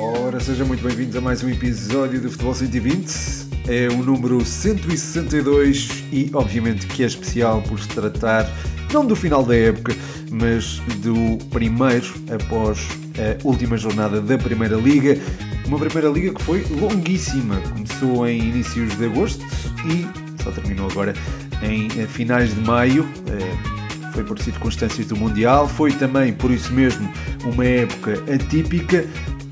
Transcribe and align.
Ora, 0.00 0.38
sejam 0.38 0.64
muito 0.64 0.80
bem-vindos 0.80 1.16
a 1.16 1.20
mais 1.20 1.42
um 1.42 1.48
episódio 1.48 2.20
do 2.20 2.30
Futebol 2.30 2.54
120. 2.54 3.48
É 3.66 3.88
o 3.88 3.96
número 3.96 4.44
162 4.44 6.04
e, 6.12 6.30
obviamente, 6.32 6.86
que 6.86 7.02
é 7.02 7.06
especial 7.06 7.60
por 7.62 7.80
se 7.80 7.88
tratar 7.88 8.48
não 8.92 9.04
do 9.04 9.16
final 9.16 9.44
da 9.44 9.56
época, 9.56 9.96
mas 10.30 10.78
do 11.02 11.44
primeiro 11.46 12.06
após 12.32 12.86
a 13.18 13.44
última 13.44 13.76
jornada 13.76 14.20
da 14.20 14.38
Primeira 14.38 14.76
Liga. 14.76 15.18
Uma 15.66 15.80
Primeira 15.80 16.08
Liga 16.08 16.32
que 16.32 16.42
foi 16.44 16.64
longuíssima. 16.70 17.56
Começou 17.72 18.28
em 18.28 18.38
inícios 18.38 18.96
de 18.96 19.04
agosto 19.04 19.44
e 19.84 20.06
só 20.44 20.52
terminou 20.52 20.88
agora 20.88 21.12
em 21.60 21.88
finais 22.06 22.54
de 22.54 22.60
maio. 22.60 23.04
Eh, 23.26 23.78
foi 24.12 24.24
por 24.24 24.38
circunstâncias 24.40 25.06
do 25.06 25.16
Mundial, 25.16 25.68
foi 25.68 25.92
também 25.92 26.32
por 26.32 26.50
isso 26.50 26.72
mesmo 26.72 27.08
uma 27.44 27.64
época 27.64 28.14
atípica 28.32 29.04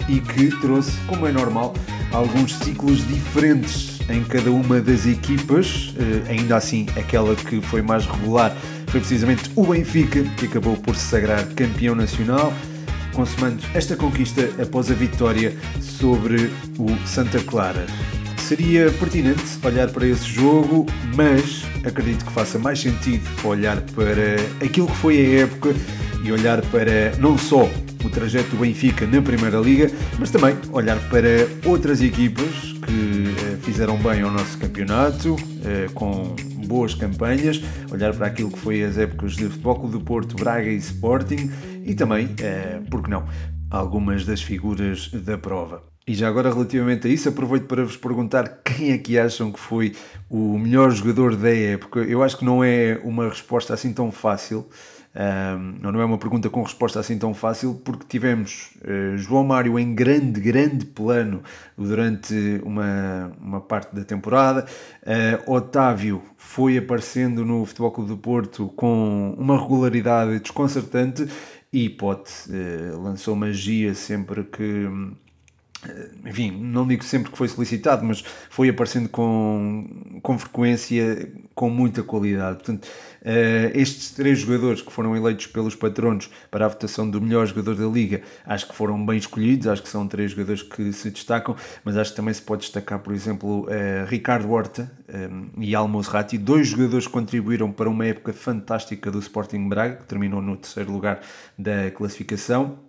e 0.09 0.21
que 0.21 0.49
trouxe, 0.61 0.93
como 1.07 1.27
é 1.27 1.33
normal, 1.33 1.75
alguns 2.13 2.55
ciclos 2.57 3.07
diferentes 3.07 3.99
em 4.09 4.23
cada 4.25 4.51
uma 4.51 4.81
das 4.81 5.07
equipas. 5.07 5.95
Eh, 5.99 6.31
ainda 6.33 6.57
assim, 6.57 6.87
aquela 6.97 7.35
que 7.35 7.61
foi 7.61 7.83
mais 7.83 8.07
regular 8.07 8.57
foi 8.89 9.01
precisamente 9.01 9.51
o 9.57 9.67
Benfica, 9.67 10.23
que 10.37 10.47
acabou 10.47 10.77
por 10.77 10.95
se 10.95 11.07
sagrar 11.07 11.45
campeão 11.55 11.95
nacional, 11.95 12.53
consumando 13.13 13.63
esta 13.75 13.97
conquista 13.97 14.49
após 14.63 14.91
a 14.91 14.95
vitória 14.95 15.57
sobre 15.81 16.51
o 16.79 17.07
Santa 17.07 17.41
Clara. 17.41 17.87
Seria 18.39 18.93
pertinente 18.93 19.43
olhar 19.65 19.91
para 19.91 20.07
esse 20.07 20.25
jogo, 20.25 20.87
mas 21.17 21.65
acredito 21.85 22.25
que 22.25 22.33
faça 22.33 22.59
mais 22.61 22.79
sentido 22.79 23.25
olhar 23.43 23.81
para 23.81 24.37
aquilo 24.65 24.87
que 24.87 24.97
foi 24.97 25.19
a 25.19 25.41
época 25.43 25.75
e 26.23 26.31
olhar 26.31 26.63
para 26.67 27.17
não 27.19 27.37
só 27.37 27.69
o 28.07 28.11
trajeto 28.11 28.51
do 28.51 28.59
Benfica 28.59 29.07
na 29.07 29.21
Primeira 29.21 29.59
Liga, 29.59 29.91
mas 30.19 30.31
também 30.31 30.57
olhar 30.71 30.97
para 31.11 31.49
outras 31.69 32.01
equipas 32.01 32.73
que 32.85 33.53
eh, 33.53 33.57
fizeram 33.63 33.97
bem 33.99 34.23
ao 34.23 34.31
nosso 34.31 34.57
campeonato, 34.59 35.37
eh, 35.65 35.89
com 35.93 36.37
boas 36.67 36.95
campanhas, 36.95 37.61
olhar 37.91 38.15
para 38.15 38.29
aquilo 38.29 38.51
que 38.51 38.59
foi 38.59 38.85
as 38.85 38.97
épocas 38.97 39.35
de 39.35 39.45
Futebol 39.49 39.89
do 39.89 40.01
Porto, 40.01 40.37
Braga 40.37 40.69
e 40.69 40.77
Sporting 40.77 41.51
e 41.85 41.95
também, 41.95 42.35
eh, 42.39 42.81
por 42.89 43.03
que 43.03 43.11
não, 43.11 43.27
algumas 43.71 44.25
das 44.25 44.41
figuras 44.41 45.11
da 45.11 45.37
prova. 45.37 45.83
E 46.07 46.15
já 46.15 46.29
agora, 46.29 46.53
relativamente 46.53 47.09
a 47.09 47.11
isso, 47.11 47.29
aproveito 47.29 47.65
para 47.65 47.83
vos 47.83 47.97
perguntar 47.97 48.61
quem 48.65 48.93
é 48.93 48.99
que 48.99 49.19
acham 49.19 49.51
que 49.51 49.59
foi 49.59 49.93
o 50.31 50.57
melhor 50.57 50.93
jogador 50.93 51.35
da 51.35 51.53
época. 51.53 52.01
Eu 52.01 52.23
acho 52.23 52.39
que 52.39 52.45
não 52.45 52.63
é 52.63 53.01
uma 53.03 53.29
resposta 53.29 53.75
assim 53.75 53.93
tão 53.93 54.13
fácil. 54.13 54.69
Um, 55.17 55.79
não 55.81 55.99
é 55.99 56.05
uma 56.05 56.19
pergunta 56.19 56.51
com 56.51 56.63
resposta 56.63 57.01
assim 57.01 57.19
tão 57.19 57.33
fácil, 57.33 57.81
porque 57.83 58.05
tivemos 58.07 58.73
uh, 58.83 59.17
João 59.17 59.45
Mário 59.45 59.79
em 59.79 59.95
grande, 59.95 60.39
grande 60.39 60.85
plano 60.85 61.43
durante 61.77 62.61
uma, 62.63 63.33
uma 63.41 63.61
parte 63.63 63.95
da 63.95 64.05
temporada. 64.05 64.67
Uh, 65.03 65.55
Otávio 65.55 66.23
foi 66.37 66.77
aparecendo 66.77 67.47
no 67.47 67.65
Futebol 67.65 67.93
Clube 67.93 68.11
do 68.11 68.19
Porto 68.19 68.69
com 68.77 69.35
uma 69.39 69.59
regularidade 69.59 70.39
desconcertante 70.39 71.27
e 71.73 71.89
Pote 71.89 72.33
uh, 72.51 73.01
lançou 73.01 73.35
magia 73.35 73.95
sempre 73.95 74.45
que 74.45 74.87
enfim, 76.25 76.51
não 76.51 76.87
digo 76.87 77.05
sempre 77.05 77.31
que 77.31 77.39
foi 77.39 77.49
solicitado, 77.49 78.05
mas 78.05 78.25
foi 78.51 78.69
aparecendo 78.69 79.09
com, 79.09 80.19
com 80.23 80.39
frequência, 80.39 81.31
com 81.55 81.71
muita 81.71 82.03
qualidade. 82.03 82.57
Portanto, 82.57 82.85
uh, 82.85 83.71
estes 83.75 84.11
três 84.11 84.39
jogadores 84.41 84.83
que 84.83 84.93
foram 84.93 85.17
eleitos 85.17 85.47
pelos 85.47 85.75
patronos 85.75 86.31
para 86.51 86.67
a 86.67 86.69
votação 86.69 87.09
do 87.09 87.21
melhor 87.21 87.47
jogador 87.47 87.75
da 87.75 87.87
Liga, 87.87 88.23
acho 88.45 88.67
que 88.69 88.75
foram 88.75 89.05
bem 89.05 89.19
escolhidos, 89.19 89.67
acho 89.67 89.83
que 89.83 89.89
são 89.89 90.07
três 90.07 90.33
jogadores 90.33 90.63
que 90.63 90.93
se 90.93 91.11
destacam, 91.11 91.57
mas 91.85 91.97
acho 91.97 92.11
que 92.11 92.17
também 92.17 92.35
se 92.35 92.43
pode 92.43 92.63
destacar, 92.63 92.99
por 92.99 93.13
exemplo, 93.13 93.65
uh, 93.65 94.07
Ricardo 94.07 94.51
Horta 94.51 94.91
e 95.59 95.73
Almos 95.73 96.09
Ratti, 96.09 96.37
dois 96.37 96.67
jogadores 96.67 97.07
que 97.07 97.13
contribuíram 97.13 97.71
para 97.71 97.89
uma 97.89 98.05
época 98.05 98.33
fantástica 98.33 99.09
do 99.09 99.21
Sporting 99.21 99.69
Braga, 99.69 99.97
que 99.97 100.05
terminou 100.05 100.43
no 100.43 100.57
terceiro 100.57 100.91
lugar 100.91 101.21
da 101.57 101.91
classificação 101.93 102.86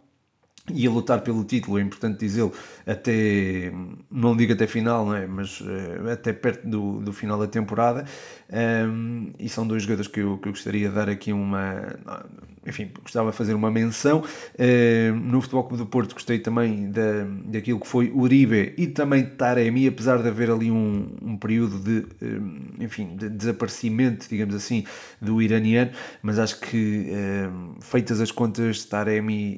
e 0.73 0.85
a 0.85 0.89
lutar 0.89 1.22
pelo 1.22 1.44
título, 1.44 1.79
é 1.79 1.81
importante 1.81 2.19
dizê-lo, 2.19 2.51
até, 2.85 3.72
não 4.11 4.35
digo 4.35 4.53
até 4.53 4.67
final, 4.67 5.05
não 5.05 5.16
é? 5.16 5.25
mas 5.25 5.61
uh, 5.61 6.09
até 6.11 6.33
perto 6.33 6.67
do, 6.67 7.00
do 7.00 7.13
final 7.13 7.39
da 7.39 7.47
temporada. 7.47 8.05
Um, 8.51 9.31
e 9.39 9.47
são 9.47 9.66
dois 9.66 9.83
jogadores 9.83 10.11
que 10.11 10.19
eu, 10.19 10.38
que 10.38 10.47
eu 10.47 10.51
gostaria 10.51 10.89
de 10.89 10.95
dar 10.95 11.09
aqui 11.09 11.31
uma. 11.31 11.97
Enfim, 12.67 12.91
gostava 13.01 13.31
de 13.31 13.38
fazer 13.38 13.53
uma 13.53 13.72
menção. 13.72 14.23
Uh, 14.55 15.16
no 15.16 15.41
Futebol 15.41 15.63
Clube 15.63 15.83
do 15.83 15.89
Porto 15.89 16.13
gostei 16.13 16.39
também 16.39 16.91
da, 16.91 17.25
daquilo 17.45 17.79
que 17.79 17.88
foi 17.88 18.11
Uribe 18.13 18.73
e 18.78 18.88
também 18.88 19.25
Taremi, 19.25 19.88
apesar 19.88 20.22
de 20.22 20.28
haver 20.28 20.51
ali 20.51 20.69
um, 20.69 21.07
um 21.22 21.38
período 21.38 21.79
de, 21.79 22.05
enfim, 22.79 23.16
de 23.16 23.29
desaparecimento, 23.29 24.28
digamos 24.29 24.55
assim, 24.55 24.83
do 25.22 25.41
iraniano, 25.41 25.91
mas 26.22 26.39
acho 26.39 26.59
que, 26.59 27.07
feitas 27.81 28.19
as 28.19 28.31
contas, 28.31 28.84
Taremi 28.85 29.57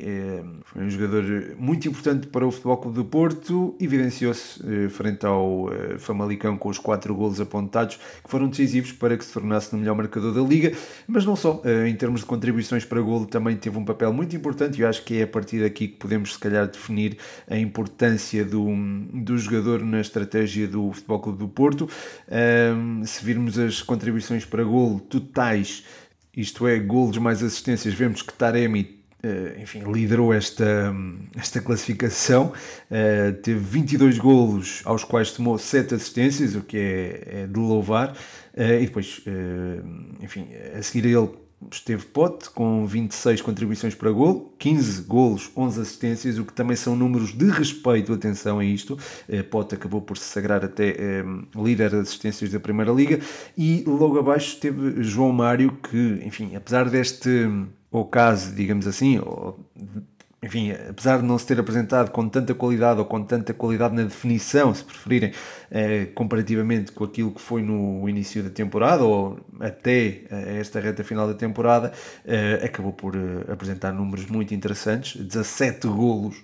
foi 0.63 0.83
um 0.83 0.89
jogador 0.89 1.55
muito 1.57 1.87
importante 1.87 2.27
para 2.27 2.45
o 2.45 2.51
Futebol 2.51 2.77
Clube 2.77 2.97
do 2.97 3.05
Porto, 3.05 3.75
evidenciou-se 3.79 4.61
eh, 4.67 4.89
frente 4.89 5.25
ao 5.25 5.71
eh, 5.71 5.97
Famalicão 5.97 6.57
com 6.57 6.69
os 6.69 6.77
quatro 6.77 7.15
golos 7.15 7.39
apontados, 7.41 7.95
que 7.95 8.29
foram 8.29 8.47
decisivos 8.47 8.91
para 8.91 9.17
que 9.17 9.25
se 9.25 9.33
tornasse 9.33 9.73
no 9.73 9.79
melhor 9.79 9.95
marcador 9.95 10.33
da 10.33 10.41
Liga, 10.41 10.71
mas 11.07 11.25
não 11.25 11.35
só, 11.35 11.61
eh, 11.65 11.87
em 11.87 11.95
termos 11.95 12.21
de 12.21 12.27
contribuições 12.27 12.85
para 12.85 12.98
golo 13.03 13.25
também 13.25 13.55
teve 13.55 13.77
um 13.77 13.85
papel 13.85 14.11
muito 14.13 14.35
importante 14.35 14.77
e 14.77 14.81
eu 14.81 14.89
acho 14.89 15.03
que 15.03 15.19
é 15.19 15.23
a 15.23 15.27
partir 15.27 15.61
daqui 15.61 15.87
que 15.87 15.97
podemos 15.97 16.33
se 16.33 16.39
calhar 16.39 16.67
definir 16.67 17.17
a 17.47 17.57
importância 17.57 18.45
do, 18.45 18.67
do 19.13 19.37
jogador 19.37 19.83
na 19.83 20.01
estratégia 20.01 20.67
do 20.67 20.91
Futebol 20.91 21.19
Clube 21.19 21.39
do 21.39 21.47
Porto. 21.47 21.89
se 23.05 23.25
virmos 23.25 23.57
as 23.57 23.81
contribuições 23.81 24.45
para 24.45 24.63
golo 24.63 24.99
totais, 24.99 25.83
isto 26.35 26.67
é, 26.67 26.79
golos 26.79 27.17
mais 27.17 27.43
assistências, 27.43 27.93
vemos 27.93 28.21
que 28.21 28.33
Taremi 28.33 28.99
Uh, 29.21 29.61
enfim, 29.61 29.83
liderou 29.91 30.33
esta, 30.33 30.95
esta 31.35 31.59
classificação, 31.59 32.53
uh, 32.89 33.33
teve 33.41 33.59
22 33.59 34.17
golos, 34.17 34.81
aos 34.85 35.03
quais 35.03 35.33
tomou 35.33 35.57
7 35.57 35.93
assistências, 35.95 36.55
o 36.55 36.61
que 36.61 36.77
é, 36.77 37.41
é 37.41 37.45
de 37.45 37.59
louvar, 37.59 38.13
uh, 38.13 38.61
e 38.81 38.85
depois, 38.85 39.21
enfim, 40.21 40.47
a 40.73 40.81
seguir 40.81 41.05
ele 41.09 41.31
esteve 41.71 42.05
Pote 42.05 42.49
com 42.49 42.85
26 42.85 43.41
contribuições 43.41 43.95
para 43.95 44.11
gol, 44.11 44.53
15 44.57 45.01
golos, 45.03 45.49
11 45.55 45.81
assistências, 45.81 46.37
o 46.37 46.45
que 46.45 46.53
também 46.53 46.75
são 46.75 46.95
números 46.95 47.33
de 47.33 47.49
respeito, 47.49 48.13
atenção 48.13 48.59
a 48.59 48.65
isto. 48.65 48.97
Pote 49.49 49.75
acabou 49.75 50.01
por 50.01 50.17
se 50.17 50.25
sagrar 50.25 50.63
até 50.63 50.95
líder 51.55 51.89
de 51.89 51.97
assistências 51.97 52.51
da 52.51 52.59
Primeira 52.59 52.91
Liga 52.91 53.19
e 53.57 53.83
logo 53.85 54.19
abaixo 54.19 54.57
teve 54.59 55.03
João 55.03 55.31
Mário 55.31 55.77
que, 55.89 56.21
enfim, 56.25 56.55
apesar 56.55 56.89
deste 56.89 57.29
o 57.91 58.05
caso, 58.05 58.53
digamos 58.53 58.87
assim, 58.87 59.19
ou, 59.19 59.59
enfim, 60.41 60.71
apesar 60.71 61.17
de 61.17 61.25
não 61.25 61.37
se 61.37 61.45
ter 61.45 61.59
apresentado 61.59 62.11
com 62.11 62.27
tanta 62.29 62.53
qualidade 62.55 62.99
ou 62.99 63.05
com 63.05 63.21
tanta 63.23 63.53
qualidade 63.53 63.93
na 63.93 64.03
definição, 64.03 64.73
se 64.73 64.83
preferirem, 64.83 65.33
eh, 65.69 66.07
comparativamente 66.15 66.93
com 66.93 67.03
aquilo 67.03 67.31
que 67.31 67.41
foi 67.41 67.61
no 67.61 68.07
início 68.07 68.41
da 68.41 68.49
temporada 68.49 69.03
ou 69.03 69.37
até 69.59 70.21
eh, 70.31 70.57
esta 70.59 70.79
reta 70.79 71.03
final 71.03 71.27
da 71.27 71.33
temporada, 71.33 71.91
eh, 72.25 72.61
acabou 72.63 72.93
por 72.93 73.15
eh, 73.15 73.51
apresentar 73.51 73.91
números 73.91 74.27
muito 74.27 74.53
interessantes, 74.53 75.21
17 75.21 75.87
golos 75.87 76.37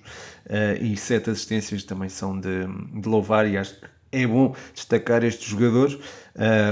eh, 0.49 0.77
e 0.81 0.97
7 0.97 1.29
assistências 1.29 1.83
também 1.83 2.09
são 2.09 2.37
de, 2.37 2.67
de 2.93 3.07
louvar 3.07 3.47
e 3.47 3.57
acho 3.57 3.79
que 3.79 3.87
é 4.11 4.27
bom 4.27 4.55
destacar 4.73 5.23
estes 5.23 5.47
jogadores. 5.47 5.97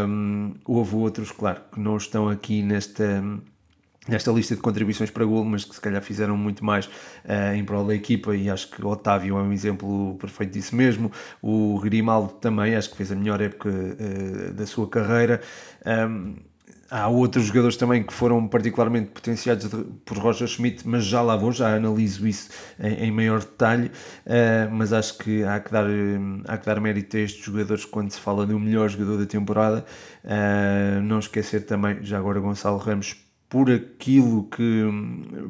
Um, 0.07 0.53
houve 0.65 0.95
outros, 0.95 1.31
claro, 1.31 1.61
que 1.73 1.79
não 1.79 1.97
estão 1.97 2.29
aqui 2.29 2.61
nesta 2.61 3.21
nesta 4.07 4.31
lista 4.31 4.55
de 4.55 4.61
contribuições 4.61 5.09
para 5.09 5.23
gol, 5.25 5.45
mas 5.45 5.63
que 5.63 5.73
se 5.75 5.81
calhar 5.81 6.01
fizeram 6.01 6.35
muito 6.35 6.63
mais 6.63 6.85
uh, 6.85 7.55
em 7.55 7.63
prol 7.63 7.85
da 7.85 7.95
equipa 7.95 8.35
e 8.35 8.49
acho 8.49 8.69
que 8.69 8.83
o 8.83 8.89
Otávio 8.89 9.37
é 9.37 9.41
um 9.41 9.53
exemplo 9.53 10.17
perfeito 10.19 10.53
disso 10.53 10.75
mesmo, 10.75 11.11
o 11.41 11.79
Grimaldo 11.79 12.33
também, 12.33 12.75
acho 12.75 12.89
que 12.89 12.97
fez 12.97 13.11
a 13.11 13.15
melhor 13.15 13.41
época 13.41 13.69
uh, 13.69 14.53
da 14.53 14.65
sua 14.65 14.87
carreira. 14.87 15.41
Um, 15.85 16.35
há 16.91 17.07
outros 17.07 17.45
jogadores 17.45 17.75
também 17.75 18.03
que 18.03 18.13
foram 18.13 18.45
particularmente 18.47 19.09
potenciados 19.09 19.67
por 20.05 20.17
Roger 20.17 20.47
Schmidt, 20.47 20.87
mas 20.87 21.05
já 21.05 21.21
lá 21.21 21.35
vou, 21.35 21.51
já 21.51 21.75
analiso 21.75 22.27
isso 22.27 22.49
em, 22.79 23.05
em 23.05 23.11
maior 23.11 23.39
detalhe, 23.39 23.87
uh, 23.87 24.69
mas 24.69 24.91
acho 24.91 25.17
que 25.17 25.43
há 25.43 25.59
que, 25.61 25.71
dar, 25.71 25.85
há 26.45 26.57
que 26.57 26.65
dar 26.65 26.79
mérito 26.81 27.15
a 27.15 27.21
estes 27.21 27.43
jogadores 27.43 27.85
quando 27.85 28.11
se 28.11 28.19
fala 28.19 28.45
do 28.45 28.59
melhor 28.59 28.89
jogador 28.89 29.17
da 29.17 29.25
temporada, 29.25 29.85
não 31.03 31.19
esquecer 31.19 31.65
também, 31.65 32.03
já 32.03 32.17
agora 32.17 32.39
Gonçalo 32.39 32.77
Ramos 32.77 33.15
por 33.53 33.69
aquilo 33.69 34.45
que. 34.45 34.83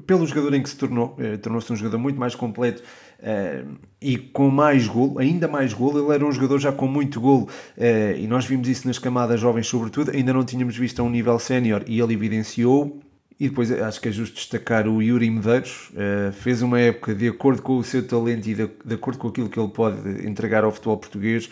pelo 0.06 0.28
jogador 0.28 0.54
em 0.54 0.62
que 0.62 0.70
se 0.70 0.76
tornou. 0.76 1.16
Eh, 1.18 1.38
tornou-se 1.38 1.72
um 1.72 1.76
jogador 1.78 1.98
muito 1.98 2.20
mais 2.20 2.36
completo 2.36 2.84
eh, 3.18 3.64
e 4.02 4.18
com 4.18 4.50
mais 4.50 4.90
golo, 4.90 5.20
ainda 5.20 5.48
mais 5.48 5.72
golo. 5.72 6.04
Ele 6.04 6.14
era 6.14 6.26
um 6.26 6.32
jogador 6.34 6.60
já 6.60 6.74
com 6.74 6.86
muito 6.86 7.22
golo 7.22 7.48
eh, 7.78 8.18
e 8.20 8.28
nós 8.28 8.46
vimos 8.46 8.68
isso 8.68 8.86
nas 8.90 9.00
camadas 9.00 9.40
jovens, 9.40 9.68
sobretudo. 9.68 10.12
Ainda 10.12 10.34
não 10.34 10.44
tínhamos 10.44 10.76
visto 10.76 11.00
a 11.00 11.04
um 11.04 11.10
nível 11.10 11.40
sénior 11.40 11.86
e 11.88 12.02
ele 12.02 12.14
evidenciou. 12.14 13.00
E 13.40 13.50
depois 13.50 13.72
acho 13.72 14.00
que 14.00 14.10
é 14.10 14.12
justo 14.12 14.36
destacar 14.36 14.88
o 14.88 15.02
Yuri 15.02 15.30
Medeiros, 15.30 15.90
uh, 15.92 16.32
fez 16.32 16.62
uma 16.62 16.80
época 16.80 17.16
de 17.16 17.28
acordo 17.28 17.62
com 17.62 17.78
o 17.78 17.84
seu 17.84 18.06
talento 18.06 18.48
e 18.48 18.54
de, 18.54 18.70
de, 18.86 18.94
acordo 18.94 19.18
com 19.18 19.28
aquilo 19.28 19.50
que 19.50 19.60
ele 19.60 19.70
pode 19.70 20.28
entregar 20.28 20.64
ao 20.64 20.72
futebol 20.72 20.98
português. 20.98 21.50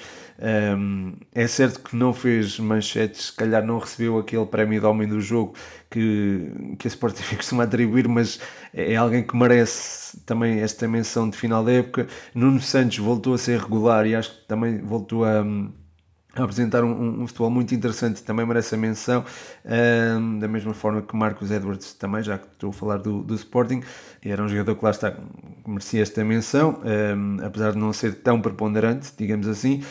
Um, 0.78 1.13
é 1.33 1.48
certo 1.48 1.80
que 1.81 1.95
não 1.95 2.13
fez 2.13 2.60
manchetes, 2.60 3.28
se 3.28 3.33
calhar 3.33 3.66
não 3.66 3.80
recebeu 3.80 4.18
aquele 4.19 4.45
prémio 4.45 4.80
de 4.80 4.86
homem 4.86 5.07
do 5.07 5.19
jogo 5.19 5.54
que, 5.89 6.51
que 6.78 6.88
a 6.88 6.89
Sport 6.89 7.16
TV 7.16 7.36
costuma 7.42 7.63
atribuir, 7.63 8.07
mas 8.07 8.39
é 8.74 8.95
alguém 8.95 9.24
que 9.24 9.36
merece 9.36 10.19
também 10.25 10.60
esta 10.62 10.88
menção 10.88 11.30
de 11.30 11.38
final 11.38 11.63
da 11.63 11.72
época. 11.72 12.07
Nuno 12.33 12.62
Santos 12.62 12.98
voltou 13.00 13.33
a 13.33 13.38
ser 13.38 13.60
regular 13.60 14.06
e 14.06 14.16
acho 14.16 14.31
que 14.31 14.48
também 14.48 14.80
voltou 14.80 15.25
a 15.25 15.44
a 16.36 16.44
apresentar 16.44 16.83
um, 16.83 17.24
um, 17.24 17.28
futebol 17.28 17.50
muito 17.50 17.75
interessante, 17.75 18.24
também 18.24 18.45
merece 18.45 18.74
a 18.75 18.78
menção, 18.78 19.25
um, 19.66 20.39
da 20.39 20.48
mesma 20.48 20.74
forma 20.74 21.01
que 21.01 21.16
Marcos 21.16 21.51
Edwards 21.51 21.94
também, 21.94 22.24
já 22.24 22.38
que 22.38 22.45
estou 22.45 22.69
a 22.69 22.74
falar 22.74 22.98
do, 22.98 23.22
do 23.22 23.36
Sporting, 23.36 23.83
era 24.24 24.42
um 24.42 24.48
jogador 24.48 24.75
que 24.75 24.86
lá 24.86 24.92
está, 24.92 25.13
merecia 25.68 26.01
esta 26.01 26.24
menção, 26.24 26.80
um, 26.83 27.45
apesar 27.45 27.74
de 27.74 27.78
não 27.78 27.92
ser 27.92 28.16
tão 28.16 28.39
preponderante, 28.39 29.12
digamos 29.18 29.48
assim, 29.48 29.83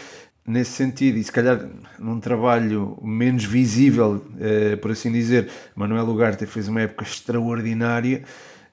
nesse 0.47 0.73
sentido, 0.73 1.19
e 1.19 1.25
se 1.25 1.31
calhar 1.31 1.69
num 1.99 2.19
trabalho 2.19 2.99
menos 3.03 3.45
visível, 3.45 4.17
uh, 4.17 4.77
por 4.79 4.93
assim 4.93 5.13
dizer, 5.13 5.51
Manuel 5.77 6.09
Ugarte 6.09 6.47
fez 6.47 6.69
uma 6.69 6.81
época 6.81 7.05
extraordinária, 7.05 8.25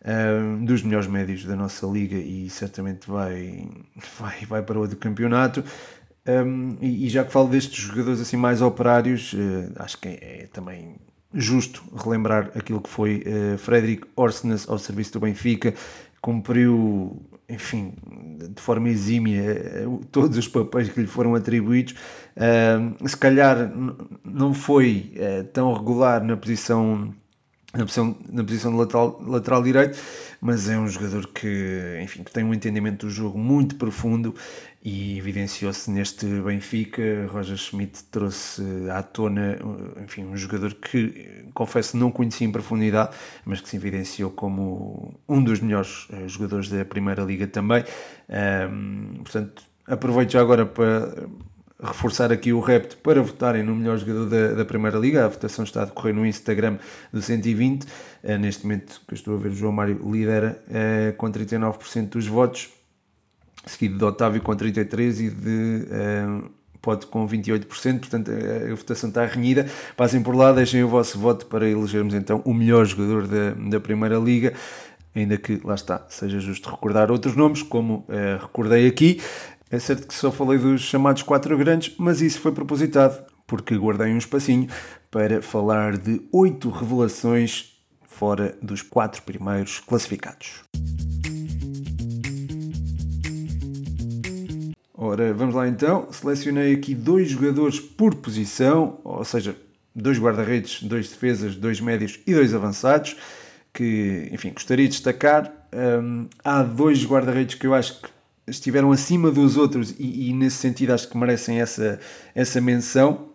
um, 0.07 0.63
dos 0.63 0.83
melhores 0.83 1.07
médios 1.07 1.43
da 1.43 1.55
nossa 1.55 1.85
liga 1.85 2.15
e 2.15 2.49
certamente 2.49 3.09
vai, 3.09 3.67
vai, 4.17 4.45
vai 4.45 4.61
para 4.61 4.79
outro 4.79 4.97
campeonato. 4.97 5.63
Um, 6.27 6.75
e, 6.81 7.05
e, 7.05 7.09
já 7.09 7.23
que 7.23 7.31
falo 7.31 7.47
destes 7.47 7.85
jogadores 7.85 8.19
assim 8.19 8.35
mais 8.35 8.61
operários, 8.61 9.31
uh, 9.33 9.71
acho 9.77 9.97
que 9.97 10.09
é, 10.09 10.41
é, 10.41 10.47
também 10.51 10.95
justo 11.33 11.81
relembrar 11.95 12.51
aquilo 12.53 12.81
que 12.81 12.89
foi 12.89 13.23
uh, 13.25 13.57
Frederic 13.57 14.05
Orsnes 14.15 14.67
ao 14.67 14.77
serviço 14.77 15.13
do 15.13 15.21
Benfica, 15.21 15.73
cumpriu, 16.19 17.21
enfim, 17.47 17.93
de 18.53 18.61
forma 18.61 18.89
exímia 18.89 19.41
eh, 19.41 19.85
todos 20.11 20.37
os 20.37 20.47
papéis 20.47 20.89
que 20.89 20.99
lhe 20.99 21.07
foram 21.07 21.35
atribuídos. 21.35 21.93
Uh, 22.35 23.07
se 23.07 23.15
calhar 23.15 23.71
não 24.25 24.53
foi 24.53 25.13
tão 25.53 25.73
regular 25.73 26.21
na 26.23 26.35
posição 26.35 27.13
na 27.77 27.83
posição, 27.83 28.17
na 28.29 28.43
posição 28.43 28.71
de 28.71 28.77
lateral, 28.77 29.21
lateral 29.25 29.63
direito, 29.63 29.97
mas 30.41 30.67
é 30.67 30.77
um 30.77 30.87
jogador 30.87 31.27
que, 31.27 31.99
enfim, 32.01 32.23
que 32.23 32.31
tem 32.31 32.43
um 32.43 32.53
entendimento 32.53 33.05
do 33.05 33.11
jogo 33.11 33.37
muito 33.37 33.75
profundo 33.75 34.33
e 34.83 35.17
evidenciou-se 35.17 35.89
neste 35.91 36.25
Benfica. 36.25 37.27
Roger 37.29 37.57
Schmidt 37.57 38.03
trouxe 38.05 38.63
à 38.89 39.03
tona, 39.03 39.57
enfim, 40.03 40.23
um 40.23 40.35
jogador 40.35 40.73
que, 40.75 41.45
confesso, 41.53 41.97
não 41.97 42.09
conhecia 42.09 42.47
em 42.47 42.51
profundidade, 42.51 43.15
mas 43.45 43.61
que 43.61 43.69
se 43.69 43.75
evidenciou 43.75 44.31
como 44.31 45.19
um 45.27 45.43
dos 45.43 45.59
melhores 45.59 46.07
eh, 46.11 46.27
jogadores 46.27 46.69
da 46.69 46.85
Primeira 46.85 47.23
Liga 47.23 47.47
também. 47.47 47.83
Um, 48.29 49.23
portanto, 49.23 49.63
aproveito 49.85 50.31
já 50.31 50.41
agora 50.41 50.65
para 50.65 51.27
reforçar 51.81 52.31
aqui 52.31 52.51
o 52.51 52.59
repto 52.59 52.97
para 52.97 53.21
votarem 53.21 53.61
no 53.61 53.75
melhor 53.75 53.97
jogador 53.97 54.25
da, 54.25 54.53
da 54.53 54.65
Primeira 54.65 54.97
Liga. 54.97 55.25
A 55.25 55.27
votação 55.27 55.63
está 55.63 55.83
a 55.83 55.85
decorrer 55.85 56.13
no 56.13 56.25
Instagram 56.25 56.77
do 57.13 57.21
120. 57.21 57.83
Uh, 57.83 57.87
eh, 58.23 58.37
neste 58.37 58.63
momento 58.63 59.01
que 59.07 59.13
eu 59.13 59.15
estou 59.15 59.35
a 59.35 59.37
ver, 59.37 59.49
o 59.49 59.55
João 59.55 59.71
Mário 59.71 59.99
lidera 60.11 60.61
uh, 60.67 61.15
com 61.17 61.31
39% 61.31 62.09
dos 62.09 62.27
votos, 62.27 62.69
seguido 63.65 63.97
de 63.97 64.03
Otávio 64.03 64.41
com 64.41 64.53
33% 64.53 65.19
e 65.19 65.29
de 65.29 65.87
uh, 65.91 66.57
Pode 66.79 67.07
com 67.07 67.27
28%, 67.27 67.99
portanto 67.99 68.31
a, 68.31 68.73
votação 68.73 69.09
está 69.09 69.25
renhida. 69.25 69.67
Passem 69.97 70.21
por 70.21 70.33
lá, 70.35 70.53
deixem 70.53 70.83
o 70.83 70.87
vosso 70.87 71.19
voto 71.19 71.45
para 71.47 71.67
elegermos 71.67 72.13
então 72.13 72.41
o 72.45 72.53
melhor 72.53 72.85
jogador 72.85 73.27
da, 73.27 73.51
da 73.51 73.79
Primeira 73.79 74.17
Liga 74.17 74.53
ainda 75.13 75.35
que, 75.35 75.59
lá 75.65 75.73
está, 75.73 76.05
seja 76.09 76.39
justo 76.39 76.69
recordar 76.69 77.11
outros 77.11 77.35
nomes, 77.35 77.63
como 77.63 78.05
recordei 78.39 78.87
aqui. 78.87 79.19
É 79.69 79.79
certo 79.79 80.07
que 80.07 80.13
só 80.13 80.31
falei 80.31 80.57
dos 80.57 80.81
chamados 80.81 81.23
quatro 81.23 81.57
grandes, 81.57 81.93
mas 81.97 82.21
isso 82.21 82.39
foi 82.39 82.53
propositado, 82.53 83.21
porque 83.45 83.75
guardei 83.75 84.13
um 84.13 84.17
espacinho 84.17 84.69
para 85.11 85.41
falar 85.41 85.97
de 85.97 86.21
oito 86.31 86.69
revelações 86.69 87.77
fora 88.05 88.57
dos 88.61 88.81
quatro 88.81 89.21
primeiros 89.23 89.79
classificados. 89.79 90.63
Ora, 94.93 95.33
vamos 95.33 95.53
lá 95.53 95.67
então. 95.67 96.07
Selecionei 96.11 96.73
aqui 96.73 96.95
dois 96.95 97.29
jogadores 97.29 97.79
por 97.79 98.15
posição, 98.15 98.99
ou 99.03 99.23
seja, 99.23 99.55
dois 99.93 100.17
guarda-redes, 100.17 100.81
dois 100.83 101.09
defesas, 101.09 101.55
dois 101.55 101.81
médios 101.81 102.19
e 102.25 102.33
dois 102.33 102.53
avançados, 102.53 103.17
que, 103.73 104.29
enfim, 104.31 104.53
gostaria 104.53 104.85
de 104.85 104.91
destacar. 104.91 105.51
Um, 105.73 106.27
há 106.43 106.63
dois 106.63 107.05
guarda-redes 107.05 107.55
que 107.55 107.67
eu 107.67 107.73
acho 107.73 108.01
que 108.01 108.16
estiveram 108.47 108.91
acima 108.91 109.29
dos 109.29 109.57
outros 109.57 109.93
e, 109.99 110.29
e, 110.29 110.33
nesse 110.33 110.57
sentido 110.57 110.93
acho 110.93 111.09
que 111.09 111.17
merecem 111.17 111.59
essa, 111.59 111.99
essa 112.33 112.61
menção. 112.61 113.29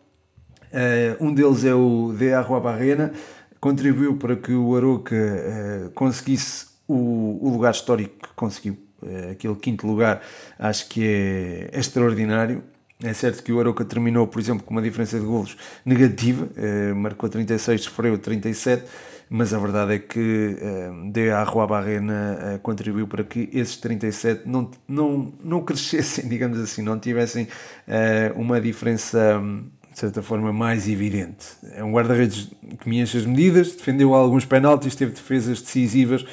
Uh, 0.72 1.24
um 1.24 1.34
deles 1.34 1.64
é 1.64 1.74
o 1.74 2.14
De 2.16 2.32
Arroa 2.32 2.58
Barrena, 2.58 3.12
contribuiu 3.60 4.16
para 4.16 4.34
que 4.34 4.52
o 4.52 4.74
Aroca 4.74 5.14
uh, 5.14 5.90
conseguisse 5.90 6.66
o, 6.88 7.38
o, 7.42 7.50
lugar 7.50 7.72
histórico 7.72 8.28
que 8.28 8.34
conseguiu. 8.34 8.78
Uh, 9.02 9.32
aquele 9.32 9.54
quinto 9.56 9.86
lugar 9.86 10.22
acho 10.58 10.88
que 10.88 11.04
é, 11.04 11.70
é 11.72 11.78
extraordinário. 11.78 12.64
É 13.04 13.12
certo 13.12 13.42
que 13.42 13.52
o 13.52 13.58
Aroca 13.58 13.84
terminou, 13.84 14.26
por 14.26 14.40
exemplo, 14.40 14.64
com 14.64 14.72
uma 14.72 14.82
diferença 14.82 15.18
de 15.18 15.26
golos 15.26 15.56
negativa, 15.84 16.48
marcou 16.94 17.28
36, 17.28 17.82
sofreu 17.82 18.16
37, 18.16 18.84
mas 19.34 19.54
a 19.54 19.58
verdade 19.58 19.94
é 19.94 19.98
que 19.98 20.58
uh, 20.60 21.10
de 21.10 21.30
Arroa 21.30 21.66
Barrena 21.66 22.38
uh, 22.38 22.58
contribuiu 22.58 23.08
para 23.08 23.24
que 23.24 23.48
esses 23.50 23.78
37 23.78 24.42
não, 24.46 24.70
não, 24.86 25.32
não 25.42 25.62
crescessem, 25.62 26.28
digamos 26.28 26.60
assim, 26.60 26.82
não 26.82 26.98
tivessem 26.98 27.44
uh, 27.44 28.38
uma 28.38 28.60
diferença, 28.60 29.42
de 29.90 29.98
certa 29.98 30.22
forma, 30.22 30.52
mais 30.52 30.86
evidente. 30.86 31.46
É 31.74 31.82
um 31.82 31.92
guarda-redes 31.92 32.50
que 32.78 32.86
me 32.86 33.00
enche 33.00 33.16
as 33.16 33.24
medidas, 33.24 33.72
defendeu 33.72 34.12
alguns 34.12 34.44
penaltis, 34.44 34.94
teve 34.94 35.12
defesas 35.12 35.62
decisivas 35.62 36.26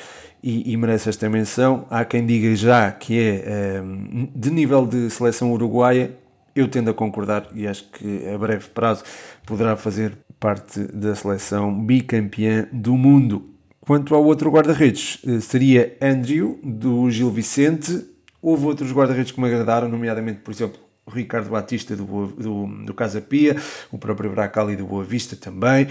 e, 0.44 0.69
e, 0.69 0.75
merece 0.75 1.07
esta 1.07 1.30
menção. 1.30 1.86
Há 1.89 2.04
quem 2.04 2.25
diga 2.25 2.54
já 2.54 2.92
que 2.92 3.18
é 3.18 3.81
um, 3.81 4.27
de 4.36 4.51
nível 4.51 4.86
de 4.86 5.10
seleção 5.10 5.54
uruguaia, 5.54 6.12
eu 6.56 6.68
tendo 6.68 6.90
a 6.90 6.94
concordar 6.94 7.48
e 7.54 7.68
acho 7.68 7.86
que 7.92 8.28
a 8.28 8.38
breve 8.38 8.69
prazo 8.69 9.04
poderá 9.46 9.75
fazer 9.75 10.18
parte 10.40 10.80
da 10.94 11.16
seleção 11.16 11.74
bicampeã 11.86 12.68
do 12.72 12.96
mundo. 12.96 13.50
Quanto 13.81 14.13
ao 14.13 14.24
outro 14.24 14.51
guarda-redes, 14.51 15.20
eh, 15.25 15.39
seria 15.39 15.98
Andrew, 16.01 16.60
do 16.63 17.10
Gil 17.10 17.32
Vicente. 17.32 18.06
Houve 18.41 18.65
outros 18.65 18.91
guarda-redes 18.91 19.32
que 19.32 19.41
me 19.41 19.48
agradaram, 19.48 19.89
nomeadamente, 19.89 20.39
por 20.41 20.51
exemplo, 20.51 20.79
o 21.06 21.12
Ricardo 21.12 21.50
Batista 21.50 21.96
do, 21.96 22.27
do, 22.27 22.68
do 22.86 22.94
Casa 22.94 23.20
Pia, 23.20 23.56
o 23.91 23.98
próprio 23.98 24.29
Bracali 24.29 24.75
do 24.75 24.86
Boa 24.86 25.03
Vista 25.03 25.36
também. 25.36 25.88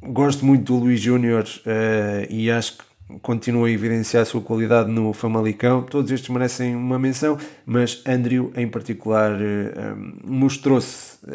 Gosto 0.00 0.46
muito 0.46 0.72
do 0.72 0.78
Luís 0.78 1.00
Júnior 1.00 1.44
uh, 1.44 2.32
e 2.32 2.48
acho 2.50 2.78
que 2.78 2.84
continua 3.22 3.68
a 3.68 3.70
evidenciar 3.70 4.22
a 4.22 4.26
sua 4.26 4.40
qualidade 4.40 4.90
no 4.90 5.12
Famalicão. 5.12 5.82
Todos 5.82 6.10
estes 6.10 6.28
merecem 6.28 6.74
uma 6.74 6.98
menção, 6.98 7.38
mas 7.64 8.02
Andrew 8.06 8.52
em 8.54 8.68
particular 8.68 9.32
uh, 9.32 10.20
mostrou-se 10.24 11.16
uh, 11.24 11.30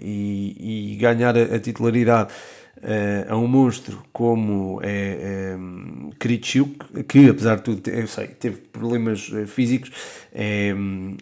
e, 0.00 0.92
e, 0.92 0.96
ganhar 0.96 1.36
a, 1.36 1.58
titularidade 1.58 2.32
uh, 2.78 3.32
a 3.32 3.36
um 3.36 3.46
monstro 3.46 4.02
como 4.12 4.80
é 4.82 5.54
um, 5.58 6.10
Kritschuk, 6.18 7.04
que 7.04 7.28
apesar 7.28 7.56
de 7.56 7.62
tudo, 7.62 7.88
eu 7.90 8.06
sei, 8.06 8.28
teve 8.28 8.56
problemas 8.56 9.30
físicos, 9.46 9.90
é, 10.34 10.74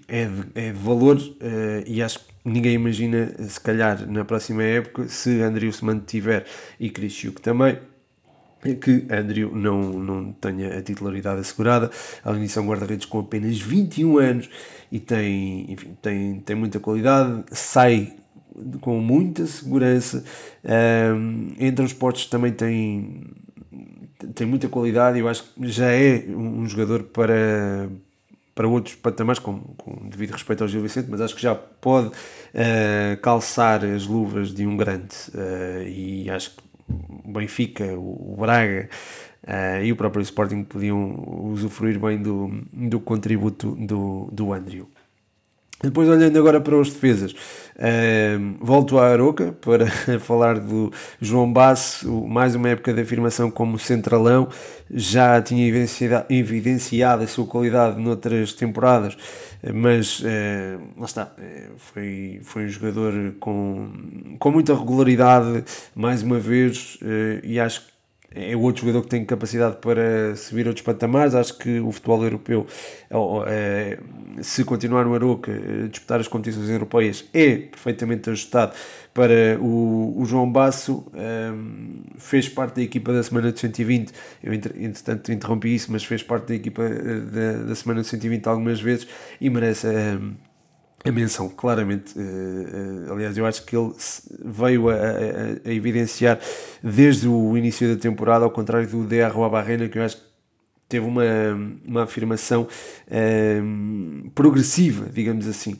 é, 0.08 0.24
de, 0.24 0.46
é 0.54 0.72
de 0.72 0.78
valor 0.78 1.18
e 1.86 2.02
acho 2.02 2.20
que 2.20 2.24
ninguém 2.44 2.74
imagina, 2.74 3.34
se 3.40 3.60
calhar 3.60 4.10
na 4.10 4.24
próxima 4.24 4.62
época, 4.62 5.08
se 5.08 5.42
Andrew 5.42 5.72
se 5.72 5.84
mantiver 5.84 6.46
e 6.78 6.88
Kritschuk 6.88 7.42
também 7.42 7.78
que 8.74 9.06
Andrew 9.10 9.54
não, 9.54 9.92
não 9.92 10.32
tenha 10.32 10.76
a 10.76 10.82
titularidade 10.82 11.40
assegurada. 11.40 11.90
Além 12.24 12.42
disso, 12.42 12.58
é 12.58 12.62
um 12.62 12.66
guarda-redes 12.66 13.06
com 13.06 13.20
apenas 13.20 13.58
21 13.58 14.18
anos 14.18 14.50
e 14.90 14.98
tem, 14.98 15.70
enfim, 15.70 15.96
tem, 16.02 16.40
tem 16.40 16.56
muita 16.56 16.80
qualidade, 16.80 17.44
sai 17.52 18.12
com 18.80 19.00
muita 19.00 19.46
segurança. 19.46 20.24
Um, 20.64 21.54
em 21.58 21.72
transportes 21.72 22.26
também 22.26 22.52
tem, 22.52 23.24
tem 24.34 24.46
muita 24.46 24.68
qualidade. 24.68 25.18
Eu 25.18 25.28
acho 25.28 25.44
que 25.44 25.68
já 25.68 25.90
é 25.90 26.24
um 26.28 26.66
jogador 26.66 27.04
para, 27.04 27.88
para 28.54 28.68
outros 28.68 28.94
patamares, 28.94 29.38
com, 29.38 29.60
com 29.76 30.08
devido 30.08 30.32
respeito 30.32 30.62
ao 30.62 30.68
Gil 30.68 30.82
Vicente, 30.82 31.08
mas 31.10 31.20
acho 31.20 31.34
que 31.34 31.42
já 31.42 31.54
pode 31.54 32.08
uh, 32.08 33.20
calçar 33.20 33.84
as 33.84 34.06
luvas 34.06 34.52
de 34.54 34.66
um 34.66 34.76
grande. 34.76 35.14
Uh, 35.34 35.86
e 35.86 36.30
acho 36.30 36.56
que 36.56 36.62
o 36.88 37.32
Benfica, 37.32 37.84
o 37.96 38.36
Braga 38.38 38.88
uh, 39.46 39.84
e 39.84 39.92
o 39.92 39.96
próprio 39.96 40.22
Sporting 40.22 40.64
podiam 40.64 41.50
usufruir 41.50 41.98
bem 41.98 42.20
do, 42.20 42.50
do 42.72 43.00
contributo 43.00 43.72
do, 43.76 44.28
do 44.32 44.52
Andrew. 44.52 44.88
Depois, 45.82 46.08
olhando 46.08 46.38
agora 46.38 46.58
para 46.58 46.74
os 46.74 46.90
defesas, 46.90 47.32
uh, 47.32 48.56
volto 48.60 48.98
à 48.98 49.08
Aroca 49.08 49.52
para 49.60 49.86
falar 50.20 50.58
do 50.58 50.90
João 51.20 51.52
Basso, 51.52 52.26
mais 52.26 52.54
uma 52.54 52.70
época 52.70 52.94
de 52.94 53.02
afirmação 53.02 53.50
como 53.50 53.78
centralão, 53.78 54.48
já 54.90 55.40
tinha 55.42 55.68
evidenciado, 56.30 57.24
a 57.24 57.26
sua 57.26 57.46
qualidade 57.46 58.00
noutras 58.00 58.54
temporadas, 58.54 59.18
mas 59.74 60.20
uh, 60.20 60.80
lá 60.96 61.06
está, 61.06 61.24
uh, 61.24 61.78
foi, 61.78 62.40
foi 62.42 62.64
um 62.64 62.68
jogador 62.68 63.34
com, 63.40 64.36
com 64.38 64.50
muita 64.50 64.74
regularidade, 64.74 65.64
mais 65.94 66.22
uma 66.22 66.38
vez, 66.38 66.98
e 67.42 67.58
acho 67.58 67.86
que 67.86 67.95
é 68.36 68.54
outro 68.54 68.82
jogador 68.82 69.02
que 69.02 69.08
tem 69.08 69.24
capacidade 69.24 69.76
para 69.76 70.36
subir 70.36 70.66
outros 70.66 70.84
patamares. 70.84 71.34
Acho 71.34 71.56
que 71.56 71.80
o 71.80 71.90
futebol 71.90 72.22
europeu, 72.22 72.66
é, 73.46 73.98
se 74.42 74.62
continuar 74.62 75.06
no 75.06 75.14
Aroca, 75.14 75.50
eh, 75.50 75.88
disputar 75.88 76.20
as 76.20 76.28
competições 76.28 76.68
europeias, 76.68 77.24
é 77.32 77.56
perfeitamente 77.56 78.28
ajustado 78.28 78.74
para 79.14 79.58
o, 79.58 80.22
João 80.26 80.50
Basso. 80.50 81.06
Fez 82.18 82.48
parte 82.48 82.76
da 82.76 82.82
equipa 82.82 83.12
da 83.12 83.22
semana 83.22 83.50
de 83.50 83.58
120. 83.58 84.12
Eu, 84.42 84.52
entretanto, 84.52 85.32
interrompi 85.32 85.74
isso, 85.74 85.90
mas 85.90 86.04
fez 86.04 86.22
parte 86.22 86.48
da 86.48 86.54
equipa 86.54 86.82
eh, 86.82 87.64
da 87.66 87.74
semana 87.74 88.02
de 88.02 88.08
120 88.08 88.46
algumas 88.46 88.80
vezes 88.80 89.08
e 89.40 89.48
merece. 89.48 89.86
Um, 91.06 91.08
ehm, 91.08 91.08
a 91.08 91.12
menção, 91.12 91.48
claramente. 91.48 92.18
Uh, 92.18 93.08
uh, 93.08 93.12
aliás, 93.12 93.36
eu 93.38 93.46
acho 93.46 93.64
que 93.64 93.76
ele 93.76 93.92
veio 94.44 94.88
a, 94.88 94.94
a, 94.94 95.68
a, 95.68 95.72
evidenciar 95.72 96.38
desde 96.82 97.28
o 97.28 97.56
início 97.56 97.94
da 97.94 98.00
temporada, 98.00 98.44
ao 98.44 98.50
contrário 98.50 98.88
do 98.88 99.04
DR 99.04 99.32
Barrena, 99.50 99.88
que 99.88 99.98
eu 99.98 100.02
acho 100.02 100.16
que 100.16 100.22
teve 100.88 101.06
uma, 101.06 101.24
uma 101.84 102.02
afirmação 102.04 102.62
uh, 103.08 104.30
progressiva, 104.30 105.08
digamos 105.12 105.46
assim. 105.46 105.76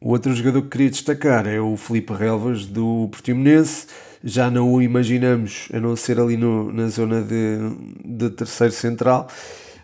O 0.00 0.10
outro 0.10 0.32
jogador 0.32 0.62
que 0.62 0.68
queria 0.68 0.90
destacar 0.90 1.46
é 1.46 1.60
o 1.60 1.76
Felipe 1.76 2.12
Relvas, 2.12 2.66
do 2.66 3.08
Portimonense. 3.10 3.86
Já 4.22 4.50
não 4.50 4.72
o 4.72 4.82
imaginamos, 4.82 5.68
a 5.72 5.78
não 5.78 5.94
ser 5.96 6.18
ali 6.20 6.36
no, 6.36 6.72
na 6.72 6.88
zona 6.88 7.22
de, 7.22 7.58
de 8.04 8.30
terceiro 8.30 8.72
central, 8.72 9.28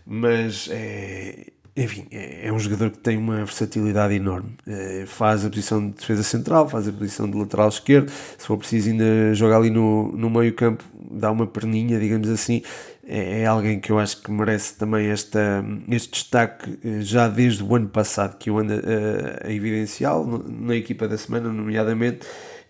mas 0.07 0.69
é, 0.71 1.53
enfim, 1.77 2.07
é, 2.13 2.47
é 2.47 2.53
um 2.53 2.59
jogador 2.59 2.91
que 2.91 2.99
tem 2.99 3.17
uma 3.17 3.37
versatilidade 3.39 4.15
enorme. 4.15 4.55
É, 4.67 5.05
faz 5.07 5.45
a 5.45 5.51
posição 5.51 5.85
de 5.85 5.97
defesa 5.97 6.23
central, 6.23 6.69
faz 6.69 6.87
a 6.87 6.93
posição 6.93 7.29
de 7.29 7.37
lateral 7.37 7.69
esquerdo. 7.69 8.11
Se 8.39 8.47
for 8.47 8.57
preciso, 8.57 8.91
ainda 8.91 9.35
joga 9.35 9.57
ali 9.57 9.71
no, 9.71 10.13
no 10.13 10.31
meio-campo, 10.31 10.85
dá 11.11 11.33
uma 11.33 11.47
perninha, 11.47 11.99
digamos 11.99 12.29
assim. 12.29 12.63
É, 13.07 13.41
é, 13.41 13.47
alguém 13.47 13.81
que 13.81 13.91
eu 13.91 13.99
acho 13.99 14.23
que 14.23 14.31
merece 14.31 14.77
também 14.77 15.09
esta, 15.09 15.65
este 15.89 16.13
destaque 16.13 16.79
eh, 16.83 17.01
já 17.01 17.29
desde 17.29 17.63
o 17.63 17.75
ano 17.75 17.89
passado, 17.89 18.39
que 18.39 18.49
eu 18.49 18.59
ando 18.59 18.73
a, 18.73 19.47
a 19.49 19.53
evidenciá-lo 19.53 20.45
na 20.49 20.77
equipa 20.77 21.09
da 21.09 21.19
semana, 21.19 21.53
nomeadamente. 21.53 22.21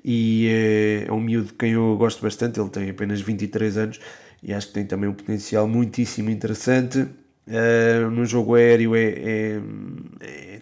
E 0.02 1.06
é 1.06 1.12
um 1.12 1.20
miúdo 1.20 1.48
de 1.48 1.54
quem 1.54 1.72
eu 1.72 1.96
gosto 1.96 2.22
bastante. 2.22 2.58
Ele 2.58 2.70
tem 2.70 2.90
apenas 2.90 3.20
23 3.20 3.76
anos 3.76 4.00
e 4.42 4.52
acho 4.52 4.68
que 4.68 4.74
tem 4.74 4.86
também 4.86 5.08
um 5.08 5.14
potencial 5.14 5.68
muitíssimo 5.68 6.30
interessante 6.30 7.06
Uh, 7.46 8.10
no 8.10 8.24
jogo 8.24 8.54
aéreo 8.54 8.96
é, 8.96 9.04
é, 9.04 9.60
é, 10.20 10.60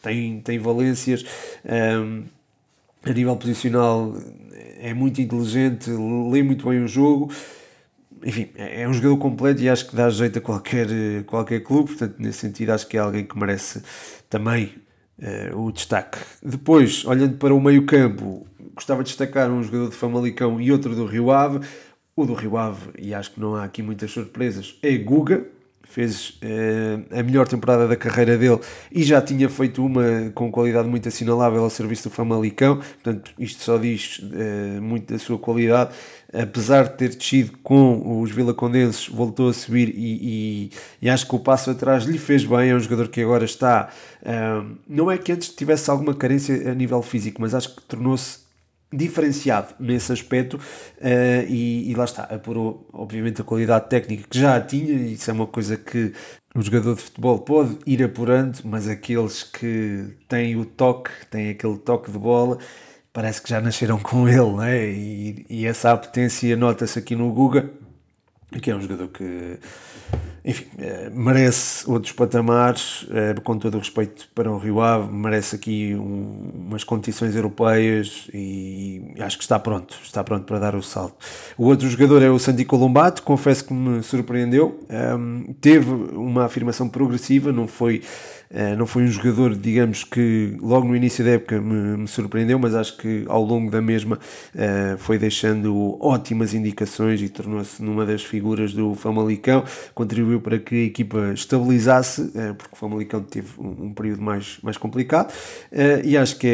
tem, 0.00 0.40
tem 0.40 0.58
valências. 0.58 1.24
Um, 1.64 2.24
a 3.02 3.12
nível 3.12 3.36
posicional 3.36 4.14
é 4.78 4.94
muito 4.94 5.20
inteligente, 5.20 5.90
lê 5.90 6.42
muito 6.42 6.68
bem 6.68 6.82
o 6.82 6.88
jogo. 6.88 7.32
Enfim, 8.24 8.50
é, 8.54 8.82
é 8.82 8.88
um 8.88 8.92
jogador 8.92 9.16
completo 9.16 9.60
e 9.62 9.68
acho 9.68 9.88
que 9.88 9.96
dá 9.96 10.08
jeito 10.08 10.38
a 10.38 10.42
qualquer, 10.42 10.86
qualquer 11.26 11.60
clube. 11.60 11.88
Portanto, 11.88 12.16
nesse 12.18 12.38
sentido, 12.38 12.70
acho 12.70 12.86
que 12.86 12.96
é 12.96 13.00
alguém 13.00 13.24
que 13.24 13.36
merece 13.36 13.82
também 14.28 14.74
uh, 15.52 15.58
o 15.58 15.72
destaque. 15.72 16.18
Depois, 16.42 17.04
olhando 17.04 17.36
para 17.38 17.52
o 17.52 17.60
meio-campo, 17.60 18.46
gostava 18.74 19.02
de 19.02 19.08
destacar 19.08 19.50
um 19.50 19.62
jogador 19.62 19.90
de 19.90 19.96
Famalicão 19.96 20.60
e 20.60 20.70
outro 20.70 20.94
do 20.94 21.06
Rio 21.06 21.30
Ave. 21.30 21.66
O 22.14 22.26
do 22.26 22.34
Rio 22.34 22.56
Ave, 22.56 22.90
e 22.98 23.14
acho 23.14 23.32
que 23.32 23.40
não 23.40 23.56
há 23.56 23.64
aqui 23.64 23.82
muitas 23.82 24.10
surpresas, 24.10 24.78
é 24.82 24.96
Guga 24.96 25.46
fez 25.90 26.38
uh, 26.42 27.18
a 27.18 27.22
melhor 27.22 27.48
temporada 27.48 27.88
da 27.88 27.96
carreira 27.96 28.38
dele 28.38 28.60
e 28.92 29.02
já 29.02 29.20
tinha 29.20 29.48
feito 29.48 29.84
uma 29.84 30.30
com 30.34 30.50
qualidade 30.50 30.88
muito 30.88 31.08
assinalável 31.08 31.62
ao 31.64 31.70
serviço 31.70 32.08
do 32.08 32.14
Famalicão, 32.14 32.76
portanto 32.76 33.32
isto 33.38 33.62
só 33.62 33.76
diz 33.76 34.20
uh, 34.20 34.80
muito 34.80 35.12
da 35.12 35.18
sua 35.18 35.36
qualidade, 35.36 35.90
apesar 36.32 36.84
de 36.84 36.96
ter 36.96 37.08
descido 37.08 37.58
com 37.62 38.20
os 38.20 38.30
vilacondenses, 38.30 39.08
voltou 39.08 39.48
a 39.48 39.52
subir 39.52 39.88
e, 39.88 40.70
e, 40.70 40.70
e, 41.02 41.10
acho 41.10 41.26
que 41.26 41.34
o 41.34 41.40
passo 41.40 41.70
atrás 41.70 42.04
lhe 42.04 42.18
fez 42.18 42.44
bem, 42.44 42.70
é 42.70 42.74
um 42.74 42.80
jogador 42.80 43.08
que 43.08 43.20
agora 43.20 43.44
está, 43.44 43.88
uh, 44.22 44.76
não 44.88 45.10
é 45.10 45.18
que 45.18 45.32
antes 45.32 45.48
tivesse 45.48 45.90
alguma 45.90 46.14
carência 46.14 46.70
a 46.70 46.74
nível 46.74 47.02
físico, 47.02 47.42
mas 47.42 47.52
acho 47.52 47.74
que 47.74 47.82
tornou-se 47.82 48.49
diferenciado 48.92 49.74
nesse 49.78 50.12
aspecto 50.12 50.54
uh, 50.54 51.46
e, 51.48 51.90
e, 51.90 51.94
lá 51.94 52.04
está, 52.04 52.24
apurou 52.24 52.88
obviamente 52.92 53.40
a 53.40 53.44
qualidade 53.44 53.88
técnica 53.88 54.24
que 54.28 54.38
já 54.38 54.60
tinha, 54.60 54.94
isso 54.94 55.30
é 55.30 55.34
uma 55.34 55.46
coisa 55.46 55.76
que 55.76 56.12
o 56.54 56.60
jogador 56.60 56.96
de 56.96 57.02
futebol 57.02 57.38
pode 57.38 57.78
ir 57.86 58.02
apurando, 58.02 58.58
mas 58.64 58.88
aqueles 58.88 59.44
que 59.44 60.16
têm 60.28 60.56
o 60.56 60.64
toque, 60.64 61.10
têm 61.30 61.50
aquele 61.50 61.78
toque 61.78 62.10
de 62.10 62.18
bola, 62.18 62.58
parece 63.12 63.40
que 63.40 63.48
já 63.48 63.60
nasceram 63.60 63.98
com 64.02 64.28
ele, 64.28 64.52
né? 64.56 64.88
e, 64.88 65.46
e 65.48 65.66
essa 65.66 65.92
apetência 65.92 66.56
nota-se 66.56 66.98
aqui 66.98 67.14
no 67.14 67.32
Guga, 67.32 67.70
que 68.60 68.70
é 68.70 68.74
um 68.74 68.80
jogador 68.80 69.08
que 69.08 69.58
enfim, 70.44 70.66
eh, 70.78 71.10
merece 71.12 71.88
outros 71.90 72.12
patamares, 72.12 73.06
eh, 73.10 73.34
com 73.44 73.58
todo 73.58 73.74
o 73.74 73.78
respeito 73.78 74.28
para 74.34 74.50
o 74.50 74.56
Rio 74.58 74.80
Ave, 74.80 75.12
merece 75.12 75.56
aqui 75.56 75.94
um, 75.94 76.66
umas 76.68 76.82
condições 76.82 77.36
europeias 77.36 78.28
e 78.32 79.14
acho 79.18 79.36
que 79.36 79.44
está 79.44 79.58
pronto, 79.58 79.98
está 80.02 80.24
pronto 80.24 80.44
para 80.44 80.58
dar 80.58 80.74
o 80.74 80.82
salto. 80.82 81.16
O 81.58 81.66
outro 81.66 81.88
jogador 81.88 82.22
é 82.22 82.30
o 82.30 82.38
Santi 82.38 82.64
Colombato, 82.64 83.22
confesso 83.22 83.64
que 83.64 83.74
me 83.74 84.02
surpreendeu, 84.02 84.80
um, 85.18 85.52
teve 85.60 85.90
uma 85.90 86.46
afirmação 86.46 86.88
progressiva, 86.88 87.52
não 87.52 87.66
foi 87.66 88.02
Uh, 88.50 88.76
não 88.76 88.84
foi 88.84 89.04
um 89.04 89.06
jogador, 89.06 89.54
digamos 89.54 90.02
que 90.02 90.56
logo 90.60 90.84
no 90.84 90.96
início 90.96 91.24
da 91.24 91.30
época 91.30 91.60
me, 91.60 91.98
me 91.98 92.08
surpreendeu, 92.08 92.58
mas 92.58 92.74
acho 92.74 92.96
que 92.96 93.24
ao 93.28 93.44
longo 93.44 93.70
da 93.70 93.80
mesma 93.80 94.18
foi 94.98 95.18
deixando 95.18 95.96
ótimas 96.04 96.52
indicações 96.52 97.22
e 97.22 97.28
tornou-se 97.28 97.80
numa 97.80 98.04
das 98.04 98.24
figuras 98.24 98.72
do 98.72 98.94
Famalicão. 98.96 99.64
Contribuiu 99.94 100.29
para 100.38 100.58
que 100.58 100.74
a 100.74 100.84
equipa 100.84 101.32
estabilizasse, 101.32 102.20
uh, 102.20 102.54
porque 102.54 102.74
o 102.74 102.76
Famalicão 102.76 103.22
teve 103.22 103.48
um, 103.58 103.94
período 103.94 104.20
mais, 104.20 104.58
mais 104.62 104.76
complicado. 104.76 105.32
e 106.04 106.14
acho 106.18 106.36
que 106.38 106.46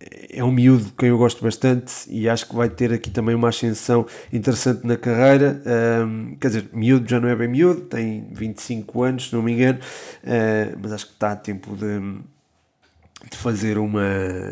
é, 0.00 0.38
é 0.38 0.44
um 0.44 0.52
miúdo 0.52 0.92
que 0.96 1.06
eu 1.06 1.18
gosto 1.18 1.42
bastante 1.42 1.92
e 2.08 2.28
acho 2.28 2.48
que 2.48 2.54
vai 2.54 2.68
ter 2.68 2.92
aqui 2.92 3.10
também 3.10 3.34
uma 3.34 3.48
ascensão 3.48 4.06
interessante 4.32 4.86
na 4.86 4.96
carreira. 4.96 5.60
Um, 6.06 6.36
quer 6.36 6.48
dizer, 6.48 6.68
miúdo 6.72 7.08
já 7.08 7.18
não 7.20 7.28
é 7.28 7.34
bem 7.34 7.48
miúdo, 7.48 7.82
tem 7.82 8.28
25 8.32 9.02
anos, 9.02 9.28
se 9.28 9.34
não 9.34 9.42
me 9.42 9.52
engano, 9.52 9.78
uh, 9.78 10.78
mas 10.80 10.92
acho 10.92 11.06
que 11.06 11.12
está 11.12 11.32
a 11.32 11.36
tempo 11.36 11.76
de 11.76 12.20
de 13.30 13.36
fazer 13.36 13.78
uma 13.78 14.02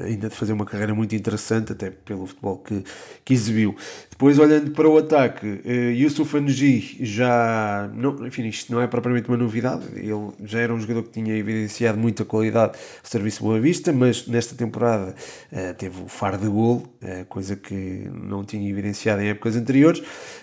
ainda 0.05 0.29
de 0.29 0.35
fazer 0.35 0.53
uma 0.53 0.65
carreira 0.65 0.95
muito 0.95 1.15
interessante 1.15 1.73
até 1.73 1.91
pelo 1.91 2.27
futebol 2.27 2.59
que, 2.59 2.85
que 3.25 3.35
exibiu. 3.35 3.77
Depois 4.11 4.39
olhando 4.39 4.71
para 4.71 4.89
o 4.89 4.97
ataque 4.97 5.47
uh, 5.47 5.91
Yusuf 5.93 6.37
Anji 6.37 6.99
já 7.01 7.91
não, 7.95 8.27
enfim 8.27 8.47
isto 8.47 8.73
não 8.73 8.81
é 8.81 8.87
propriamente 8.87 9.29
uma 9.29 9.37
novidade 9.37 9.85
ele 9.95 10.33
já 10.45 10.61
era 10.61 10.73
um 10.73 10.81
jogador 10.81 11.03
que 11.05 11.11
tinha 11.11 11.37
evidenciado 11.37 11.99
muita 11.99 12.25
qualidade 12.25 12.79
ao 13.03 13.11
serviço 13.11 13.43
Boa 13.43 13.61
Vista 13.61 13.93
mas 13.93 14.27
nesta 14.27 14.55
temporada 14.55 15.15
uh, 15.53 15.75
teve 15.75 16.03
o 16.03 16.09
faro 16.09 16.39
de 16.39 16.49
gol 16.49 16.87
uh, 17.03 17.25
coisa 17.29 17.57
que 17.57 17.75
não 17.75 18.45
tinha 18.45 18.69
evidenciado 18.69 19.23
em 19.23 19.29
épocas 19.29 19.57
anteriores. 19.57 20.03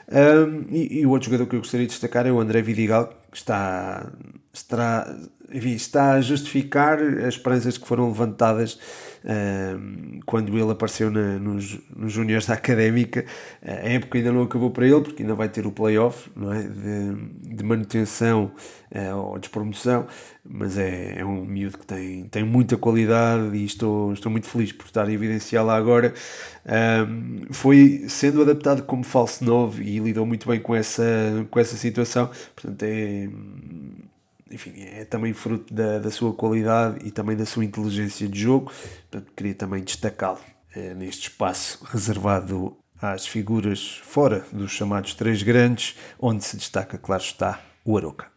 Um, 0.10 0.66
e, 0.70 1.00
e, 1.00 1.06
o 1.06 1.10
outro 1.10 1.26
jogador 1.30 1.48
que 1.48 1.56
eu 1.56 1.60
gostaria 1.60 1.86
de 1.86 1.92
destacar 1.92 2.28
é 2.28 2.32
o 2.32 2.40
André 2.40 2.62
Vidigal 2.62 3.08
que 3.32 3.38
está 3.38 4.12
estará 4.54 5.08
enfim, 5.54 5.74
está 5.74 6.14
a 6.14 6.22
justificar 6.22 7.00
as 7.00 7.36
esperanças 7.36 7.78
que 7.78 7.88
foram 7.88 8.08
levantadas 8.08 8.74
uh, 9.24 10.20
quando 10.26 10.58
ele 10.58 10.72
apareceu 10.72 11.12
na, 11.12 11.38
nos, 11.38 11.80
nos 11.96 12.12
Júniores 12.12 12.48
da 12.48 12.56
Académica. 12.56 13.24
Uh, 13.62 13.70
a 13.70 13.90
época 13.90 14.18
ainda 14.18 14.32
não 14.32 14.42
acabou 14.42 14.72
para 14.72 14.88
ele, 14.88 15.02
porque 15.02 15.22
ainda 15.22 15.36
vai 15.36 15.48
ter 15.48 15.68
o 15.68 15.72
playoff 15.72 16.32
não 16.36 16.52
é? 16.52 16.64
de, 16.64 17.56
de 17.56 17.64
manutenção 17.64 18.52
uh, 18.92 19.16
ou 19.16 19.38
de 19.38 19.48
promoção, 19.50 20.08
mas 20.44 20.76
é, 20.76 21.20
é 21.20 21.26
um 21.26 21.46
miúdo 21.46 21.78
que 21.78 21.86
tem, 21.86 22.24
tem 22.26 22.44
muita 22.44 22.76
qualidade 22.76 23.56
e 23.56 23.66
estou, 23.66 24.12
estou 24.12 24.32
muito 24.32 24.48
feliz 24.48 24.72
por 24.72 24.88
estar 24.88 25.08
a 25.08 25.12
evidenciá-la 25.12 25.76
agora. 25.76 26.14
foi 27.52 28.06
sendo 28.10 28.42
adaptado 28.42 28.84
como 28.84 29.04
falso 29.04 29.46
novo 29.46 29.82
e 29.84 30.00
lidou 30.00 30.26
muito 30.26 30.48
bem 30.48 30.60
com 30.60 30.74
essa, 30.74 31.04
com 31.52 31.60
essa 31.60 31.78
situação, 31.78 32.32
portanto 32.56 32.84
é 32.84 33.30
enfim, 34.54 34.74
é 34.78 35.04
também 35.04 35.34
fruto 35.34 35.74
da, 35.74 36.00
da 36.00 36.12
sua 36.12 36.34
qualidade 36.34 37.06
e 37.06 37.12
também 37.12 37.36
da 37.36 37.46
sua 37.46 37.66
inteligência 37.66 38.28
de 38.28 38.40
jogo. 38.40 38.72
Portanto, 39.10 39.34
queria 39.36 39.56
também 39.56 39.84
destacá-lo 39.84 40.40
é, 40.76 40.94
neste 40.94 41.30
espaço 41.30 41.84
reservado 41.86 42.78
às 43.02 43.26
figuras 43.26 44.00
fora 44.04 44.46
dos 44.52 44.72
chamados 44.72 45.14
três 45.16 45.42
grandes, 45.44 45.96
onde 46.20 46.44
se 46.44 46.56
destaca, 46.56 46.98
claro 46.98 47.24
está, 47.24 47.60
o 47.84 47.98
Aroca. 47.98 48.28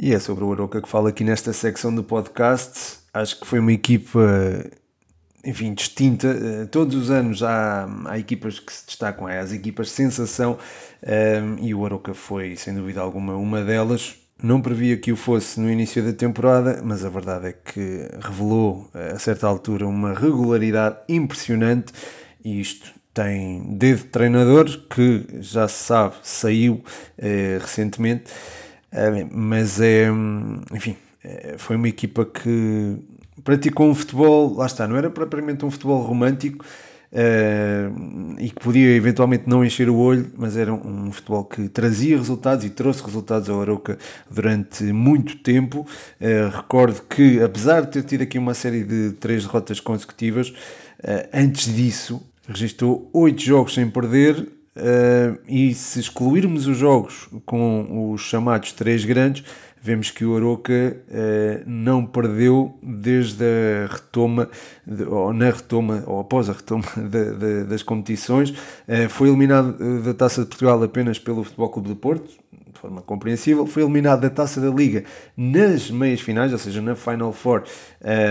E 0.00 0.12
é 0.12 0.18
sobre 0.18 0.44
o 0.44 0.52
Aroca 0.52 0.82
que 0.82 0.88
falo 0.88 1.06
aqui 1.06 1.24
nesta 1.24 1.52
secção 1.52 1.94
do 1.94 2.04
podcast. 2.04 2.98
Acho 3.14 3.40
que 3.40 3.46
foi 3.46 3.58
uma 3.58 3.72
equipa, 3.72 4.20
enfim, 5.44 5.74
distinta. 5.74 6.28
Eh, 6.28 6.66
todos 6.66 6.94
os 6.94 7.10
anos 7.10 7.42
há, 7.42 7.88
há 8.06 8.18
equipas 8.18 8.58
que 8.58 8.72
se 8.72 8.86
destacam, 8.86 9.26
há 9.26 9.38
as 9.38 9.52
equipas 9.52 9.90
sensação, 9.90 10.58
ehm, 11.02 11.56
e 11.60 11.74
o 11.74 11.84
Aroca 11.84 12.14
foi, 12.14 12.56
sem 12.56 12.74
dúvida 12.74 13.00
alguma, 13.00 13.34
uma 13.36 13.62
delas. 13.62 14.16
Não 14.42 14.60
previa 14.60 14.96
que 14.96 15.12
o 15.12 15.16
fosse 15.16 15.60
no 15.60 15.70
início 15.70 16.02
da 16.02 16.12
temporada, 16.12 16.80
mas 16.84 17.04
a 17.04 17.08
verdade 17.08 17.48
é 17.48 17.52
que 17.52 18.08
revelou 18.20 18.90
a 18.92 19.18
certa 19.18 19.46
altura 19.46 19.86
uma 19.86 20.12
regularidade 20.12 20.96
impressionante 21.08 21.92
e 22.44 22.60
isto 22.60 22.92
tem 23.14 23.76
dedo 23.76 23.98
de 23.98 24.04
treinador 24.06 24.66
que 24.88 25.24
já 25.40 25.68
se 25.68 25.84
sabe 25.84 26.16
saiu 26.22 26.82
eh, 27.16 27.58
recentemente 27.60 28.24
é, 28.94 29.24
mas 29.28 29.80
é, 29.80 30.06
enfim, 30.72 30.96
é, 31.24 31.56
foi 31.58 31.74
uma 31.74 31.88
equipa 31.88 32.24
que 32.24 32.96
praticou 33.44 33.88
um 33.88 33.94
futebol, 33.94 34.54
lá 34.54 34.66
está, 34.66 34.88
não 34.88 34.96
era 34.96 35.10
propriamente 35.10 35.64
um 35.64 35.70
futebol 35.70 36.00
romântico 36.02 36.64
uh, 37.12 38.40
e 38.40 38.48
que 38.48 38.60
podia 38.60 38.96
eventualmente 38.96 39.44
não 39.46 39.64
encher 39.64 39.88
o 39.88 39.96
olho, 39.96 40.32
mas 40.36 40.56
era 40.56 40.72
um, 40.72 41.12
futebol 41.12 41.44
que 41.44 41.68
trazia 41.68 42.16
resultados 42.16 42.64
e 42.64 42.70
trouxe 42.70 43.04
resultados 43.04 43.48
ao 43.48 43.60
Arouca 43.60 43.98
durante 44.30 44.84
muito 44.84 45.36
tempo. 45.36 45.86
Uh, 46.20 46.56
recordo 46.56 47.02
que, 47.02 47.40
apesar 47.42 47.82
de 47.82 47.92
ter 47.92 48.02
tido 48.02 48.22
aqui 48.22 48.38
uma 48.38 48.54
série 48.54 48.82
de 48.82 49.12
três 49.12 49.44
derrotas 49.44 49.78
consecutivas, 49.78 50.48
uh, 50.48 51.28
antes 51.32 51.72
disso 51.72 52.22
registrou 52.48 53.08
oito 53.12 53.40
jogos 53.40 53.74
sem 53.74 53.88
perder, 53.88 54.48
e 55.48 55.72
se 55.72 56.00
excluirmos 56.00 56.66
os 56.66 56.76
jogos 56.76 57.28
com 57.46 58.12
os 58.12 58.22
chamados 58.22 58.72
três 58.72 59.04
grandes, 59.04 59.44
vemos 59.84 60.10
que 60.10 60.24
o 60.24 60.34
Aroca 60.34 60.72
uh, 60.72 61.62
não 61.66 62.06
perdeu 62.06 62.74
desde 62.82 63.44
a 63.44 63.92
retoma, 63.92 64.48
de, 64.86 65.04
ou 65.04 65.30
na 65.34 65.50
retoma, 65.50 66.02
ou 66.06 66.20
após 66.20 66.48
a 66.48 66.54
retoma 66.54 66.84
de, 66.96 67.34
de, 67.34 67.64
das 67.64 67.82
competições. 67.82 68.48
Uh, 68.48 69.10
foi 69.10 69.28
eliminado 69.28 70.02
da 70.02 70.14
Taça 70.14 70.40
de 70.40 70.46
Portugal 70.46 70.82
apenas 70.82 71.18
pelo 71.18 71.44
Futebol 71.44 71.68
Clube 71.68 71.88
do 71.88 71.96
Porto, 71.96 72.30
de 72.72 72.80
forma 72.80 73.02
compreensível. 73.02 73.66
Foi 73.66 73.82
eliminado 73.82 74.22
da 74.22 74.30
Taça 74.30 74.58
da 74.58 74.70
Liga 74.70 75.04
nas 75.36 75.90
meias 75.90 76.22
finais, 76.22 76.50
ou 76.50 76.58
seja, 76.58 76.80
na 76.80 76.94
Final 76.94 77.34
Four, 77.34 77.64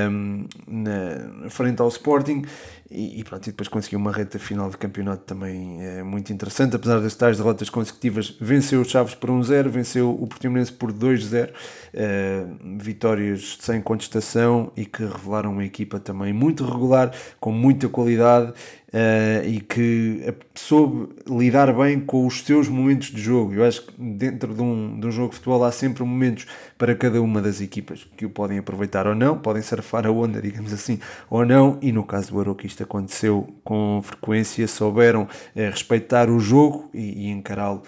um, 0.09 0.45
na, 0.67 1.49
frente 1.51 1.79
ao 1.79 1.87
Sporting 1.87 2.45
e, 2.89 3.19
e, 3.19 3.23
pronto, 3.23 3.47
e 3.47 3.51
depois 3.51 3.67
conseguiu 3.67 3.97
uma 3.97 4.11
reta 4.11 4.37
final 4.37 4.69
de 4.69 4.77
campeonato 4.77 5.23
também 5.23 5.83
é, 5.83 6.03
muito 6.03 6.31
interessante, 6.31 6.75
apesar 6.75 6.99
das 6.99 7.15
tais 7.15 7.37
derrotas 7.37 7.69
consecutivas, 7.69 8.35
venceu 8.39 8.81
o 8.81 8.85
Chaves 8.85 9.15
por 9.15 9.29
1-0, 9.29 9.69
venceu 9.69 10.11
o 10.11 10.27
Portimonense 10.27 10.71
por 10.71 10.91
2-0, 10.91 11.51
é, 11.93 12.45
vitórias 12.79 13.57
sem 13.59 13.81
contestação 13.81 14.71
e 14.75 14.85
que 14.85 15.03
revelaram 15.03 15.51
uma 15.51 15.63
equipa 15.63 15.99
também 15.99 16.33
muito 16.33 16.65
regular, 16.65 17.11
com 17.39 17.51
muita 17.51 17.87
qualidade 17.87 18.53
uh, 18.93 19.47
e 19.47 19.59
que 19.59 20.33
soube 20.53 21.09
lidar 21.27 21.73
bem 21.73 21.99
com 21.99 22.25
os 22.27 22.43
seus 22.43 22.69
momentos 22.69 23.09
de 23.09 23.21
jogo. 23.21 23.53
Eu 23.53 23.65
acho 23.65 23.85
que 23.85 23.93
dentro 23.97 24.53
de 24.53 24.61
um, 24.61 24.99
de 24.99 25.07
um 25.07 25.11
jogo 25.11 25.29
de 25.29 25.35
futebol 25.35 25.63
há 25.63 25.71
sempre 25.71 26.03
momentos 26.03 26.45
para 26.77 26.95
cada 26.95 27.21
uma 27.21 27.41
das 27.41 27.59
equipas 27.59 28.07
que 28.15 28.25
o 28.25 28.29
podem 28.29 28.59
aproveitar 28.59 29.07
ou 29.07 29.15
não, 29.15 29.37
podem 29.37 29.61
surfar 29.61 30.05
a 30.05 30.11
onda, 30.11 30.41
digamos 30.41 30.71
assim, 30.71 30.99
ou 31.29 31.45
não, 31.45 31.77
e 31.81 31.91
no 31.91 32.03
caso 32.03 32.31
do 32.31 32.39
Aroca 32.39 32.67
isto 32.67 32.83
aconteceu 32.83 33.47
com 33.63 34.01
frequência, 34.03 34.67
souberam 34.67 35.23
uh, 35.23 35.29
respeitar 35.55 36.29
o 36.29 36.39
jogo 36.39 36.89
e, 36.93 37.27
e 37.27 37.29
encará-lo 37.29 37.83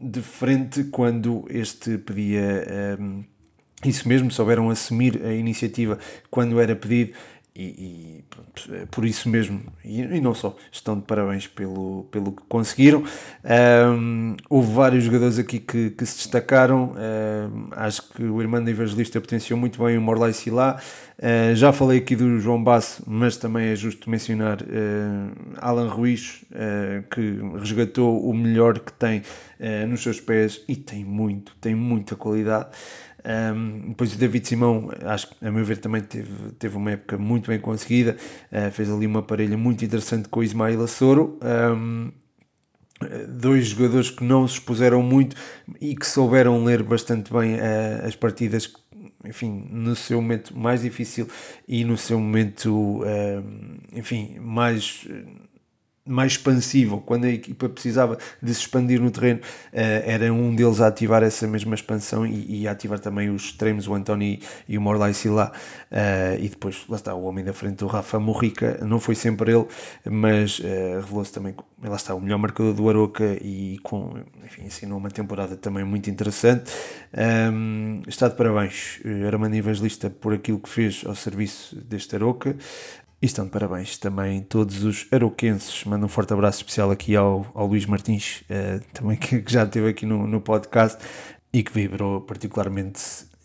de 0.00 0.22
frente 0.22 0.84
quando 0.84 1.44
este 1.50 1.98
pedia. 1.98 2.98
isso 3.84 4.08
mesmo, 4.08 4.30
souberam 4.30 4.70
assumir 4.70 5.22
a 5.24 5.32
iniciativa 5.32 5.98
quando 6.30 6.60
era 6.60 6.74
pedido 6.74 7.12
e, 7.58 8.22
e 8.70 8.72
é 8.72 8.86
por 8.86 9.04
isso 9.04 9.28
mesmo, 9.28 9.60
e, 9.84 10.00
e, 10.00 10.20
não 10.20 10.32
só, 10.32 10.56
estão 10.70 10.96
de 10.96 11.02
parabéns 11.02 11.48
pelo, 11.48 12.06
pelo 12.12 12.30
que 12.30 12.42
conseguiram. 12.48 13.02
Um, 13.44 14.36
houve 14.48 14.72
vários 14.72 15.02
jogadores 15.02 15.40
aqui 15.40 15.58
que, 15.58 15.90
que 15.90 16.06
se 16.06 16.18
destacaram. 16.18 16.94
Um, 16.94 17.68
acho 17.72 18.10
que 18.10 18.22
o 18.22 18.40
irmão 18.40 18.62
da 18.62 18.70
Evangelista 18.70 19.20
potenciou 19.20 19.58
muito 19.58 19.82
bem 19.82 19.98
o 19.98 20.00
Morlai 20.00 20.32
Silá. 20.32 20.80
Uh, 21.18 21.52
já 21.56 21.72
falei 21.72 21.98
aqui 21.98 22.14
do 22.14 22.38
João 22.38 22.62
Basso, 22.62 23.02
mas 23.04 23.36
também 23.36 23.70
é 23.70 23.74
justo 23.74 24.08
mencionar 24.08 24.62
uh, 24.62 25.36
Alan 25.56 25.88
Ruiz, 25.88 26.44
uh, 26.52 27.02
que 27.10 27.40
resgatou 27.58 28.24
o 28.24 28.32
melhor 28.32 28.78
que 28.78 28.92
tem 28.92 29.22
nos 29.88 30.04
seus 30.04 30.20
pés 30.20 30.62
e 30.68 30.76
tem 30.76 31.04
muito, 31.04 31.52
tem 31.60 31.74
muita 31.74 32.14
qualidade. 32.14 32.68
Um, 33.24 33.88
depois 33.88 34.14
o 34.14 34.18
David 34.18 34.46
Simão, 34.46 34.90
acho 35.04 35.28
que 35.28 35.46
a 35.46 35.50
meu 35.50 35.64
ver 35.64 35.78
também 35.78 36.00
teve, 36.00 36.52
teve 36.58 36.76
uma 36.76 36.92
época 36.92 37.18
muito 37.18 37.48
bem 37.48 37.58
conseguida, 37.58 38.16
uh, 38.52 38.70
fez 38.70 38.90
ali 38.90 39.06
uma 39.06 39.22
parelha 39.22 39.56
muito 39.56 39.84
interessante 39.84 40.28
com 40.28 40.40
o 40.40 40.42
Ismael 40.42 40.82
Assoro. 40.82 41.38
Um, 41.42 42.12
dois 43.28 43.68
jogadores 43.68 44.10
que 44.10 44.24
não 44.24 44.46
se 44.48 44.54
expuseram 44.54 45.02
muito 45.02 45.36
e 45.80 45.94
que 45.94 46.04
souberam 46.04 46.64
ler 46.64 46.82
bastante 46.82 47.32
bem 47.32 47.54
uh, 47.54 48.06
as 48.06 48.16
partidas 48.16 48.72
enfim, 49.24 49.68
no 49.70 49.96
seu 49.96 50.22
momento 50.22 50.56
mais 50.56 50.82
difícil 50.82 51.28
e 51.66 51.84
no 51.84 51.96
seu 51.96 52.20
momento, 52.20 53.02
enfim, 53.92 54.38
mais 54.38 55.06
mais 56.08 56.32
expansivo, 56.32 57.00
quando 57.00 57.24
a 57.24 57.30
equipa 57.30 57.68
precisava 57.68 58.18
de 58.42 58.54
se 58.54 58.60
expandir 58.60 59.00
no 59.00 59.10
terreno, 59.10 59.40
uh, 59.40 59.44
era 59.72 60.32
um 60.32 60.54
deles 60.54 60.80
a 60.80 60.88
ativar 60.88 61.22
essa 61.22 61.46
mesma 61.46 61.74
expansão 61.74 62.26
e, 62.26 62.62
e 62.62 62.68
a 62.68 62.72
ativar 62.72 62.98
também 62.98 63.30
os 63.30 63.44
extremos, 63.44 63.86
o 63.86 63.94
António 63.94 64.38
e 64.68 64.78
o 64.78 64.80
Morlai 64.80 65.12
Sila. 65.12 65.52
Uh, 65.90 66.42
e 66.42 66.48
depois, 66.48 66.84
lá 66.88 66.96
está, 66.96 67.14
o 67.14 67.24
homem 67.24 67.44
da 67.44 67.52
frente, 67.52 67.84
o 67.84 67.86
Rafa 67.86 68.18
Morrica, 68.18 68.78
não 68.84 68.98
foi 68.98 69.14
sempre 69.14 69.52
ele, 69.52 69.66
mas 70.04 70.58
uh, 70.58 71.00
revelou-se 71.00 71.32
também, 71.32 71.54
lá 71.82 71.96
está, 71.96 72.14
o 72.14 72.20
melhor 72.20 72.38
marcador 72.38 72.74
do 72.74 72.88
Aroca 72.88 73.36
e 73.40 73.78
com, 73.82 74.18
enfim, 74.44 74.64
ensinou 74.64 74.98
uma 74.98 75.10
temporada 75.10 75.56
também 75.56 75.84
muito 75.84 76.10
interessante. 76.10 76.70
Um, 77.52 78.02
está 78.06 78.28
de 78.28 78.34
parabéns, 78.34 79.00
Armando 79.26 79.54
Evangelista, 79.54 80.10
por 80.10 80.32
aquilo 80.32 80.58
que 80.58 80.68
fez 80.68 81.02
ao 81.06 81.14
serviço 81.14 81.76
deste 81.76 82.16
Aroca. 82.16 82.56
E 83.20 83.26
estão 83.26 83.46
de 83.46 83.50
parabéns 83.50 83.98
também 83.98 84.42
todos 84.42 84.84
os 84.84 85.08
aroquenses. 85.10 85.84
Mando 85.84 86.06
um 86.06 86.08
forte 86.08 86.32
abraço 86.32 86.58
especial 86.58 86.92
aqui 86.92 87.16
ao, 87.16 87.44
ao 87.52 87.66
Luís 87.66 87.84
Martins, 87.84 88.42
uh, 88.42 88.80
também 88.94 89.16
que, 89.16 89.42
que, 89.42 89.52
já 89.52 89.64
esteve 89.64 89.88
aqui 89.88 90.06
no, 90.06 90.24
no 90.24 90.40
podcast 90.40 90.98
e 91.52 91.64
que 91.64 91.72
vibrou 91.72 92.20
particularmente 92.20 93.00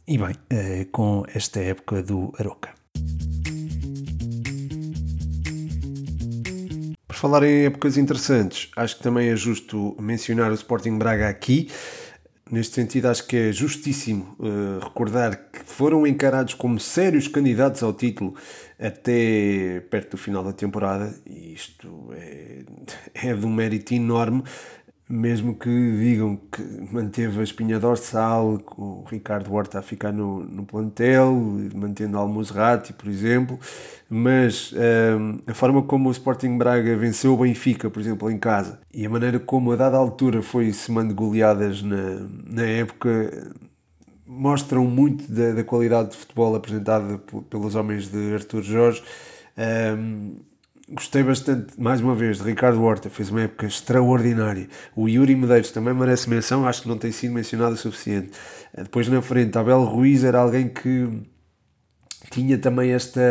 e 0.08 0.20
bem 0.20 0.30
uh, 0.32 0.86
com 0.92 1.24
esta 1.34 1.60
época 1.60 2.04
do 2.04 2.32
Aroca. 2.38 2.70
Por 7.08 7.16
falar 7.16 7.42
em 7.42 7.66
épocas 7.66 7.98
interessantes, 7.98 8.70
acho 8.76 8.98
que 8.98 9.02
também 9.02 9.30
é 9.30 9.36
justo 9.36 9.98
mencionar 10.00 10.52
o 10.52 10.56
Sporting 10.56 11.00
Braga 11.00 11.28
aqui. 11.28 11.72
Neste 12.54 12.76
sentido, 12.76 13.08
acho 13.08 13.26
que 13.26 13.36
é 13.36 13.52
justíssimo 13.52 14.36
uh, 14.38 14.78
recordar 14.80 15.50
que 15.52 15.58
foram 15.66 16.06
encarados 16.06 16.54
como 16.54 16.80
sérios 16.80 17.28
candidatos 17.28 17.82
ao 17.82 17.92
título 17.92 18.36
até 18.80 19.80
perto 19.90 20.12
do 20.12 20.18
final 20.18 20.44
da 20.44 20.54
temporada, 20.54 21.20
e 21.26 21.56
isto 21.56 22.10
é, 22.14 22.60
é 23.30 23.34
de 23.34 23.44
um 23.44 23.52
mérito 23.52 23.96
enorme, 23.96 24.44
mesmo 25.14 25.54
que 25.54 25.70
digam 25.70 26.36
que 26.52 26.62
manteve 26.92 27.40
a 27.40 27.44
espinha 27.44 27.80
dorsal, 27.80 28.58
com 28.66 28.82
o 28.82 29.04
Ricardo 29.08 29.54
Horta 29.54 29.78
a 29.78 29.82
ficar 29.84 30.12
no, 30.12 30.44
no 30.44 30.66
plantel, 30.66 31.32
mantendo 31.76 32.18
Almozrati, 32.18 32.94
por 32.94 33.08
exemplo, 33.08 33.60
mas 34.10 34.74
um, 34.74 35.40
a 35.46 35.54
forma 35.54 35.84
como 35.84 36.10
o 36.10 36.12
Sporting 36.12 36.58
Braga 36.58 36.98
venceu 36.98 37.34
o 37.34 37.38
Benfica, 37.38 37.92
por 37.92 38.00
exemplo, 38.00 38.32
em 38.32 38.40
casa, 38.40 38.80
e 38.92 39.06
a 39.06 39.10
maneira 39.10 39.40
como 39.40 39.72
a 39.72 39.76
dada 39.76 39.98
altura 39.98 40.42
foi 40.42 40.74
semando 40.74 41.14
goleadas 41.14 41.84
na, 41.84 42.28
na 42.48 42.64
época 42.64 43.54
mostram 44.26 44.84
muito 44.86 45.32
da, 45.32 45.52
da, 45.52 45.64
qualidade 45.64 46.10
de 46.12 46.18
futebol 46.18 46.56
apresentada 46.56 47.20
pelos 47.52 47.76
homens 47.76 48.10
de 48.10 48.34
Artur 48.34 48.64
Jorge. 48.64 49.04
Um, 49.96 50.38
gostei 50.90 51.24
bastante, 51.24 51.80
mais 51.80 52.02
uma 52.02 52.14
vez, 52.14 52.38
de 52.38 52.44
Ricardo 52.44 52.82
Horta, 52.84 53.10
fez 53.10 53.30
uma 53.30 53.42
época 53.42 53.66
extraordinária. 53.66 54.68
O 54.96 55.08
Yuri 55.08 55.36
Medeiros 55.36 55.72
também 55.72 55.94
merece 55.94 56.30
menção, 56.30 56.68
acho 56.68 56.82
que 56.82 56.88
não 56.88 56.98
tem 56.98 57.12
sido 57.12 57.34
mencionado 57.34 57.76
o 57.76 57.78
suficiente. 57.78 58.32
Depois 58.76 59.08
na 59.08 59.22
frente, 59.22 59.58
Abel 59.58 59.84
Ruiz 59.84 60.24
era 60.24 60.40
alguém 60.40 60.68
que 60.68 61.08
tinha 62.32 62.58
também 62.58 62.92
esta 62.92 63.22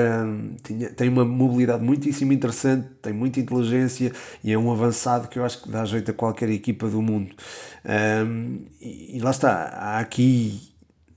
tinha, 0.62 0.90
tem 0.90 1.08
uma 1.08 1.24
mobilidade 1.24 1.82
muitíssimo 1.82 2.32
interessante, 2.32 2.88
tem 3.02 3.12
muita 3.12 3.40
inteligência 3.40 4.12
e 4.44 4.52
é 4.52 4.58
um 4.58 4.70
avançado 4.70 5.28
que 5.28 5.38
eu 5.38 5.44
acho 5.44 5.62
que 5.62 5.70
dá 5.70 5.84
jeito 5.84 6.10
a 6.10 6.14
qualquer 6.14 6.48
equipa 6.50 6.88
do 6.88 7.02
mundo. 7.02 7.34
Um, 7.84 8.64
e, 8.80 9.16
e, 9.16 9.20
lá 9.20 9.30
está, 9.30 9.50
há 9.52 9.98
aqui 9.98 10.72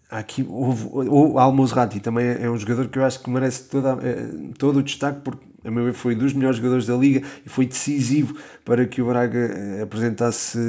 aqui 0.10 0.44
o, 0.44 1.34
o 1.34 1.40
Al 1.40 1.54
também 2.02 2.26
é 2.40 2.50
um 2.50 2.58
jogador 2.58 2.88
que 2.88 2.98
eu 2.98 3.06
acho 3.06 3.22
que 3.22 3.30
merece 3.30 3.66
toda, 3.66 3.98
eh, 4.02 4.54
todo 4.58 4.80
o 4.80 4.84
destaque 4.84 5.22
porque 5.22 5.46
a 5.66 5.72
meu 5.72 5.86
ver, 5.86 5.94
foi 5.94 6.14
dos 6.14 6.32
melhores 6.34 6.58
jogadores 6.58 6.86
da 6.86 6.96
liga 6.96 7.26
e 7.44 7.50
foi 7.50 7.66
decisivo 7.66 8.38
para 8.64 8.86
que 8.86 9.02
o 9.02 9.08
Braga 9.08 9.40
eh, 9.40 9.82
apresentasse 9.82 10.60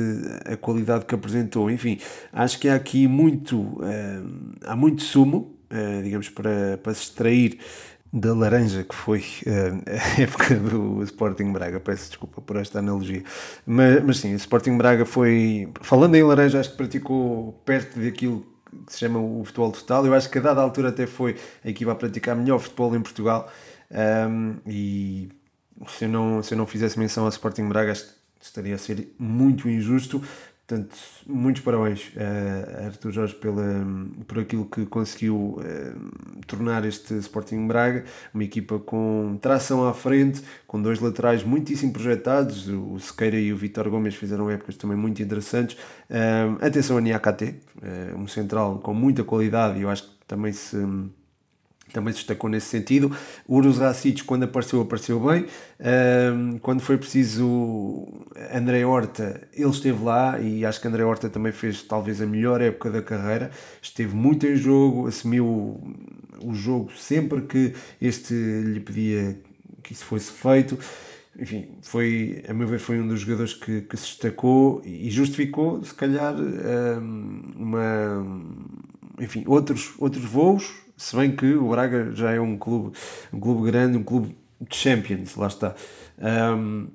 a 0.44 0.56
qualidade 0.56 1.04
que 1.04 1.14
apresentou. 1.14 1.70
Enfim, 1.70 1.98
acho 2.32 2.59
que 2.59 2.68
há 2.68 2.74
aqui 2.74 3.06
muito, 3.06 3.59
uh, 3.59 4.56
há 4.64 4.74
muito 4.74 5.02
sumo, 5.02 5.54
uh, 5.70 6.02
digamos, 6.02 6.30
para, 6.30 6.78
para 6.82 6.94
se 6.94 7.02
extrair 7.02 7.59
da 8.11 8.32
laranja 8.32 8.82
que 8.85 8.94
foi 8.94 9.22
a 9.87 10.20
época 10.22 10.54
do 10.54 11.02
Sporting 11.02 11.52
Braga. 11.52 11.78
Peço 11.78 12.09
desculpa 12.09 12.40
por 12.40 12.56
esta 12.56 12.78
analogia. 12.78 13.22
Mas, 13.66 14.02
mas 14.02 14.18
sim, 14.18 14.32
o 14.32 14.37
Sporting 14.37 14.78
Braga 14.78 15.04
foi, 15.04 15.68
falando 15.82 16.14
em 16.14 16.22
laranja, 16.22 16.59
acho 16.59 16.70
que 16.70 16.76
praticou 16.76 17.52
perto 17.66 18.00
daquilo 18.00 18.56
que 18.85 18.93
se 18.93 18.99
chama 19.01 19.19
o 19.19 19.45
futebol 19.45 19.73
total. 19.73 20.07
Eu 20.07 20.15
acho 20.15 20.29
que 20.31 20.39
a 20.39 20.41
dada 20.41 20.61
altura 20.61 20.89
até 20.89 21.07
foi 21.07 21.37
a 21.65 21.69
equipa 21.69 21.93
a 21.93 21.95
praticar 21.95 22.37
melhor 22.37 22.59
futebol 22.59 22.95
em 22.97 23.01
Portugal. 23.01 23.51
Um, 23.91 24.57
e 24.67 25.29
se 25.89 26.05
eu, 26.05 26.09
não, 26.09 26.43
se 26.43 26.55
eu 26.55 26.59
não 26.59 26.67
fizesse 26.67 26.99
menção 26.99 27.25
ao 27.25 27.31
Sporting 27.31 27.69
Braga, 27.69 27.93
estaria 28.41 28.75
a 28.75 28.79
ser 28.79 29.15
muito 29.19 29.69
injusto. 29.69 30.23
Portanto, 30.66 30.96
muitos 31.29 31.62
parabéns 31.62 32.11
a 32.16 32.87
Artur 32.87 33.12
Jorge 33.12 33.35
pela, 33.37 33.87
por 34.26 34.40
aquilo 34.40 34.64
que 34.64 34.85
conseguiu 34.85 35.61
uh, 35.61 36.40
tornar 36.44 36.85
este 36.85 37.14
Sporting 37.18 37.68
Braga, 37.68 38.05
uma 38.35 38.42
equipa 38.42 38.76
com 38.81 39.38
tração 39.40 39.87
à 39.87 39.94
frente, 39.94 40.42
com 40.66 40.83
dois 40.83 40.98
laterais 40.98 41.44
muitíssimo 41.44 41.92
projetados, 41.92 42.66
o 42.66 42.98
Sequeira 42.98 43.38
e 43.38 43.52
o 43.52 43.57
Vitor 43.57 43.88
Gomes 43.88 44.16
fizeram 44.16 44.50
épocas 44.50 44.76
também 44.76 44.96
muito 44.96 45.22
interessantes. 45.22 45.76
Uh, 46.11 46.59
atenção 46.61 46.96
a 46.96 47.00
Niakate, 47.00 47.61
um 48.16 48.26
central 48.26 48.81
com 48.81 48.92
muita 48.92 49.22
qualidade 49.22 49.79
e 49.79 49.83
eu 49.83 49.88
acho 49.88 50.02
que 50.02 50.16
também 50.26 50.52
se 50.52 50.76
também 51.96 52.12
se 52.12 52.18
destacou 52.18 52.50
nesse 52.50 52.66
sentido. 52.66 53.11
O 53.48 53.56
Urus 53.56 53.78
Racic, 53.78 54.22
quando 54.24 54.42
apareceu, 54.42 54.82
apareceu 54.82 55.18
bem. 55.18 55.46
Quando 56.61 56.80
foi 56.80 56.98
preciso 56.98 58.06
André 58.54 58.85
Horta, 58.85 59.40
ele 59.54 59.70
esteve 59.70 60.04
lá 60.04 60.38
e 60.38 60.64
acho 60.64 60.78
que 60.78 60.87
André 60.87 61.02
Horta 61.02 61.30
também 61.30 61.52
fez 61.52 61.82
talvez 61.82 62.20
a 62.20 62.26
melhor 62.26 62.61
época 62.61 62.90
da 62.90 63.00
carreira. 63.00 63.50
Esteve 63.80 64.14
muito 64.14 64.46
em 64.46 64.56
jogo, 64.56 65.09
assumiu 65.09 65.80
o 66.44 66.52
jogo 66.52 66.92
sempre 66.94 67.40
que 67.40 67.72
este 68.00 68.35
lhe 68.35 68.80
pedia 68.80 69.38
que 69.82 69.94
isso 69.94 70.04
fosse 70.04 70.30
feito. 70.30 70.78
Enfim, 71.38 71.68
foi, 71.80 72.42
a 72.46 72.52
meu 72.52 72.68
ver, 72.68 72.78
foi 72.78 73.00
um 73.00 73.09
dos 73.09 73.20
jogadores 73.20 73.54
que, 73.54 73.82
que 73.82 73.96
se 73.96 74.06
destacou 74.06 74.82
e 74.85 75.11
justificou, 75.11 75.82
se 75.82 75.94
calhar, 75.94 76.35
uma, 77.56 78.26
enfim, 79.18 79.44
outros, 79.46 79.94
outros 79.98 80.24
voos 80.24 80.86
se 80.96 81.14
bem 81.16 81.35
que 81.35 81.54
o 81.54 81.68
Braga 81.70 82.12
já 82.12 82.32
é 82.32 82.40
um 82.40 82.56
clube, 82.56 82.96
um 83.32 83.40
clube 83.40 83.70
grande, 83.70 83.98
um 83.98 84.02
clube 84.04 84.37
de 84.61 84.76
Champions, 84.76 85.37
lá 85.37 85.46
está. 85.48 85.74
Um, 86.18 86.88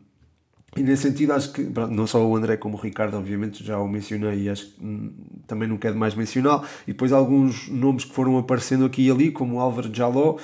e 0.78 0.84
nesse 0.84 1.04
sentido, 1.04 1.34
acho 1.34 1.52
que 1.52 1.64
não 1.90 2.08
só 2.08 2.26
o 2.26 2.34
André 2.34 2.56
como 2.56 2.78
o 2.78 2.80
Ricardo, 2.80 3.18
obviamente, 3.18 3.62
já 3.62 3.78
o 3.78 3.90
mencionei 3.90 4.44
e 4.44 4.50
acho 4.50 4.68
que 4.68 4.82
hum, 4.82 5.12
também 5.46 5.68
não 5.68 5.78
quero 5.78 5.98
mais 5.98 6.16
mencionar. 6.16 6.66
E 6.88 6.94
depois 6.94 7.12
alguns 7.12 7.68
nomes 7.68 8.06
que 8.06 8.14
foram 8.14 8.38
aparecendo 8.38 8.86
aqui 8.86 9.08
e 9.08 9.12
ali, 9.12 9.32
como 9.32 9.56
o 9.56 9.60
Álvaro 9.60 9.94
Jaló, 9.94 10.38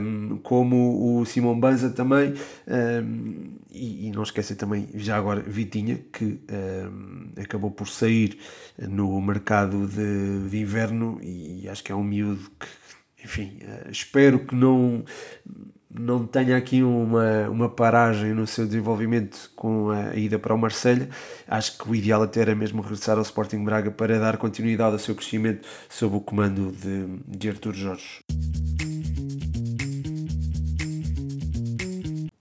um, 0.00 0.38
como 0.44 1.18
o 1.18 1.26
Simão 1.26 1.58
Banza 1.58 1.90
também. 1.90 2.34
Um, 2.68 3.56
e, 3.68 4.06
e, 4.06 4.10
não 4.12 4.22
esquecer 4.22 4.54
também, 4.54 4.88
já 4.94 5.16
agora, 5.16 5.40
Vitinha, 5.40 5.98
que 6.12 6.38
acabou 7.42 7.70
por 7.70 7.88
sair 7.88 8.38
no 8.78 9.20
mercado 9.20 9.88
de, 9.88 10.50
de 10.50 10.60
inverno 10.60 11.18
e 11.22 11.66
acho 11.68 11.82
que 11.82 11.90
é 11.90 11.94
um 11.94 12.04
miúdo 12.04 12.50
que, 12.60 12.66
enfim, 13.24 13.58
uh, 13.62 13.90
espero 13.90 14.40
que 14.40 14.54
não 14.54 15.04
não 15.94 16.26
tenha 16.26 16.56
aqui 16.56 16.82
uma, 16.82 17.48
uma 17.48 17.68
paragem 17.68 18.32
no 18.32 18.46
seu 18.46 18.66
desenvolvimento 18.66 19.50
com 19.54 19.90
a 19.90 20.16
ida 20.16 20.38
para 20.38 20.54
o 20.54 20.58
Marselha 20.58 21.08
Acho 21.46 21.76
que 21.76 21.90
o 21.90 21.94
ideal 21.94 22.22
até 22.22 22.40
era 22.40 22.54
mesmo 22.54 22.80
regressar 22.80 23.16
ao 23.16 23.22
Sporting 23.22 23.64
Braga 23.64 23.90
para 23.90 24.18
dar 24.18 24.36
continuidade 24.36 24.92
ao 24.92 24.98
seu 24.98 25.14
crescimento 25.14 25.66
sob 25.88 26.16
o 26.16 26.20
comando 26.20 26.72
de, 26.72 27.06
de 27.26 27.48
Artur 27.48 27.74
Jorge. 27.74 28.20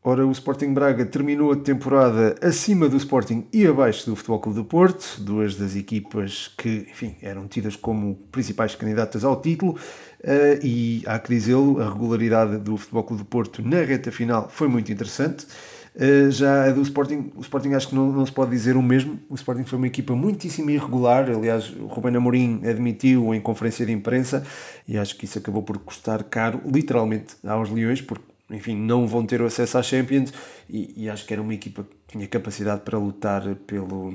Ora, 0.04 0.26
o 0.26 0.32
Sporting 0.32 0.74
Braga 0.74 1.06
terminou 1.06 1.52
a 1.52 1.56
temporada 1.56 2.36
acima 2.42 2.90
do 2.90 2.98
Sporting 2.98 3.46
e 3.54 3.68
abaixo 3.68 4.10
do 4.10 4.16
Futebol 4.16 4.40
Clube 4.40 4.58
do 4.58 4.66
Porto, 4.66 5.22
duas 5.22 5.56
das 5.56 5.76
equipas 5.76 6.52
que, 6.58 6.88
enfim, 6.90 7.16
eram 7.22 7.48
tidas 7.48 7.76
como 7.76 8.16
principais 8.32 8.74
candidatas 8.74 9.24
ao 9.24 9.40
título. 9.40 9.74
Uh, 9.74 10.58
e 10.64 11.04
há 11.06 11.20
que 11.20 11.30
dizê-lo, 11.30 11.80
a 11.80 11.88
regularidade 11.88 12.58
do 12.58 12.78
Futebol 12.78 13.04
Clube 13.04 13.22
do 13.22 13.28
Porto 13.28 13.62
na 13.62 13.84
reta 13.84 14.12
final 14.12 14.50
foi 14.50 14.68
muito 14.68 14.92
interessante. 14.92 15.46
Uh, 15.96 16.32
já 16.32 16.64
a 16.64 16.72
do 16.72 16.82
Sporting, 16.82 17.32
o 17.36 17.42
Sporting 17.42 17.74
acho 17.74 17.90
que 17.90 17.94
não, 17.94 18.12
não 18.12 18.26
se 18.26 18.32
pode 18.32 18.50
dizer 18.50 18.76
o 18.76 18.82
mesmo. 18.82 19.20
O 19.30 19.36
Sporting 19.36 19.66
foi 19.66 19.78
uma 19.78 19.88
equipa 19.88 20.16
muitíssimo 20.16 20.72
irregular. 20.72 21.30
Aliás, 21.30 21.70
o 21.78 21.86
Ruben 21.86 22.16
Amorim 22.16 22.62
admitiu 22.68 23.36
em 23.36 23.40
conferência 23.40 23.86
de 23.86 23.92
imprensa 23.92 24.44
e 24.88 24.98
acho 24.98 25.16
que 25.16 25.26
isso 25.26 25.38
acabou 25.38 25.62
por 25.62 25.78
custar 25.78 26.24
caro, 26.24 26.60
literalmente, 26.66 27.36
aos 27.46 27.70
Leões, 27.70 28.02
porque 28.02 28.31
enfim, 28.52 28.76
não 28.76 29.08
vão 29.08 29.26
ter 29.26 29.42
acesso 29.42 29.78
à 29.78 29.84
Champions 29.84 30.34
e, 30.70 30.94
e, 31.04 31.10
acho 31.10 31.26
que 31.26 31.34
era 31.34 31.42
uma 31.42 31.54
equipa 31.54 31.84
que 31.84 32.18
tinha 32.18 32.28
capacidade 32.28 32.82
para 32.82 32.98
lutar 32.98 33.56
pelo, 33.68 34.14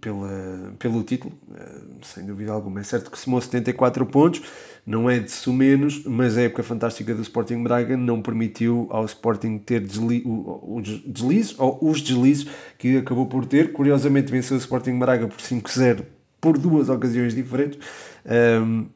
pela, 0.00 0.74
pelo 0.78 1.02
título, 1.02 1.32
eh, 1.54 1.80
sem 2.02 2.24
dúvida 2.24 2.52
alguma. 2.52 2.80
É 2.80 2.82
certo 2.82 3.10
que 3.10 3.18
somou 3.18 3.40
74 3.40 4.06
pontos, 4.06 4.42
não 4.84 5.10
é 5.10 5.18
de 5.18 5.50
menos, 5.50 6.04
mas 6.04 6.36
a 6.36 6.42
época 6.42 6.62
fantástica 6.62 7.14
do 7.14 7.22
Sporting 7.22 7.62
Braga 7.62 7.96
não 7.96 8.22
permitiu 8.22 8.86
ao 8.90 9.04
Sporting 9.04 9.58
ter 9.58 9.80
desli 9.80 10.22
os 10.24 11.00
deslizes, 11.02 11.54
ou 11.58 11.78
os 11.82 12.00
deslizes 12.00 12.46
que 12.78 12.98
acabou 12.98 13.26
por 13.26 13.46
ter. 13.46 13.72
Curiosamente 13.72 14.30
venceu 14.30 14.56
o 14.56 14.60
Sporting 14.60 14.98
Braga 14.98 15.26
por 15.26 15.38
5-0 15.38 16.04
por 16.40 16.58
duas 16.58 16.88
ocasiões 16.88 17.34
diferentes. 17.34 17.78
Um, 18.24 18.86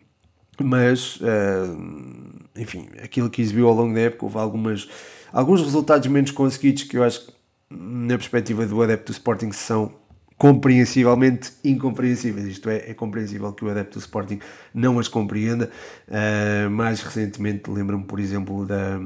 mas 0.62 1.16
uh, 1.16 2.40
enfim, 2.56 2.88
aquilo 3.02 3.30
que 3.30 3.40
exibiu 3.40 3.68
ao 3.68 3.74
longo 3.74 3.94
da 3.94 4.00
época, 4.00 4.26
houve 4.26 4.38
algumas, 4.38 4.88
alguns 5.32 5.62
resultados 5.62 6.06
menos 6.08 6.30
conseguidos 6.30 6.82
que 6.82 6.96
eu 6.96 7.04
acho 7.04 7.26
que, 7.26 7.32
na 7.70 8.16
perspectiva 8.16 8.66
do 8.66 8.82
adepto 8.82 9.12
do 9.12 9.14
Sporting, 9.14 9.52
são 9.52 9.92
compreensivelmente 10.36 11.52
incompreensíveis. 11.62 12.46
Isto 12.46 12.70
é, 12.70 12.90
é 12.90 12.94
compreensível 12.94 13.52
que 13.52 13.62
o 13.62 13.70
adepto 13.70 13.98
do 13.98 14.00
Sporting 14.00 14.40
não 14.72 14.98
as 14.98 15.06
compreenda. 15.06 15.70
Uh, 16.08 16.70
mais 16.70 17.02
recentemente, 17.02 17.70
lembro-me, 17.70 18.04
por 18.04 18.18
exemplo, 18.18 18.64
da, 18.64 18.98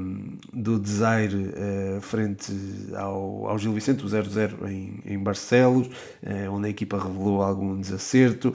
do 0.53 0.79
Desire 0.79 1.35
uh, 1.35 1.99
frente 1.99 2.53
ao, 2.95 3.49
ao 3.49 3.59
Gil 3.59 3.73
Vicente, 3.73 4.05
o 4.05 4.07
0-0 4.07 4.65
em, 4.69 5.01
em 5.05 5.19
Barcelos, 5.19 5.87
uh, 5.87 6.51
onde 6.51 6.67
a 6.67 6.69
equipa 6.69 6.97
revelou 6.97 7.41
algum 7.41 7.81
desacerto. 7.81 8.53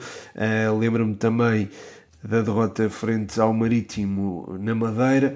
lembro-me 0.79 1.13
também 1.13 1.69
da 2.23 2.41
derrota 2.41 2.89
frente 2.89 3.39
ao 3.39 3.53
Marítimo 3.53 4.57
na 4.59 4.75
Madeira, 4.75 5.35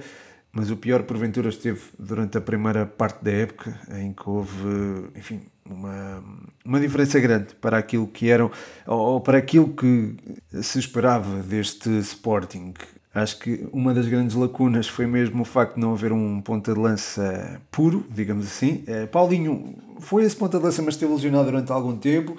mas 0.51 0.71
o 0.71 0.77
pior 0.77 1.03
porventura 1.03 1.49
esteve 1.49 1.81
durante 1.99 2.37
a 2.37 2.41
primeira 2.41 2.85
parte 2.85 3.23
da 3.23 3.31
época, 3.31 3.77
em 3.97 4.13
que 4.13 4.29
houve, 4.29 5.09
enfim, 5.15 5.41
uma, 5.69 6.23
uma 6.63 6.79
diferença 6.79 7.19
grande 7.19 7.55
para 7.55 7.77
aquilo 7.77 8.07
que 8.07 8.29
eram, 8.29 8.49
ou 8.85 9.19
para 9.19 9.37
aquilo 9.37 9.69
que 9.69 10.15
se 10.61 10.79
esperava 10.79 11.41
deste 11.41 11.89
Sporting. 11.99 12.73
Acho 13.13 13.39
que 13.39 13.67
uma 13.71 13.93
das 13.93 14.07
grandes 14.07 14.35
lacunas 14.35 14.87
foi 14.87 15.07
mesmo 15.07 15.41
o 15.41 15.45
facto 15.45 15.75
de 15.75 15.81
não 15.81 15.93
haver 15.93 16.11
um 16.11 16.41
ponta 16.41 16.73
de 16.73 16.79
lança 16.79 17.61
puro, 17.71 18.05
digamos 18.09 18.45
assim. 18.45 18.83
Eh, 18.85 19.05
Paulinho 19.05 19.73
foi 19.99 20.25
esse 20.25 20.35
ponta 20.35 20.57
de 20.57 20.65
lança, 20.65 20.81
mas 20.81 20.95
esteve 20.95 21.13
lesionado 21.13 21.45
durante 21.45 21.71
algum 21.71 21.95
tempo. 21.95 22.35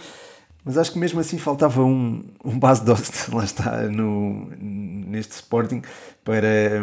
Mas 0.66 0.76
acho 0.76 0.90
que 0.90 0.98
mesmo 0.98 1.20
assim 1.20 1.38
faltava 1.38 1.80
um, 1.84 2.24
um 2.44 2.58
base 2.58 2.84
dost, 2.84 3.30
lá 3.32 3.44
está, 3.44 3.82
no, 3.82 4.50
neste 4.58 5.30
Sporting, 5.34 5.80
para, 6.24 6.82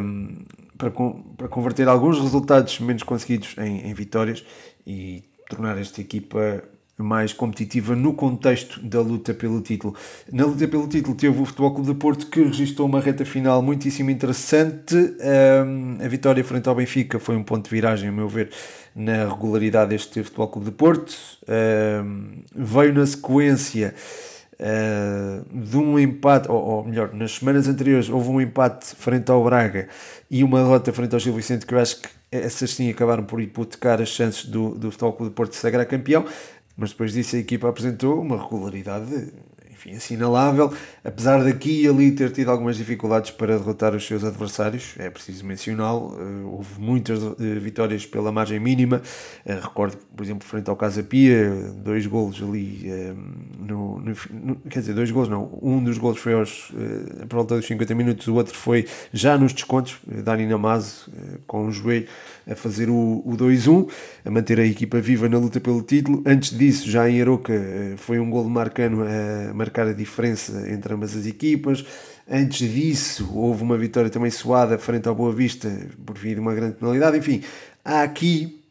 para, 0.77 0.89
para 0.89 1.47
converter 1.49 1.89
alguns 1.89 2.17
resultados 2.17 2.79
menos 2.79 3.03
conseguidos 3.03 3.57
em, 3.57 3.89
em 3.89 3.93
vitórias 3.93 4.45
e 4.87 5.21
tornar 5.49 5.77
esta 5.77 5.99
equipa 5.99 6.63
mais 6.97 7.33
competitiva 7.33 7.95
no 7.95 8.13
contexto 8.13 8.79
da 8.81 9.01
luta 9.01 9.33
pelo 9.33 9.61
título. 9.61 9.95
Na 10.31 10.45
luta 10.45 10.67
pelo 10.67 10.87
título 10.87 11.15
teve 11.15 11.41
o 11.41 11.45
Futebol 11.45 11.73
Clube 11.73 11.91
de 11.91 11.97
Porto 11.97 12.27
que 12.27 12.43
registrou 12.43 12.87
uma 12.87 12.99
reta 12.99 13.25
final 13.25 13.61
muitíssimo 13.61 14.11
interessante. 14.11 14.95
Um, 14.95 15.97
a 16.03 16.07
vitória 16.07 16.43
frente 16.43 16.69
ao 16.69 16.75
Benfica 16.75 17.19
foi 17.19 17.35
um 17.35 17.43
ponto 17.43 17.65
de 17.65 17.71
viragem, 17.71 18.09
a 18.09 18.11
meu 18.11 18.27
ver, 18.27 18.51
na 18.95 19.27
regularidade 19.27 19.89
deste 19.89 20.21
Futebol 20.21 20.47
Clube 20.49 20.65
de 20.67 20.75
Porto. 20.75 21.15
Um, 22.05 22.43
veio 22.55 22.93
na 22.93 23.05
sequência 23.07 23.95
uh, 24.53 25.59
de 25.65 25.77
um 25.77 25.97
empate, 25.97 26.49
ou, 26.51 26.63
ou, 26.63 26.83
melhor, 26.83 27.11
nas 27.11 27.33
semanas 27.33 27.67
anteriores 27.67 28.07
houve 28.07 28.29
um 28.29 28.39
empate 28.39 28.95
frente 28.95 29.31
ao 29.31 29.43
Braga 29.43 29.87
e 30.29 30.43
uma 30.43 30.59
derrota 30.59 30.93
frente 30.93 31.13
ao 31.15 31.19
Gil 31.19 31.33
Vicente 31.33 31.65
que 31.65 31.73
eu 31.73 31.79
acho 31.79 32.01
que 32.01 32.09
essas 32.31 32.71
sim 32.71 32.89
acabaram 32.89 33.23
por 33.23 33.39
hipotecar 33.39 34.01
as 34.01 34.09
chances 34.09 34.45
do, 34.45 34.75
do 34.75 34.91
Futebol 34.91 35.13
Clube 35.13 35.29
de 35.29 35.35
Porto 35.35 35.51
de 35.51 35.57
sagrar 35.57 35.85
campeão 35.85 36.25
mas 36.75 36.91
depois 36.91 37.13
disso 37.13 37.35
a 37.35 37.39
equipa 37.39 37.69
apresentou 37.69 38.21
uma 38.21 38.41
regularidade 38.41 39.31
enfim, 39.83 39.95
assinalável, 39.95 40.71
apesar 41.03 41.43
daqui 41.43 41.83
e 41.83 41.87
ali 41.87 42.11
ter 42.11 42.31
tido 42.31 42.49
algumas 42.49 42.77
dificuldades 42.77 43.31
para 43.31 43.57
derrotar 43.57 43.93
os 43.93 44.05
seus 44.05 44.23
adversários, 44.23 44.95
é 44.97 45.09
preciso 45.09 45.45
mencioná-lo, 45.45 46.17
eh, 46.17 46.45
houve 46.45 46.79
muitas 46.79 47.21
eh, 47.21 47.59
vitórias 47.59 48.05
pela 48.05 48.31
margem 48.31 48.59
mínima, 48.59 49.01
eh, 49.45 49.59
recordo, 49.61 49.97
por 50.15 50.23
exemplo, 50.23 50.47
frente 50.47 50.69
ao 50.69 50.77
Casa 50.77 51.03
Pia, 51.03 51.49
dois 51.75 52.05
golos 52.07 52.41
ali, 52.41 52.89
no, 53.59 53.99
no, 53.99 54.55
quer 54.69 54.79
dizer, 54.79 54.93
dois 54.93 55.11
golos 55.11 55.27
não, 55.27 55.59
um 55.61 55.83
dos 55.83 55.97
golos 55.97 56.19
foi 56.19 56.33
aos, 56.33 56.71
por 57.27 57.35
volta 57.37 57.55
dos 57.57 57.65
50 57.65 57.93
minutos, 57.95 58.27
o 58.27 58.35
outro 58.35 58.55
foi 58.55 58.87
já 59.11 59.37
nos 59.37 59.53
descontos, 59.53 59.97
Dani 60.07 60.45
Namazo 60.45 61.11
com 61.47 61.67
o 61.67 61.71
joelho 61.71 62.07
a 62.49 62.55
fazer 62.55 62.89
o, 62.89 63.21
o 63.25 63.35
2-1, 63.37 63.89
a 64.25 64.31
manter 64.31 64.59
a 64.59 64.65
equipa 64.65 64.99
viva 64.99 65.27
na 65.27 65.37
luta 65.37 65.59
pelo 65.59 65.81
título, 65.81 66.21
antes 66.25 66.57
disso 66.57 66.89
já 66.89 67.09
em 67.09 67.21
Aroca 67.21 67.53
foi 67.97 68.19
um 68.19 68.29
gol 68.29 68.47
Marcano 68.49 69.03
a 69.03 69.53
marcar 69.53 69.87
a 69.87 69.93
diferença 69.93 70.69
entre 70.69 70.92
ambas 70.93 71.15
as 71.15 71.25
equipas. 71.25 71.85
Antes 72.29 72.71
disso, 72.71 73.29
houve 73.33 73.63
uma 73.63 73.77
vitória 73.77 74.09
também 74.09 74.31
suada 74.31 74.77
frente 74.77 75.07
ao 75.07 75.15
Boa 75.15 75.33
Vista 75.33 75.69
por 76.05 76.17
vir 76.17 76.35
de 76.35 76.39
uma 76.39 76.53
grande 76.53 76.75
penalidade. 76.75 77.17
Enfim, 77.17 77.41
há 77.83 78.03
aqui 78.03 78.63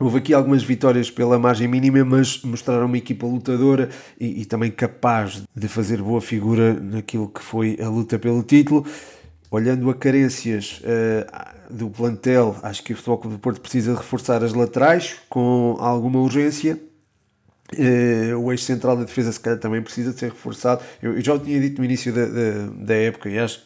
Houve 0.00 0.18
aqui 0.18 0.34
algumas 0.34 0.64
vitórias 0.64 1.08
pela 1.08 1.38
margem 1.38 1.68
mínima, 1.68 2.04
mas 2.04 2.42
mostraram 2.42 2.86
uma 2.86 2.98
equipa 2.98 3.26
lutadora 3.26 3.90
e, 4.18 4.42
e, 4.42 4.44
também 4.44 4.68
capaz 4.68 5.44
de 5.54 5.68
fazer 5.68 6.02
boa 6.02 6.20
figura 6.20 6.74
naquilo 6.74 7.28
que 7.28 7.40
foi 7.40 7.78
a 7.80 7.88
luta 7.88 8.18
pelo 8.18 8.42
título. 8.42 8.84
Olhando 9.52 9.88
a 9.88 9.94
carências 9.94 10.80
uh, 10.80 11.72
do 11.72 11.88
plantel, 11.88 12.56
acho 12.60 12.82
que 12.82 12.92
o 12.92 12.96
Futebol 12.96 13.18
Clube 13.18 13.36
do 13.36 13.40
Porto 13.40 13.60
precisa 13.60 13.94
reforçar 13.94 14.42
as 14.42 14.52
laterais 14.52 15.14
com 15.28 15.76
alguma 15.78 16.18
urgência. 16.18 16.76
Uh, 17.72 18.36
o 18.38 18.52
eixo 18.52 18.64
central 18.64 18.94
da 18.94 19.04
defesa 19.04 19.32
se 19.32 19.40
calhar 19.40 19.58
também 19.58 19.80
precisa 19.80 20.12
de 20.12 20.18
ser 20.18 20.30
reforçado. 20.30 20.82
Eu, 21.02 21.14
eu 21.14 21.20
já 21.22 21.34
o 21.34 21.38
tinha 21.38 21.58
dito 21.58 21.78
no 21.78 21.84
início 21.84 22.12
da, 22.12 22.26
da, 22.26 22.66
da, 22.76 22.94
época, 22.94 23.30
e 23.30 23.38
acho, 23.38 23.64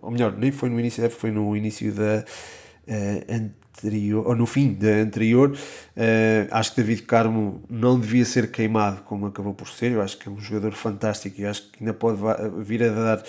ou 0.00 0.10
melhor, 0.10 0.36
nem 0.36 0.52
foi 0.52 0.70
no 0.70 0.78
início 0.78 1.00
da 1.00 1.06
época, 1.06 1.20
foi 1.20 1.30
no 1.32 1.56
início 1.56 1.92
da 1.92 2.24
uh, 2.24 3.50
anterior, 3.76 4.24
ou 4.26 4.36
no 4.36 4.46
fim 4.46 4.72
da 4.72 4.88
anterior. 4.88 5.50
Uh, 5.50 6.46
acho 6.52 6.70
que 6.70 6.80
David 6.80 7.02
Carmo 7.02 7.60
não 7.68 7.98
devia 7.98 8.24
ser 8.24 8.52
queimado 8.52 9.02
como 9.02 9.26
acabou 9.26 9.52
por 9.52 9.68
ser. 9.68 9.90
Eu 9.90 10.00
acho 10.00 10.16
que 10.16 10.28
é 10.28 10.30
um 10.30 10.40
jogador 10.40 10.72
fantástico 10.72 11.40
e 11.40 11.44
acho 11.44 11.70
que 11.72 11.82
ainda 11.82 11.92
pode 11.92 12.18
vir 12.62 12.84
a 12.84 12.88
dar 12.88 13.24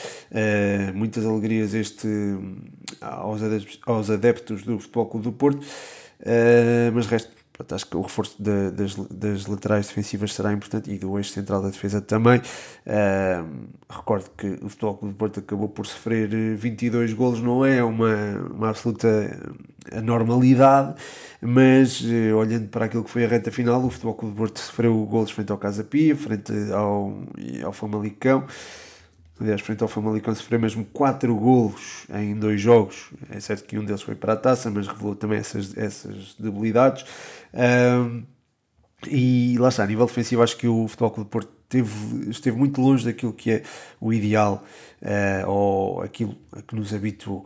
muitas 0.93 1.25
alegrias 1.25 1.73
este, 1.73 2.07
aos, 3.01 3.41
adeptos, 3.41 3.79
aos 3.87 4.09
adeptos 4.11 4.61
do 4.63 4.77
Futebol 4.79 5.07
Clube 5.07 5.23
do 5.25 5.31
Porto. 5.33 5.65
mas 6.93 7.07
resto 7.07 7.40
Acho 7.69 7.85
que 7.85 7.97
o 7.97 8.01
reforço 8.01 8.35
de, 8.41 8.71
das, 8.71 8.95
das, 8.95 9.45
laterais 9.47 9.87
defensivas 9.87 10.33
será 10.33 10.51
importante 10.51 10.91
e 10.91 10.97
do 10.97 11.17
eixo 11.17 11.31
central 11.31 11.61
da 11.61 11.69
defesa 11.69 12.01
também. 12.01 12.41
Recordo 13.89 14.29
que 14.37 14.59
o 14.61 14.69
Futebol 14.69 14.97
Clube 14.97 15.13
de 15.13 15.17
Porto 15.17 15.39
acabou 15.39 15.69
por 15.69 15.85
sofrer 15.85 16.29
22 16.55 17.13
golos, 17.13 17.41
não 17.41 17.65
é 17.65 17.83
uma, 17.83 18.15
uma 18.53 18.69
absoluta 18.69 19.07
anormalidade, 19.91 20.95
mas 21.41 22.01
uh, 22.01 22.35
olhando 22.37 22.67
para 22.69 22.85
aquilo 22.85 23.03
que 23.03 23.09
foi 23.09 23.25
a 23.25 23.27
reta 23.27 23.51
final, 23.51 23.83
o 23.83 23.89
Futebol 23.89 24.13
Clube 24.13 24.33
de 24.33 24.37
Porto 24.37 24.59
sofreu 24.59 25.05
golos 25.05 25.31
frente 25.31 25.51
ao 25.51 25.57
Casa 25.57 25.83
Pia, 25.83 26.15
frente 26.15 26.53
ao, 26.71 27.13
ao 27.63 27.73
Famalicão. 27.73 28.45
Aliás, 29.41 29.59
frente 29.59 29.81
ao 29.81 29.89
Famalicão 29.89 30.35
sofreu 30.35 30.59
mesmo 30.59 30.85
4 30.85 31.35
golos 31.35 32.05
em 32.13 32.35
dois 32.35 32.61
jogos. 32.61 33.09
É 33.31 33.39
certo 33.39 33.65
que 33.65 33.77
um 33.77 33.83
deles 33.83 34.03
foi 34.03 34.13
para 34.13 34.33
a 34.33 34.35
taça, 34.35 34.69
mas 34.69 34.87
revelou 34.87 35.15
também 35.15 35.39
essas, 35.39 35.75
essas 35.75 36.35
debilidades. 36.37 37.03
Um, 37.51 38.23
e 39.09 39.57
lá 39.57 39.69
está, 39.69 39.83
a 39.83 39.87
nível 39.87 40.05
defensivo, 40.05 40.43
acho 40.43 40.55
que 40.55 40.67
o 40.67 40.87
Futebol 40.87 41.09
Clube 41.09 41.27
de 41.27 41.31
Porto 41.31 41.51
esteve, 41.63 42.29
esteve 42.29 42.55
muito 42.55 42.79
longe 42.79 43.03
daquilo 43.03 43.33
que 43.33 43.49
é 43.49 43.63
o 43.99 44.13
ideal 44.13 44.63
uh, 45.01 45.49
ou 45.49 46.01
aquilo 46.03 46.37
a 46.51 46.61
que 46.61 46.75
nos 46.75 46.93
habituou. 46.93 47.43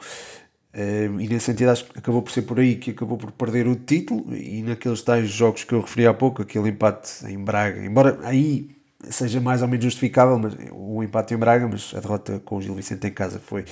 Uh, 0.74 1.22
e 1.22 1.30
nesse 1.30 1.46
sentido, 1.46 1.70
acho 1.70 1.86
que 1.86 1.98
acabou 1.98 2.22
por 2.22 2.34
ser 2.34 2.42
por 2.42 2.60
aí 2.60 2.76
que 2.76 2.92
acabou 2.92 3.18
por 3.18 3.32
perder 3.32 3.68
o 3.68 3.76
título. 3.78 4.36
E 4.36 4.62
naqueles 4.64 5.02
tais 5.02 5.30
jogos 5.30 5.64
que 5.64 5.74
eu 5.74 5.80
referi 5.80 6.08
há 6.08 6.14
pouco, 6.14 6.42
aquele 6.42 6.68
empate 6.68 7.26
em 7.26 7.42
Braga, 7.42 7.86
embora 7.86 8.20
aí 8.24 8.75
seja 9.10 9.40
mais 9.40 9.62
ou 9.62 9.68
menos 9.68 9.84
justificável, 9.84 10.38
mas 10.38 10.56
o 10.72 11.04
empate 11.04 11.34
em 11.34 11.38
Braga, 11.38 11.68
mas 11.68 11.94
a 11.96 12.00
derrota 12.00 12.40
com 12.44 12.58
o 12.58 12.62
Gil 12.62 12.76
Vicente 12.76 13.08
em 13.08 13.12
casa 13.12 13.40
foi, 13.40 13.66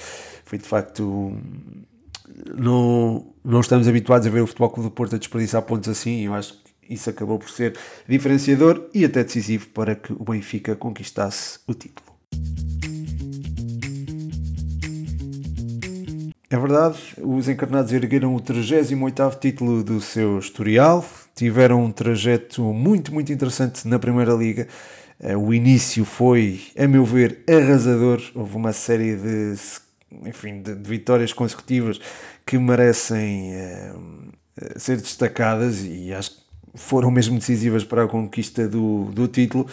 foi 0.46 0.58
de 0.58 0.66
facto. 0.66 1.34
Não, 2.56 3.34
não 3.44 3.60
estamos 3.60 3.88
habituados 3.88 4.28
a 4.28 4.30
ver 4.30 4.42
o 4.42 4.48
Futebol 4.48 4.70
Clube 4.70 4.90
do 4.90 4.94
Porto 4.94 5.16
a 5.16 5.20
desperdiçar 5.20 5.62
pontos 5.62 5.90
assim, 5.90 6.22
e 6.22 6.24
eu 6.26 6.34
acho 6.34 6.54
que 6.54 6.94
isso 6.94 7.10
acabou 7.10 7.40
por 7.40 7.50
ser 7.50 7.78
diferenciador 8.08 8.90
e 8.94 9.06
até 9.06 9.24
decisivo 9.24 9.68
para 9.70 9.96
que 9.96 10.12
o 10.14 10.24
Benfica 10.24 10.76
conquistasse 10.76 11.60
o 11.68 11.74
título. 11.74 12.14
É 16.50 16.58
verdade, 16.58 17.00
os 17.18 17.50
encarnados 17.50 17.92
ergueram 17.92 18.36
o 18.36 18.40
38º 18.40 19.40
título 19.40 19.84
do 19.84 20.00
seu 20.00 20.38
historial, 20.38 21.04
tiveram 21.36 21.84
um 21.84 21.92
trajeto 21.92 22.62
muito, 22.62 23.12
muito 23.12 23.34
interessante 23.34 23.88
na 23.88 23.98
Primeira 23.98 24.34
Liga 24.34 24.68
o 25.40 25.54
início 25.54 26.04
foi, 26.04 26.62
a 26.78 26.88
meu 26.88 27.06
ver, 27.06 27.44
arrasador. 27.50 28.22
Houve 28.36 28.56
uma 28.56 28.74
série 28.74 29.16
de, 29.16 29.56
enfim, 30.26 30.62
de, 30.62 30.76
de 30.76 30.90
vitórias 30.90 31.34
consecutivas 31.34 32.00
que 32.46 32.58
merecem 32.58 33.54
uh, 33.56 34.80
ser 34.80 34.98
destacadas 34.98 35.84
e 35.84 36.14
acho 36.14 36.32
que 36.32 36.44
foram 36.76 37.10
mesmo 37.12 37.38
decisivas 37.38 37.84
para 37.84 38.04
a 38.04 38.08
conquista 38.08 38.68
do, 38.68 39.06
do 39.06 39.28
título. 39.28 39.68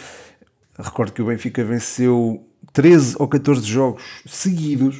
Recordo 0.77 1.11
que 1.11 1.21
o 1.21 1.25
Benfica 1.25 1.63
venceu 1.63 2.45
13 2.73 3.15
ou 3.19 3.27
14 3.27 3.63
jogos 3.63 4.03
seguidos. 4.25 4.99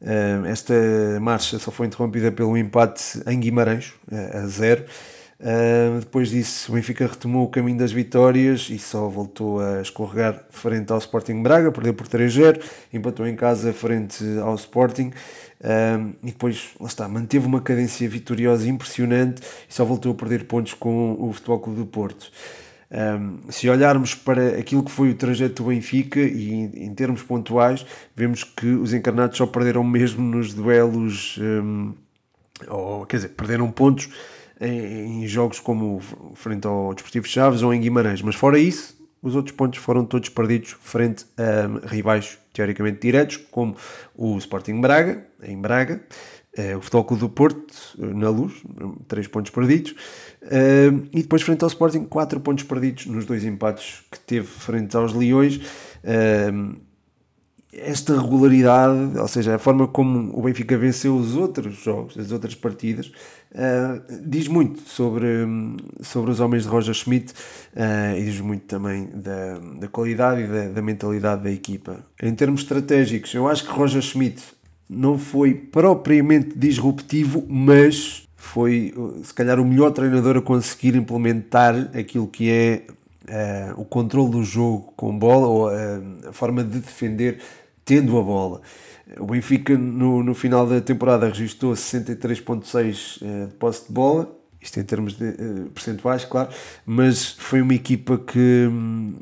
Uh, 0.00 0.46
esta 0.46 0.74
marcha 1.20 1.58
só 1.58 1.70
foi 1.70 1.86
interrompida 1.86 2.30
pelo 2.30 2.56
empate 2.56 3.20
em 3.26 3.40
Guimarães, 3.40 3.92
uh, 4.10 4.38
a 4.38 4.46
zero. 4.46 4.84
Uh, 5.40 6.00
depois 6.00 6.30
disso, 6.30 6.72
o 6.72 6.74
Benfica 6.74 7.06
retomou 7.06 7.44
o 7.44 7.48
caminho 7.48 7.78
das 7.78 7.92
vitórias 7.92 8.68
e 8.70 8.78
só 8.78 9.08
voltou 9.08 9.60
a 9.60 9.80
escorregar 9.80 10.44
frente 10.50 10.92
ao 10.92 10.98
Sporting 10.98 11.40
Braga, 11.42 11.70
perdeu 11.70 11.94
por 11.94 12.08
3-0, 12.08 12.60
empatou 12.92 13.24
em 13.24 13.36
casa 13.36 13.72
frente 13.72 14.24
ao 14.42 14.56
Sporting 14.56 15.12
uh, 15.60 16.14
e 16.24 16.32
depois, 16.32 16.70
lá 16.80 16.88
está, 16.88 17.08
manteve 17.08 17.46
uma 17.46 17.60
cadência 17.60 18.08
vitoriosa 18.08 18.68
impressionante 18.68 19.40
e 19.68 19.72
só 19.72 19.84
voltou 19.84 20.10
a 20.10 20.14
perder 20.16 20.44
pontos 20.44 20.74
com 20.74 21.16
o 21.20 21.32
Futebol 21.32 21.60
Clube 21.60 21.78
do 21.78 21.86
Porto. 21.86 22.30
Se 23.50 23.68
olharmos 23.68 24.14
para 24.14 24.58
aquilo 24.58 24.82
que 24.82 24.90
foi 24.90 25.10
o 25.10 25.14
trajeto 25.14 25.62
do 25.62 25.68
Benfica 25.68 26.20
e 26.20 26.50
em, 26.50 26.86
em 26.86 26.94
termos 26.94 27.22
pontuais, 27.22 27.84
vemos 28.16 28.42
que 28.42 28.66
os 28.66 28.94
encarnados 28.94 29.36
só 29.36 29.46
perderam 29.46 29.84
mesmo 29.84 30.22
nos 30.22 30.54
duelos, 30.54 31.38
um, 31.38 31.92
ou 32.66 33.04
quer 33.04 33.16
dizer, 33.16 33.28
perderam 33.28 33.70
pontos 33.70 34.08
em, 34.60 35.26
jogos 35.26 35.60
como 35.60 36.00
frente 36.34 36.66
ao 36.66 36.94
Desportivo 36.94 37.26
Chaves 37.26 37.62
ou 37.62 37.72
em 37.72 37.80
Guimarães, 37.80 38.22
mas 38.22 38.34
fora 38.34 38.58
isso, 38.58 38.96
os 39.22 39.34
outros 39.34 39.54
pontos 39.54 39.78
foram 39.78 40.04
todos 40.04 40.28
perdidos 40.28 40.76
frente 40.80 41.26
a 41.36 41.88
rivais 41.88 42.38
teoricamente 42.52 43.00
diretos, 43.00 43.36
como 43.36 43.76
o 44.16 44.38
Sporting 44.38 44.80
Braga, 44.80 45.26
em 45.42 45.60
Braga, 45.60 46.02
eh, 46.56 46.76
o 46.76 46.80
Futebol 46.80 47.04
Clube 47.04 47.20
do 47.20 47.28
Porto, 47.28 47.74
na 47.98 48.30
Luz, 48.30 48.54
três 49.06 49.26
pontos 49.26 49.50
perdidos, 49.50 49.94
eh, 50.42 50.90
e 51.12 51.22
depois 51.22 51.42
frente 51.42 51.62
ao 51.62 51.68
Sporting, 51.68 52.04
quatro 52.04 52.40
pontos 52.40 52.64
perdidos 52.64 53.06
nos 53.06 53.24
dois 53.26 53.44
empates 53.44 54.02
que 54.10 54.18
teve 54.20 54.46
frente 54.46 54.96
aos 54.96 55.12
Leões. 55.12 55.60
Esta 57.70 58.18
regularidade, 58.18 59.18
ou 59.18 59.28
seja, 59.28 59.56
a 59.56 59.58
forma 59.58 59.86
como 59.86 60.30
o 60.36 60.42
Benfica 60.42 60.76
venceu 60.78 61.14
os 61.14 61.36
outros 61.36 61.76
jogos, 61.76 62.16
as 62.16 62.32
outras 62.32 62.54
partidas, 62.54 63.12
uh, 63.52 64.02
diz 64.26 64.48
muito 64.48 64.80
sobre, 64.88 65.26
sobre 66.00 66.30
os 66.30 66.40
homens 66.40 66.62
de 66.62 66.68
Roger 66.70 66.94
Schmidt 66.94 67.34
uh, 67.76 68.18
e 68.18 68.24
diz 68.24 68.40
muito 68.40 68.64
também 68.64 69.10
da, 69.12 69.58
da 69.80 69.88
qualidade 69.88 70.42
e 70.42 70.46
da, 70.46 70.68
da, 70.68 70.82
mentalidade 70.82 71.42
da 71.42 71.50
equipa. 71.50 72.00
Em 72.22 72.34
termos 72.34 72.62
estratégicos, 72.62 73.34
eu 73.34 73.46
acho 73.46 73.66
que 73.66 73.70
Roger 73.70 74.00
Schmidt 74.00 74.42
não 74.88 75.18
foi 75.18 75.52
propriamente 75.52 76.58
disruptivo, 76.58 77.44
mas 77.46 78.26
foi 78.34 78.94
se 79.22 79.34
calhar 79.34 79.60
o 79.60 79.64
melhor 79.64 79.90
treinador 79.90 80.38
a 80.38 80.40
conseguir 80.40 80.96
implementar 80.96 81.90
aquilo 81.94 82.26
que 82.26 82.50
é 82.50 82.86
uh, 83.28 83.80
o 83.80 83.84
controle 83.84 84.30
do 84.30 84.44
jogo 84.44 84.92
com 84.96 85.16
bola 85.16 85.46
ou 85.46 85.68
uh, 85.68 86.28
a 86.28 86.32
forma 86.32 86.64
de 86.64 86.80
defender 86.80 87.40
tendo 87.84 88.18
a 88.18 88.22
bola. 88.22 88.60
O 89.18 89.26
Benfica 89.26 89.76
no, 89.76 90.22
no 90.22 90.34
final 90.34 90.66
da 90.66 90.80
temporada 90.80 91.28
registrou 91.28 91.72
63,6% 91.72 93.22
uh, 93.22 93.46
de 93.48 93.54
posse 93.54 93.86
de 93.86 93.92
bola, 93.92 94.37
isto 94.60 94.78
em 94.80 94.84
termos 94.84 95.16
de 95.16 95.24
uh, 95.24 95.70
percentuais, 95.72 96.24
claro, 96.24 96.50
mas 96.84 97.32
foi 97.32 97.62
uma 97.62 97.74
equipa 97.74 98.18
que, 98.18 98.68
hum, 98.68 99.14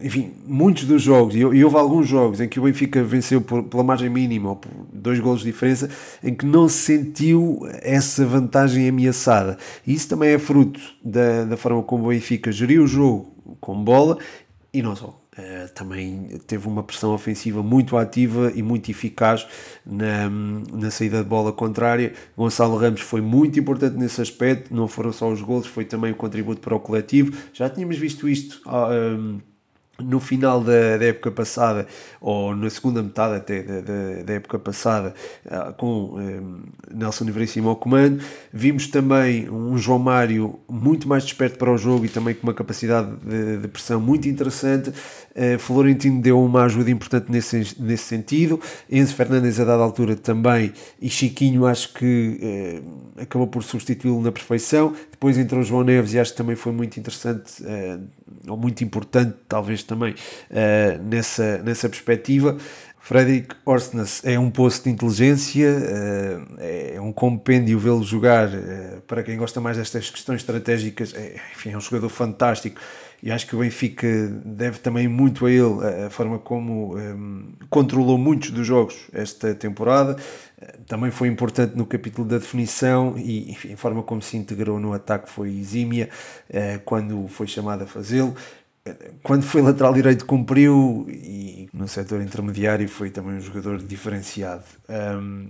enfim, 0.00 0.32
muitos 0.46 0.84
dos 0.84 1.02
jogos, 1.02 1.34
e, 1.34 1.38
e 1.38 1.64
houve 1.64 1.76
alguns 1.76 2.06
jogos 2.06 2.40
em 2.40 2.48
que 2.48 2.60
o 2.60 2.62
Benfica 2.62 3.02
venceu 3.02 3.40
por, 3.40 3.64
pela 3.64 3.82
margem 3.82 4.08
mínima 4.08 4.50
ou 4.50 4.56
por 4.56 4.70
dois 4.92 5.18
golos 5.18 5.40
de 5.40 5.46
diferença, 5.46 5.90
em 6.22 6.34
que 6.34 6.46
não 6.46 6.68
se 6.68 6.96
sentiu 6.96 7.60
essa 7.82 8.24
vantagem 8.24 8.88
ameaçada. 8.88 9.58
E 9.86 9.92
isso 9.92 10.08
também 10.08 10.30
é 10.30 10.38
fruto 10.38 10.80
da, 11.04 11.44
da 11.44 11.56
forma 11.56 11.82
como 11.82 12.04
o 12.04 12.08
Benfica 12.08 12.52
geriu 12.52 12.84
o 12.84 12.86
jogo 12.86 13.34
com 13.60 13.82
bola 13.82 14.18
e 14.72 14.80
não 14.82 14.94
só 14.94 15.19
Uh, 15.38 15.72
também 15.74 16.40
teve 16.44 16.66
uma 16.66 16.82
pressão 16.82 17.14
ofensiva 17.14 17.62
muito 17.62 17.96
ativa 17.96 18.50
e 18.52 18.62
muito 18.62 18.90
eficaz 18.90 19.46
na, 19.86 20.28
na 20.28 20.90
saída 20.90 21.22
de 21.22 21.28
bola 21.28 21.52
contrária. 21.52 22.14
Gonçalo 22.36 22.76
Ramos 22.76 23.00
foi 23.00 23.20
muito 23.20 23.58
importante 23.58 23.96
nesse 23.96 24.20
aspecto, 24.20 24.74
não 24.74 24.88
foram 24.88 25.12
só 25.12 25.30
os 25.30 25.40
gols, 25.40 25.66
foi 25.66 25.84
também 25.84 26.10
o 26.10 26.14
um 26.14 26.18
contributo 26.18 26.60
para 26.60 26.74
o 26.74 26.80
coletivo. 26.80 27.32
Já 27.52 27.70
tínhamos 27.70 27.96
visto 27.96 28.28
isto. 28.28 28.60
Uh, 28.66 29.40
no 30.02 30.20
final 30.20 30.60
da, 30.60 30.96
da, 30.96 31.04
época 31.04 31.30
passada, 31.30 31.86
ou 32.20 32.54
na 32.54 32.68
segunda 32.70 33.02
metade 33.02 33.36
até 33.36 33.62
da, 33.62 33.80
da, 33.80 34.22
da 34.24 34.32
época 34.34 34.58
passada, 34.58 35.14
ah, 35.48 35.72
com 35.76 35.86
um, 35.86 36.20
eh, 36.20 36.94
Nelson 36.94 37.26
Veríssimo 37.26 37.68
ao 37.68 37.76
comando, 37.76 38.22
vimos 38.52 38.88
também 38.88 39.48
um 39.50 39.76
João 39.78 39.98
Mário 39.98 40.58
muito 40.68 41.08
mais 41.08 41.24
desperto 41.24 41.58
para 41.58 41.72
o 41.72 41.78
jogo 41.78 42.04
e 42.04 42.08
também 42.08 42.34
com 42.34 42.46
uma 42.46 42.54
capacidade 42.54 43.10
de, 43.24 43.58
de 43.58 43.68
pressão 43.68 44.00
muito 44.00 44.28
interessante. 44.28 44.90
Uh, 44.90 45.58
Florentino 45.58 46.20
deu 46.20 46.42
uma 46.42 46.64
ajuda 46.64 46.90
importante 46.90 47.30
nesse, 47.30 47.76
nesse 47.78 48.04
sentido. 48.04 48.60
Enzo 48.90 49.14
Fernandes, 49.14 49.60
a 49.60 49.64
dada 49.64 49.82
altura, 49.82 50.16
também, 50.16 50.72
e 51.00 51.08
Chiquinho, 51.08 51.66
acho 51.66 51.94
que 51.94 52.82
uh, 52.82 53.22
acabou 53.22 53.46
por 53.46 53.62
substituí-lo 53.62 54.20
na 54.20 54.32
perfeição. 54.32 54.92
Depois 55.10 55.38
entrou 55.38 55.62
João 55.62 55.84
Neves 55.84 56.14
e 56.14 56.18
acho 56.18 56.32
que 56.32 56.36
também 56.36 56.56
foi 56.56 56.72
muito 56.72 56.98
interessante, 56.98 57.62
uh, 57.62 58.02
ou 58.48 58.56
muito 58.56 58.82
importante, 58.82 59.34
talvez 59.48 59.82
também, 59.90 60.12
uh, 60.14 61.02
nessa, 61.02 61.58
nessa 61.58 61.88
perspectiva. 61.88 62.56
Frederick 63.00 63.56
Orsnes 63.64 64.22
é 64.24 64.38
um 64.38 64.50
poço 64.50 64.84
de 64.84 64.90
inteligência, 64.90 65.68
uh, 65.68 66.56
é 66.60 67.00
um 67.00 67.12
compêndio 67.12 67.78
vê-lo 67.78 68.04
jogar. 68.04 68.48
Uh, 68.48 69.00
para 69.06 69.22
quem 69.22 69.36
gosta 69.36 69.60
mais 69.60 69.76
destas 69.76 70.10
questões 70.10 70.42
estratégicas, 70.42 71.12
é, 71.14 71.34
enfim, 71.52 71.70
é 71.72 71.76
um 71.76 71.80
jogador 71.80 72.08
fantástico 72.08 72.80
e 73.22 73.30
acho 73.30 73.46
que 73.46 73.54
o 73.54 73.58
Benfica 73.58 74.06
deve 74.44 74.78
também 74.78 75.06
muito 75.06 75.44
a 75.44 75.50
ele 75.50 76.06
a 76.06 76.08
forma 76.08 76.38
como 76.38 76.96
um, 76.96 77.52
controlou 77.68 78.16
muitos 78.16 78.50
dos 78.50 78.66
jogos 78.66 78.96
esta 79.12 79.54
temporada. 79.54 80.16
Também 80.86 81.10
foi 81.10 81.28
importante 81.28 81.76
no 81.76 81.84
capítulo 81.84 82.26
da 82.26 82.38
definição 82.38 83.18
e 83.18 83.50
enfim, 83.50 83.74
a 83.74 83.76
forma 83.76 84.02
como 84.02 84.22
se 84.22 84.38
integrou 84.38 84.80
no 84.80 84.94
ataque 84.94 85.28
foi 85.28 85.50
exímia 85.50 86.08
quando 86.86 87.28
foi 87.28 87.46
chamado 87.46 87.84
a 87.84 87.86
fazê-lo 87.86 88.34
quando 89.22 89.42
foi 89.42 89.62
lateral 89.62 89.92
direito 89.92 90.24
cumpriu 90.24 91.06
e 91.08 91.68
no 91.72 91.88
setor 91.88 92.20
intermediário 92.20 92.88
foi 92.88 93.10
também 93.10 93.36
um 93.36 93.40
jogador 93.40 93.78
diferenciado. 93.78 94.64
Um, 94.88 95.48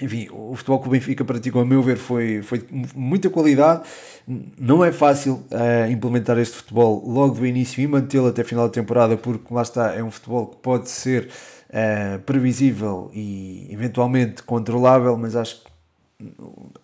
enfim, 0.00 0.28
o 0.30 0.54
futebol 0.54 0.80
que 0.80 0.88
o 0.88 0.90
Benfica 0.90 1.24
praticou, 1.24 1.62
a 1.62 1.64
meu 1.64 1.82
ver, 1.82 1.96
foi, 1.96 2.42
foi 2.42 2.62
muita 2.94 3.30
qualidade. 3.30 3.82
Não 4.58 4.84
é 4.84 4.92
fácil 4.92 5.42
uh, 5.50 5.90
implementar 5.90 6.38
este 6.38 6.56
futebol 6.56 7.02
logo 7.06 7.36
do 7.36 7.46
início 7.46 7.82
e 7.82 7.86
mantê-lo 7.86 8.28
até 8.28 8.44
final 8.44 8.66
da 8.66 8.72
temporada, 8.74 9.16
porque 9.16 9.52
lá 9.52 9.62
está, 9.62 9.94
é 9.94 10.02
um 10.02 10.10
futebol 10.10 10.48
que 10.48 10.56
pode 10.56 10.90
ser 10.90 11.28
uh, 11.70 12.18
previsível 12.20 13.10
e 13.14 13.68
eventualmente 13.70 14.42
controlável, 14.42 15.16
mas 15.16 15.34
acho 15.34 15.62
que 15.64 15.75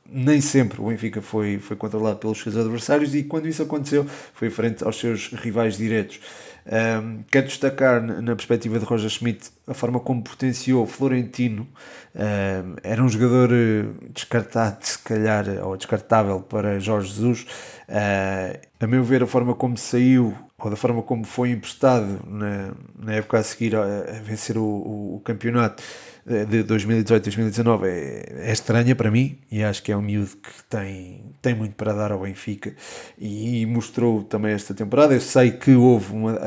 nem 0.06 0.40
sempre 0.40 0.80
o 0.80 0.88
Benfica 0.88 1.22
foi, 1.22 1.58
foi 1.58 1.76
controlado 1.76 2.18
pelos 2.18 2.38
seus 2.38 2.56
adversários 2.56 3.14
e 3.14 3.22
quando 3.22 3.48
isso 3.48 3.62
aconteceu 3.62 4.06
foi 4.34 4.50
frente 4.50 4.84
aos 4.84 4.98
seus 4.98 5.28
rivais 5.32 5.76
diretos. 5.76 6.20
Um, 6.64 7.24
quero 7.28 7.46
destacar 7.46 8.00
na 8.00 8.36
perspectiva 8.36 8.78
de 8.78 8.84
Roger 8.84 9.10
Schmidt 9.10 9.50
a 9.66 9.74
forma 9.74 9.98
como 9.98 10.22
potenciou 10.22 10.86
Florentino. 10.86 11.66
Um, 12.14 12.76
era 12.82 13.02
um 13.02 13.08
jogador 13.08 13.50
eh, 13.52 13.86
descartado, 14.10 14.78
se 14.82 14.98
calhar, 14.98 15.46
ou 15.64 15.76
descartável 15.76 16.40
para 16.40 16.78
Jorge 16.78 17.08
Jesus. 17.08 17.46
Uh, 17.88 18.60
a 18.78 18.86
meu 18.86 19.02
ver, 19.02 19.22
a 19.22 19.26
forma 19.26 19.54
como 19.54 19.76
saiu, 19.76 20.36
ou 20.56 20.70
da 20.70 20.76
forma 20.76 21.02
como 21.02 21.24
foi 21.24 21.50
emprestado 21.50 22.20
na, 22.28 22.72
na 22.96 23.14
época 23.14 23.38
a 23.38 23.42
seguir 23.42 23.74
a, 23.74 23.82
a 23.82 24.20
vencer 24.20 24.56
o, 24.56 24.62
o, 24.62 25.16
o 25.16 25.20
campeonato, 25.20 25.82
de 26.24 26.62
2018-2019 26.64 27.84
é, 27.84 28.48
é 28.48 28.52
estranha 28.52 28.94
para 28.94 29.10
mim 29.10 29.38
e 29.50 29.62
acho 29.64 29.82
que 29.82 29.90
é 29.90 29.96
um 29.96 30.02
miúdo 30.02 30.30
que 30.36 30.64
tem, 30.68 31.24
tem 31.42 31.54
muito 31.54 31.74
para 31.74 31.92
dar 31.92 32.12
ao 32.12 32.20
Benfica 32.20 32.74
e, 33.18 33.62
e 33.62 33.66
mostrou 33.66 34.22
também 34.22 34.52
esta 34.52 34.72
temporada. 34.72 35.14
Eu 35.14 35.20
sei 35.20 35.50
que 35.50 35.74
houve 35.74 36.12
uma, 36.12 36.38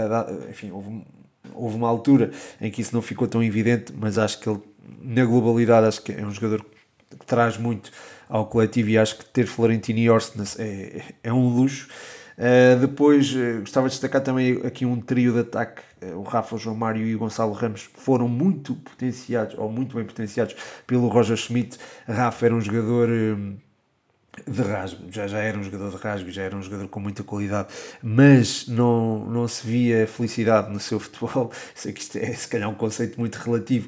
enfim, 0.49 0.71
houve, 0.71 1.03
houve 1.53 1.75
uma 1.75 1.89
altura 1.89 2.31
em 2.61 2.71
que 2.71 2.81
isso 2.81 2.95
não 2.95 3.01
ficou 3.01 3.27
tão 3.27 3.43
evidente, 3.43 3.93
mas 3.97 4.17
acho 4.17 4.39
que 4.39 4.49
ele, 4.49 4.61
na 5.01 5.25
globalidade, 5.25 5.87
acho 5.87 6.01
que 6.01 6.13
é 6.13 6.25
um 6.25 6.31
jogador 6.31 6.65
que 7.09 7.25
traz 7.25 7.57
muito 7.57 7.91
ao 8.29 8.45
coletivo 8.45 8.89
e 8.89 8.97
acho 8.97 9.17
que 9.17 9.25
ter 9.25 9.45
Florentino 9.45 9.99
e 9.99 10.09
Orsnes 10.09 10.57
é, 10.57 11.01
é 11.21 11.33
um 11.33 11.49
luxo. 11.49 11.87
Uh, 12.37 12.77
depois 12.79 13.33
uh, 13.33 13.61
gostava 13.61 13.87
de 13.87 13.93
destacar 13.93 14.21
também 14.21 14.59
aqui 14.65 14.85
um 14.85 14.99
trio 14.99 15.33
de 15.33 15.39
ataque. 15.39 15.81
Uh, 16.01 16.17
o 16.17 16.23
Rafa, 16.23 16.55
o 16.55 16.57
João 16.57 16.75
Mário 16.75 17.05
e 17.05 17.15
o 17.15 17.19
Gonçalo 17.19 17.53
Ramos 17.53 17.89
foram 17.95 18.27
muito 18.27 18.75
potenciados, 18.75 19.57
ou 19.57 19.71
muito 19.71 19.95
bem 19.95 20.05
potenciados, 20.05 20.55
pelo 20.85 21.07
Roger 21.07 21.37
Schmidt. 21.37 21.77
Rafa 22.07 22.45
era 22.45 22.55
um 22.55 22.59
jogador 22.59 23.07
de 24.45 24.61
rasgo, 24.61 25.05
já, 25.09 25.27
já 25.27 25.39
era 25.39 25.57
um 25.57 25.63
jogador 25.63 25.89
de 25.91 25.95
rasgo, 25.95 26.29
já 26.29 26.43
era 26.43 26.57
um 26.57 26.61
jogador 26.61 26.89
com 26.89 26.99
muita 26.99 27.23
qualidade, 27.23 27.69
mas 28.03 28.67
não, 28.67 29.25
não 29.25 29.47
se 29.47 29.65
via 29.65 30.05
felicidade 30.05 30.69
no 30.73 30.79
seu 30.79 30.99
futebol. 30.99 31.51
Sei 31.73 31.93
que 31.93 32.01
isto 32.01 32.17
é 32.17 32.33
se 32.33 32.49
calhar 32.49 32.69
um 32.69 32.75
conceito 32.75 33.17
muito 33.17 33.35
relativo, 33.35 33.87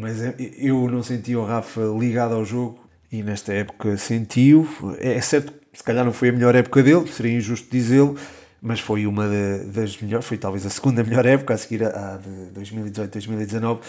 mas 0.00 0.16
eu 0.56 0.88
não 0.88 1.02
sentia 1.02 1.38
o 1.38 1.44
Rafa 1.44 1.82
ligado 1.98 2.34
ao 2.34 2.44
jogo 2.44 2.80
e 3.12 3.22
nesta 3.22 3.52
época 3.52 3.98
sentiu. 3.98 4.66
É 4.98 5.20
certo 5.20 5.52
se 5.76 5.84
calhar 5.84 6.04
não 6.04 6.12
foi 6.12 6.30
a 6.30 6.32
melhor 6.32 6.54
época 6.54 6.82
dele, 6.82 7.06
seria 7.12 7.36
injusto 7.36 7.68
dizê-lo, 7.70 8.16
mas 8.62 8.80
foi 8.80 9.06
uma 9.06 9.28
das 9.66 10.00
melhores, 10.00 10.26
foi 10.26 10.38
talvez 10.38 10.64
a 10.64 10.70
segunda 10.70 11.04
melhor 11.04 11.26
época 11.26 11.52
a 11.52 11.58
seguir 11.58 11.84
à 11.84 12.16
de 12.16 12.58
2018-2019 12.58 13.80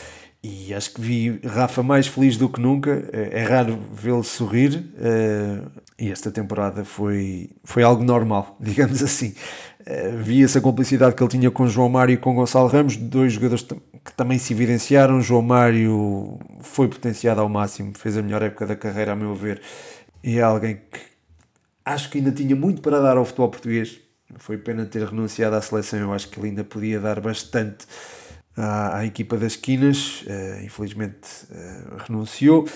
e 0.44 0.74
acho 0.74 0.94
que 0.94 1.02
vi 1.02 1.40
Rafa 1.46 1.82
mais 1.82 2.06
feliz 2.06 2.36
do 2.36 2.50
que 2.50 2.60
nunca, 2.60 3.10
é, 3.12 3.40
é 3.40 3.44
raro 3.44 3.80
vê-lo 3.94 4.24
sorrir 4.24 4.84
eh, 5.00 5.62
e 5.98 6.12
esta 6.12 6.30
temporada 6.30 6.84
foi, 6.84 7.50
foi 7.64 7.84
algo 7.84 8.04
normal, 8.04 8.56
digamos 8.62 9.02
assim. 9.02 9.34
Eh, 9.86 10.12
via-se 10.18 10.58
a 10.58 10.62
complicidade 10.62 11.16
que 11.16 11.24
ele 11.24 11.32
tinha 11.32 11.50
com 11.50 11.68
João 11.68 11.90
Mário 11.90 12.14
e 12.14 12.18
com 12.18 12.36
Gonçalo 12.36 12.68
Ramos, 12.68 12.98
dois 12.98 13.34
jogadores 13.34 13.66
que 14.06 14.14
também 14.14 14.38
se 14.38 14.54
evidenciaram. 14.54 15.22
João 15.22 15.42
Mário 15.42 16.38
foi 16.60 16.88
potenciado 16.88 17.40
ao 17.40 17.50
máximo, 17.50 17.94
fez 17.98 18.18
a 18.18 18.22
melhor 18.22 18.44
época 18.44 18.68
da 18.68 18.76
carreira, 18.76 19.14
a 19.14 19.16
meu 19.16 19.34
ver, 19.34 19.62
e 20.24 20.38
é 20.38 20.42
alguém 20.42 20.76
que 20.76 21.07
acho 21.88 22.10
que 22.10 22.18
ainda 22.18 22.32
tinha 22.32 22.56
muito 22.56 22.82
para 22.82 23.00
dar 23.00 23.18
ao 23.18 23.26
futebol 23.26 23.50
português. 23.50 24.00
Foi 24.40 24.58
pena 24.58 24.86
ter 24.86 25.04
renunciado 25.08 25.56
à 25.56 25.62
seleção, 25.62 26.00
eu 26.00 26.14
acho 26.14 26.30
que 26.30 26.38
ele 26.38 26.50
ainda 26.50 26.64
podia 26.64 27.00
dar 27.00 27.22
bastante 27.22 27.86
à, 28.58 28.98
à 28.98 29.06
equipa 29.06 29.38
das 29.38 29.54
esquinas. 29.54 30.24
Uh, 30.24 30.66
infelizmente 30.66 31.28
uh, 31.50 31.98
renunciou. 32.06 32.68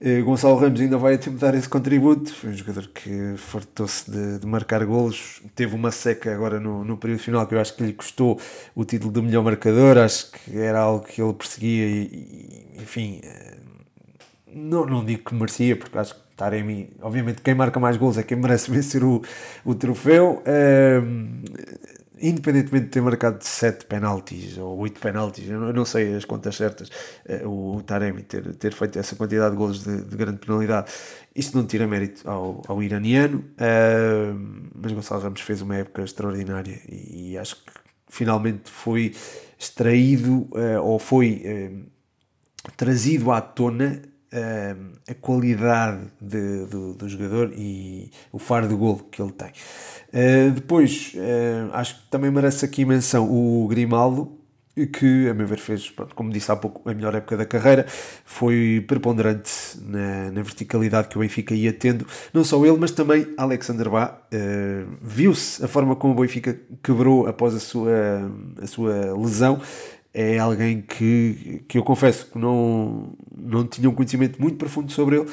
Uh, 0.00 0.22
Gonçalo 0.22 0.56
Ramos 0.58 0.80
ainda 0.80 0.98
vai 0.98 1.16
ter 1.16 1.30
dar 1.30 1.54
esse 1.54 1.68
contributo. 1.68 2.32
Foi 2.32 2.50
um 2.50 2.54
jogador 2.54 2.88
que 2.88 3.34
fartou-se 3.38 4.10
de, 4.10 4.38
de, 4.38 4.46
marcar 4.46 4.84
golos. 4.84 5.40
Teve 5.54 5.74
uma 5.74 5.90
seca 5.90 6.32
agora 6.32 6.60
no, 6.60 6.84
no 6.84 6.98
período 6.98 7.20
final 7.20 7.46
que 7.46 7.54
eu 7.54 7.60
acho 7.60 7.74
que 7.74 7.82
lhe 7.82 7.94
custou 7.94 8.38
o 8.74 8.84
título 8.84 9.10
de 9.10 9.22
melhor 9.22 9.42
marcador. 9.42 9.96
Acho 9.96 10.30
que 10.30 10.58
era 10.58 10.80
algo 10.80 11.06
que 11.06 11.22
ele 11.22 11.32
perseguia 11.32 11.86
e, 11.86 12.74
e 12.76 12.82
enfim, 12.82 13.22
não, 14.46 14.84
não 14.84 15.04
digo 15.04 15.24
que 15.24 15.34
merecia, 15.34 15.74
porque 15.74 15.96
acho 15.96 16.14
que 16.14 16.27
Taremi, 16.38 16.90
obviamente, 17.02 17.42
quem 17.42 17.52
marca 17.52 17.80
mais 17.80 17.96
gols 17.96 18.16
é 18.16 18.22
quem 18.22 18.38
merece 18.38 18.70
vencer 18.72 19.02
o, 19.02 19.20
o 19.64 19.74
troféu. 19.74 20.42
Um, 20.46 21.42
independentemente 22.20 22.86
de 22.86 22.90
ter 22.90 23.00
marcado 23.00 23.38
7 23.44 23.86
penaltis 23.86 24.58
ou 24.58 24.76
8 24.78 25.00
penaltis, 25.00 25.48
eu 25.48 25.72
não 25.72 25.84
sei 25.84 26.16
as 26.16 26.24
contas 26.24 26.56
certas, 26.56 26.90
eh, 27.24 27.46
o 27.46 27.80
Taremi 27.86 28.24
ter, 28.24 28.56
ter 28.56 28.72
feito 28.72 28.98
essa 28.98 29.14
quantidade 29.14 29.52
de 29.52 29.56
gols 29.56 29.84
de, 29.84 30.02
de 30.02 30.16
grande 30.16 30.38
penalidade, 30.38 30.90
isto 31.32 31.56
não 31.56 31.64
tira 31.64 31.86
mérito 31.86 32.28
ao, 32.28 32.60
ao 32.66 32.82
iraniano, 32.82 33.44
mas 34.74 34.90
Gonçalo 34.90 35.22
Ramos 35.22 35.42
fez 35.42 35.62
uma 35.62 35.76
época 35.76 36.02
extraordinária 36.02 36.80
e, 36.88 37.34
e 37.34 37.38
acho 37.38 37.54
que 37.54 37.70
finalmente 38.08 38.68
foi 38.68 39.14
extraído 39.56 40.48
uh, 40.52 40.82
ou 40.82 40.98
foi 40.98 41.42
uh, 41.44 42.70
trazido 42.76 43.30
à 43.30 43.40
tona 43.40 44.02
uh, 44.02 44.17
a 45.08 45.14
qualidade 45.14 46.06
de, 46.20 46.66
do, 46.66 46.94
do, 46.94 47.08
jogador 47.08 47.52
e 47.56 48.10
o 48.30 48.38
faro 48.38 48.68
de 48.68 48.74
golo 48.74 49.06
que 49.10 49.22
ele 49.22 49.32
tem. 49.32 49.48
Uh, 50.08 50.50
depois, 50.50 51.12
uh, 51.14 51.72
acho 51.72 51.96
que 51.96 52.10
também 52.10 52.30
merece 52.30 52.64
aqui 52.64 52.84
menção 52.84 53.30
o 53.30 53.66
Grimaldo, 53.68 54.38
que, 54.86 55.28
a 55.28 55.34
meu 55.34 55.46
ver, 55.46 55.58
fez, 55.58 55.90
pronto, 55.90 56.14
como 56.14 56.30
disse 56.30 56.50
há 56.52 56.56
pouco, 56.56 56.88
a 56.88 56.94
melhor 56.94 57.14
época 57.14 57.36
da 57.36 57.44
carreira, 57.44 57.86
foi 58.24 58.84
preponderante 58.86 59.50
na, 59.82 60.30
na 60.30 60.42
verticalidade 60.42 61.08
que 61.08 61.16
o 61.16 61.20
Benfica 61.20 61.54
ia 61.54 61.72
tendo. 61.72 62.06
Não 62.32 62.44
só 62.44 62.64
ele, 62.64 62.76
mas 62.78 62.92
também 62.92 63.26
Alexander 63.36 63.88
Bá. 63.90 64.18
Uh, 64.32 64.96
Viu-se 65.02 65.64
a 65.64 65.68
forma 65.68 65.96
como 65.96 66.14
o 66.14 66.20
Benfica 66.20 66.58
quebrou 66.82 67.26
após 67.26 67.54
a 67.54 67.60
sua, 67.60 68.30
a 68.60 68.66
sua 68.66 69.16
lesão 69.18 69.60
é 70.20 70.36
alguém 70.36 70.80
que, 70.80 71.62
que 71.68 71.78
eu 71.78 71.84
confesso 71.84 72.26
que 72.26 72.36
não, 72.36 73.12
não 73.32 73.64
tinha 73.64 73.88
um 73.88 73.94
conhecimento 73.94 74.42
muito 74.42 74.56
profundo 74.56 74.90
sobre 74.90 75.16
ele 75.16 75.30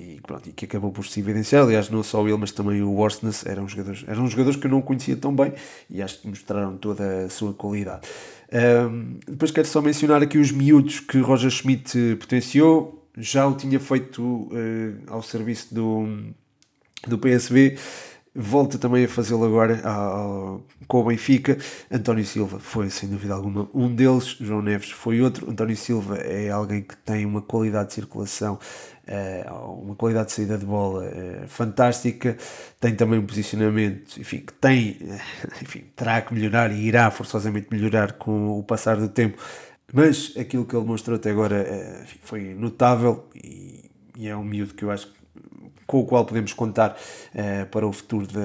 e, 0.00 0.20
pronto, 0.20 0.48
e 0.48 0.52
que 0.52 0.64
acabou 0.64 0.90
por 0.90 1.06
se 1.06 1.20
evidenciar. 1.20 1.62
Aliás, 1.62 1.88
não 1.88 2.02
só 2.02 2.26
ele, 2.26 2.36
mas 2.36 2.50
também 2.50 2.82
o 2.82 2.96
Orsnes 2.98 3.46
eram 3.46 3.68
jogadores, 3.68 4.04
eram 4.08 4.26
jogadores 4.26 4.58
que 4.58 4.66
eu 4.66 4.70
não 4.72 4.82
conhecia 4.82 5.16
tão 5.16 5.32
bem 5.32 5.52
e 5.88 6.02
acho 6.02 6.20
que 6.20 6.26
mostraram 6.26 6.76
toda 6.76 7.26
a 7.26 7.30
sua 7.30 7.54
qualidade. 7.54 8.08
Um, 8.90 9.20
depois 9.28 9.52
quero 9.52 9.68
só 9.68 9.80
mencionar 9.80 10.20
aqui 10.20 10.38
os 10.38 10.50
miúdos 10.50 10.98
que 10.98 11.18
Roger 11.20 11.50
Schmidt 11.50 12.16
potenciou. 12.18 13.06
Já 13.16 13.46
o 13.46 13.54
tinha 13.54 13.78
feito 13.78 14.22
uh, 14.22 14.48
ao 15.06 15.22
serviço 15.22 15.72
do, 15.72 16.04
do 17.06 17.16
PSV 17.16 17.78
volta 18.36 18.78
também 18.78 19.04
a 19.04 19.08
fazê-lo 19.08 19.44
agora 19.44 19.80
ao, 19.82 20.62
com 20.86 21.00
o 21.00 21.04
Benfica. 21.04 21.56
António 21.90 22.24
Silva 22.24 22.58
foi, 22.60 22.90
sem 22.90 23.08
dúvida 23.08 23.34
alguma, 23.34 23.68
um 23.72 23.92
deles. 23.92 24.36
João 24.40 24.60
Neves 24.60 24.90
foi 24.90 25.20
outro. 25.20 25.50
António 25.50 25.76
Silva 25.76 26.16
é 26.18 26.50
alguém 26.50 26.82
que 26.82 26.96
tem 26.98 27.24
uma 27.24 27.40
qualidade 27.40 27.88
de 27.88 27.94
circulação, 27.94 28.58
eh, 29.06 29.46
uma 29.50 29.94
qualidade 29.96 30.28
de 30.28 30.32
saída 30.34 30.58
de 30.58 30.66
bola 30.66 31.06
eh, 31.06 31.44
fantástica. 31.46 32.36
Tem 32.78 32.94
também 32.94 33.18
um 33.18 33.26
posicionamento, 33.26 34.20
enfim, 34.20 34.38
que 34.38 34.52
tem, 34.52 34.98
eh, 35.00 35.20
enfim, 35.62 35.84
terá 35.96 36.20
que 36.20 36.34
melhorar 36.34 36.70
e 36.70 36.80
irá 36.84 37.10
forçosamente 37.10 37.68
melhorar 37.70 38.12
com 38.12 38.58
o 38.58 38.62
passar 38.62 38.96
do 38.96 39.08
tempo. 39.08 39.42
Mas 39.92 40.34
aquilo 40.36 40.64
que 40.66 40.76
ele 40.76 40.84
mostrou 40.84 41.16
até 41.16 41.30
agora 41.30 42.02
enfim, 42.02 42.18
foi 42.22 42.54
notável 42.54 43.24
e, 43.34 43.88
e 44.16 44.28
é 44.28 44.36
um 44.36 44.44
miúdo 44.44 44.74
que 44.74 44.84
eu 44.84 44.90
acho 44.90 45.06
que 45.06 45.25
com 45.86 46.00
o 46.00 46.06
qual 46.06 46.24
podemos 46.24 46.52
contar 46.52 46.90
uh, 47.34 47.66
para 47.66 47.86
o 47.86 47.92
futuro 47.92 48.26
de, 48.26 48.38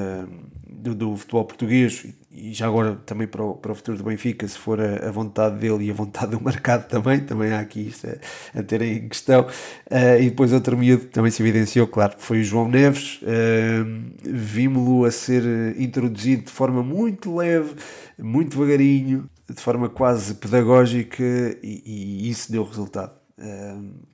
do, 0.67 0.95
do, 0.95 1.17
futebol 1.17 1.45
português 1.45 2.05
e 2.31 2.53
já 2.53 2.67
agora 2.67 2.95
também 3.05 3.27
para 3.27 3.43
o, 3.43 3.55
para 3.55 3.71
o 3.71 3.75
futuro 3.75 3.97
do 3.97 4.03
Benfica, 4.03 4.47
se 4.47 4.57
for 4.57 4.79
a, 4.79 5.07
a 5.07 5.11
vontade 5.11 5.57
dele 5.57 5.85
e 5.85 5.91
a 5.91 5.93
vontade 5.93 6.31
do 6.31 6.43
mercado 6.43 6.87
também, 6.87 7.19
também 7.19 7.51
há 7.51 7.59
aqui 7.59 7.87
isso 7.87 8.07
a, 8.07 8.59
a 8.59 8.63
ter 8.63 8.81
em 8.81 9.07
questão. 9.07 9.41
Uh, 9.41 10.21
e 10.21 10.29
depois 10.29 10.53
outro 10.53 10.77
miúdo 10.77 11.05
que 11.05 11.11
também 11.11 11.31
se 11.31 11.41
evidenciou, 11.41 11.87
claro, 11.87 12.15
foi 12.17 12.41
o 12.41 12.43
João 12.43 12.67
Neves. 12.67 13.19
Uh, 13.21 14.11
Vimos-lo 14.23 15.05
a 15.05 15.11
ser 15.11 15.43
introduzido 15.77 16.43
de 16.43 16.51
forma 16.51 16.81
muito 16.83 17.35
leve, 17.35 17.75
muito 18.17 18.57
devagarinho, 18.57 19.29
de 19.49 19.61
forma 19.61 19.89
quase 19.89 20.35
pedagógica 20.35 21.23
e, 21.61 21.81
e 21.85 22.29
isso 22.29 22.51
deu 22.51 22.63
resultado 22.63 23.20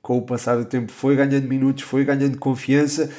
com 0.00 0.18
o 0.18 0.22
passar 0.22 0.56
do 0.56 0.64
tempo 0.64 0.92
foi 0.92 1.16
ganhando 1.16 1.48
minutos, 1.48 1.84
foi 1.84 2.04
ganhando 2.04 2.38
confiança 2.38 3.10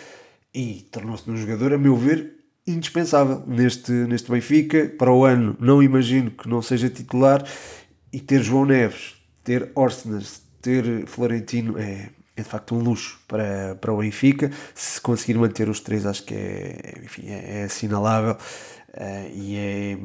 e 0.53 0.87
tornou-se 0.91 1.29
um 1.29 1.37
jogador, 1.37 1.73
a 1.73 1.77
meu 1.77 1.95
ver, 1.95 2.33
indispensável 2.65 3.43
neste, 3.47 3.91
neste 3.91 4.31
Benfica. 4.31 4.91
Para 4.97 5.11
o 5.11 5.25
ano, 5.25 5.55
não 5.59 5.81
imagino 5.81 6.31
que 6.31 6.47
não 6.47 6.61
seja 6.61 6.89
titular. 6.89 7.43
E 8.11 8.19
ter 8.19 8.41
João 8.41 8.65
Neves, 8.65 9.15
ter 9.43 9.71
Orsnes, 9.75 10.41
ter 10.61 11.05
Florentino 11.05 11.77
é, 11.77 12.09
é 12.35 12.41
de 12.41 12.47
facto 12.47 12.75
um 12.75 12.79
luxo 12.79 13.19
para, 13.27 13.75
para 13.75 13.93
o 13.93 13.97
Benfica. 13.97 14.51
Se 14.73 14.99
conseguir 14.99 15.37
manter 15.37 15.69
os 15.69 15.79
três, 15.79 16.05
acho 16.05 16.23
que 16.23 16.33
é, 16.33 17.01
enfim, 17.03 17.27
é, 17.27 17.61
é 17.61 17.63
assinalável 17.63 18.33
uh, 18.33 19.31
e 19.33 19.55
é. 19.57 19.97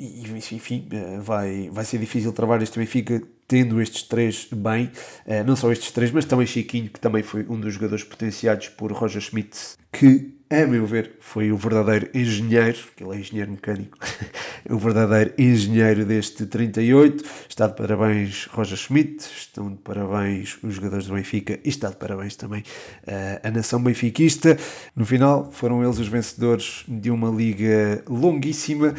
E, 0.00 0.24
enfim, 0.54 0.88
uh, 0.94 1.20
vai, 1.20 1.68
vai 1.70 1.84
ser 1.84 1.98
difícil 1.98 2.32
travar 2.32 2.62
este 2.62 2.78
Benfica 2.78 3.22
tendo 3.46 3.82
estes 3.82 4.04
três 4.04 4.48
bem, 4.50 4.90
uh, 5.26 5.44
não 5.44 5.54
só 5.54 5.70
estes 5.70 5.90
três, 5.90 6.10
mas 6.10 6.24
também 6.24 6.46
Chiquinho, 6.46 6.88
que 6.88 6.98
também 6.98 7.22
foi 7.22 7.44
um 7.50 7.60
dos 7.60 7.74
jogadores 7.74 8.02
potenciados 8.02 8.68
por 8.68 8.90
Roger 8.92 9.20
Schmidt, 9.20 9.58
que, 9.92 10.32
a 10.48 10.66
meu 10.66 10.86
ver, 10.86 11.16
foi 11.20 11.52
o 11.52 11.56
verdadeiro 11.56 12.08
engenheiro, 12.14 12.78
que 12.96 13.04
ele 13.04 13.16
é 13.16 13.20
engenheiro 13.20 13.50
mecânico, 13.50 13.98
o 14.70 14.78
verdadeiro 14.78 15.34
engenheiro 15.36 16.04
deste 16.06 16.46
38. 16.46 17.24
Está 17.48 17.66
de 17.66 17.74
parabéns 17.76 18.46
Roger 18.46 18.78
Schmidt, 18.78 19.28
estão 19.36 19.70
de 19.70 19.78
parabéns 19.78 20.56
os 20.62 20.74
jogadores 20.74 21.06
do 21.06 21.14
Benfica 21.14 21.58
e 21.62 21.68
está 21.68 21.90
de 21.90 21.96
parabéns 21.96 22.36
também 22.36 22.62
uh, 22.62 23.46
a 23.46 23.50
nação 23.50 23.82
benfiquista. 23.82 24.56
No 24.96 25.04
final, 25.04 25.50
foram 25.52 25.84
eles 25.84 25.98
os 25.98 26.08
vencedores 26.08 26.84
de 26.88 27.10
uma 27.10 27.30
liga 27.30 28.02
longuíssima 28.08 28.94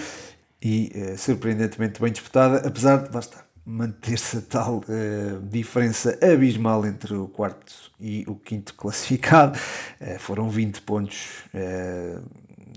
e 0.62 0.91
uh, 0.95 1.18
surpreendentemente 1.18 1.99
bem 1.99 2.12
disputada, 2.12 2.68
apesar 2.68 2.97
de, 2.97 3.14
lá 3.14 3.22
manter-se 3.66 4.38
a 4.38 4.41
tal 4.41 4.78
uh, 4.78 5.41
diferença 5.43 6.18
abismal 6.22 6.86
entre 6.86 7.14
o 7.16 7.28
quarto 7.28 7.91
e 7.99 8.24
o 8.28 8.36
quinto 8.36 8.74
classificado. 8.74 9.57
Uh, 9.99 10.18
foram 10.20 10.49
20 10.49 10.82
pontos 10.82 11.43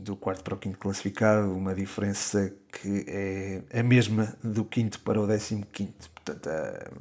do 0.02 0.16
quarto 0.16 0.42
para 0.42 0.54
o 0.54 0.58
quinto 0.58 0.78
classificado, 0.78 1.52
uma 1.52 1.74
diferença 1.74 2.52
que 2.72 3.04
é 3.06 3.62
a 3.80 3.82
mesma 3.82 4.34
do 4.42 4.64
quinto 4.64 5.00
para 5.00 5.20
o 5.20 5.26
décimo 5.26 5.64
quinto. 5.72 6.10
Portanto, 6.10 6.50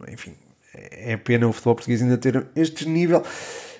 enfim, 0.09 0.35
é 0.73 1.17
pena 1.17 1.47
o 1.47 1.53
futebol 1.53 1.75
português 1.75 2.01
ainda 2.01 2.17
ter 2.17 2.47
este 2.55 2.87
nível. 2.87 3.23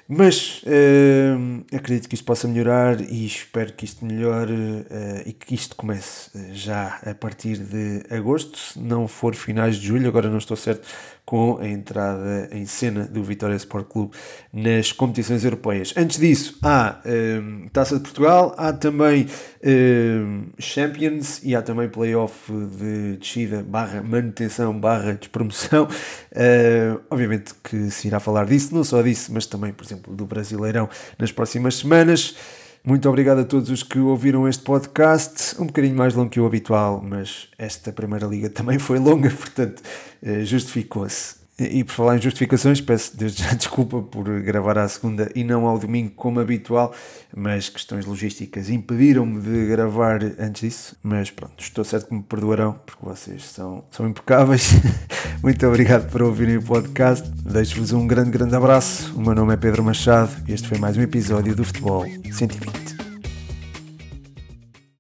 Mas 0.08 0.62
uh, 0.64 1.76
acredito 1.76 2.10
que 2.10 2.16
isto 2.16 2.26
possa 2.26 2.48
melhorar 2.48 3.00
e 3.00 3.26
espero 3.26 3.72
que 3.74 3.86
isto 3.86 4.06
melhore 4.06 4.54
uh, 4.54 4.86
e 5.26 5.32
que 5.32 5.56
isto 5.56 5.76
comece 5.76 6.30
uh, 6.38 6.54
já 6.54 7.00
a 7.06 7.16
partir 7.16 7.58
de 7.58 8.04
agosto, 8.14 8.58
se 8.58 8.80
não 8.80 9.08
for 9.08 9.34
finais 9.34 9.78
de 9.78 9.88
julho, 9.88 10.08
agora 10.08 10.30
não 10.30 10.38
estou 10.38 10.58
certo 10.58 10.88
com 11.26 11.58
a 11.60 11.68
entrada 11.68 12.50
em 12.52 12.66
cena 12.66 13.06
do 13.06 13.24
Vitória 13.24 13.56
Sport 13.56 13.88
Clube 13.88 14.12
nas 14.52 14.92
competições 14.92 15.44
europeias. 15.44 15.94
Antes 15.96 16.20
disso, 16.20 16.58
há 16.62 17.00
um, 17.06 17.68
Taça 17.70 17.96
de 17.96 18.02
Portugal, 18.02 18.54
há 18.58 18.74
também 18.74 19.28
um, 19.64 20.48
Champions 20.60 21.42
e 21.44 21.56
há 21.56 21.62
também 21.62 21.88
playoff 21.88 22.52
de 22.52 23.18
descida 23.18 23.64
barra 23.64 24.04
manutenção 24.04 24.78
barra 24.78 25.14
despromoção. 25.14 25.86
Uh, 25.86 27.02
obviamente 27.10 27.54
que 27.64 27.90
se 27.90 28.08
irá 28.08 28.20
falar 28.20 28.46
disso, 28.46 28.76
não 28.76 28.84
só 28.84 29.02
disso, 29.02 29.32
mas 29.34 29.46
também, 29.46 29.72
por 29.72 29.86
exemplo, 29.86 30.14
do 30.14 30.26
Brasileirão 30.26 30.90
nas 31.18 31.32
próximas 31.32 31.76
semanas. 31.76 32.36
Muito 32.86 33.08
obrigado 33.08 33.40
a 33.40 33.46
todos 33.46 33.70
os 33.70 33.82
que 33.82 33.98
ouviram 33.98 34.46
este 34.46 34.62
podcast. 34.62 35.56
Um 35.58 35.68
bocadinho 35.68 35.96
mais 35.96 36.14
longo 36.16 36.30
que 36.30 36.38
o 36.38 36.46
habitual, 36.46 37.02
mas 37.02 37.48
esta 37.58 37.94
primeira 37.94 38.28
liga 38.28 38.50
também 38.50 38.78
foi 38.78 39.00
longa, 39.00 39.30
portanto 39.32 39.82
eh, 40.22 40.44
justificou-se. 40.44 41.43
E 41.60 41.84
por 41.84 41.94
falar 41.94 42.18
em 42.18 42.22
justificações, 42.22 42.82
peço 42.82 43.16
desde 43.16 43.44
já 43.44 43.54
desculpa 43.54 44.02
por 44.02 44.24
gravar 44.42 44.78
à 44.80 44.88
segunda 44.88 45.32
e 45.36 45.44
não 45.44 45.68
ao 45.68 45.78
domingo 45.78 46.12
como 46.16 46.40
habitual, 46.40 46.94
mas 47.36 47.70
questões 47.70 48.06
logísticas 48.06 48.70
impediram-me 48.70 49.40
de 49.40 49.68
gravar 49.68 50.20
antes 50.40 50.62
disso. 50.62 50.96
Mas 51.04 51.30
pronto, 51.30 51.54
estou 51.60 51.84
certo 51.84 52.08
que 52.08 52.16
me 52.16 52.24
perdoarão, 52.24 52.80
porque 52.86 53.06
vocês 53.06 53.44
são, 53.44 53.84
são 53.92 54.08
impecáveis. 54.08 54.72
Muito 55.44 55.66
obrigado 55.68 56.10
por 56.10 56.24
ouvirem 56.24 56.58
o 56.58 56.64
podcast. 56.64 57.30
Deixo-vos 57.30 57.94
um 57.94 58.08
grande, 58.08 58.32
grande 58.32 58.56
abraço. 58.56 59.14
O 59.16 59.22
meu 59.22 59.36
nome 59.36 59.54
é 59.54 59.58
Pedro 59.58 59.84
Machado 59.84 60.32
e 60.48 60.54
este 60.54 60.68
foi 60.68 60.80
mais 60.80 60.98
um 60.98 61.02
episódio 61.02 61.56
do 61.56 61.64
Futebol 61.64 62.06
Científico. 62.32 62.93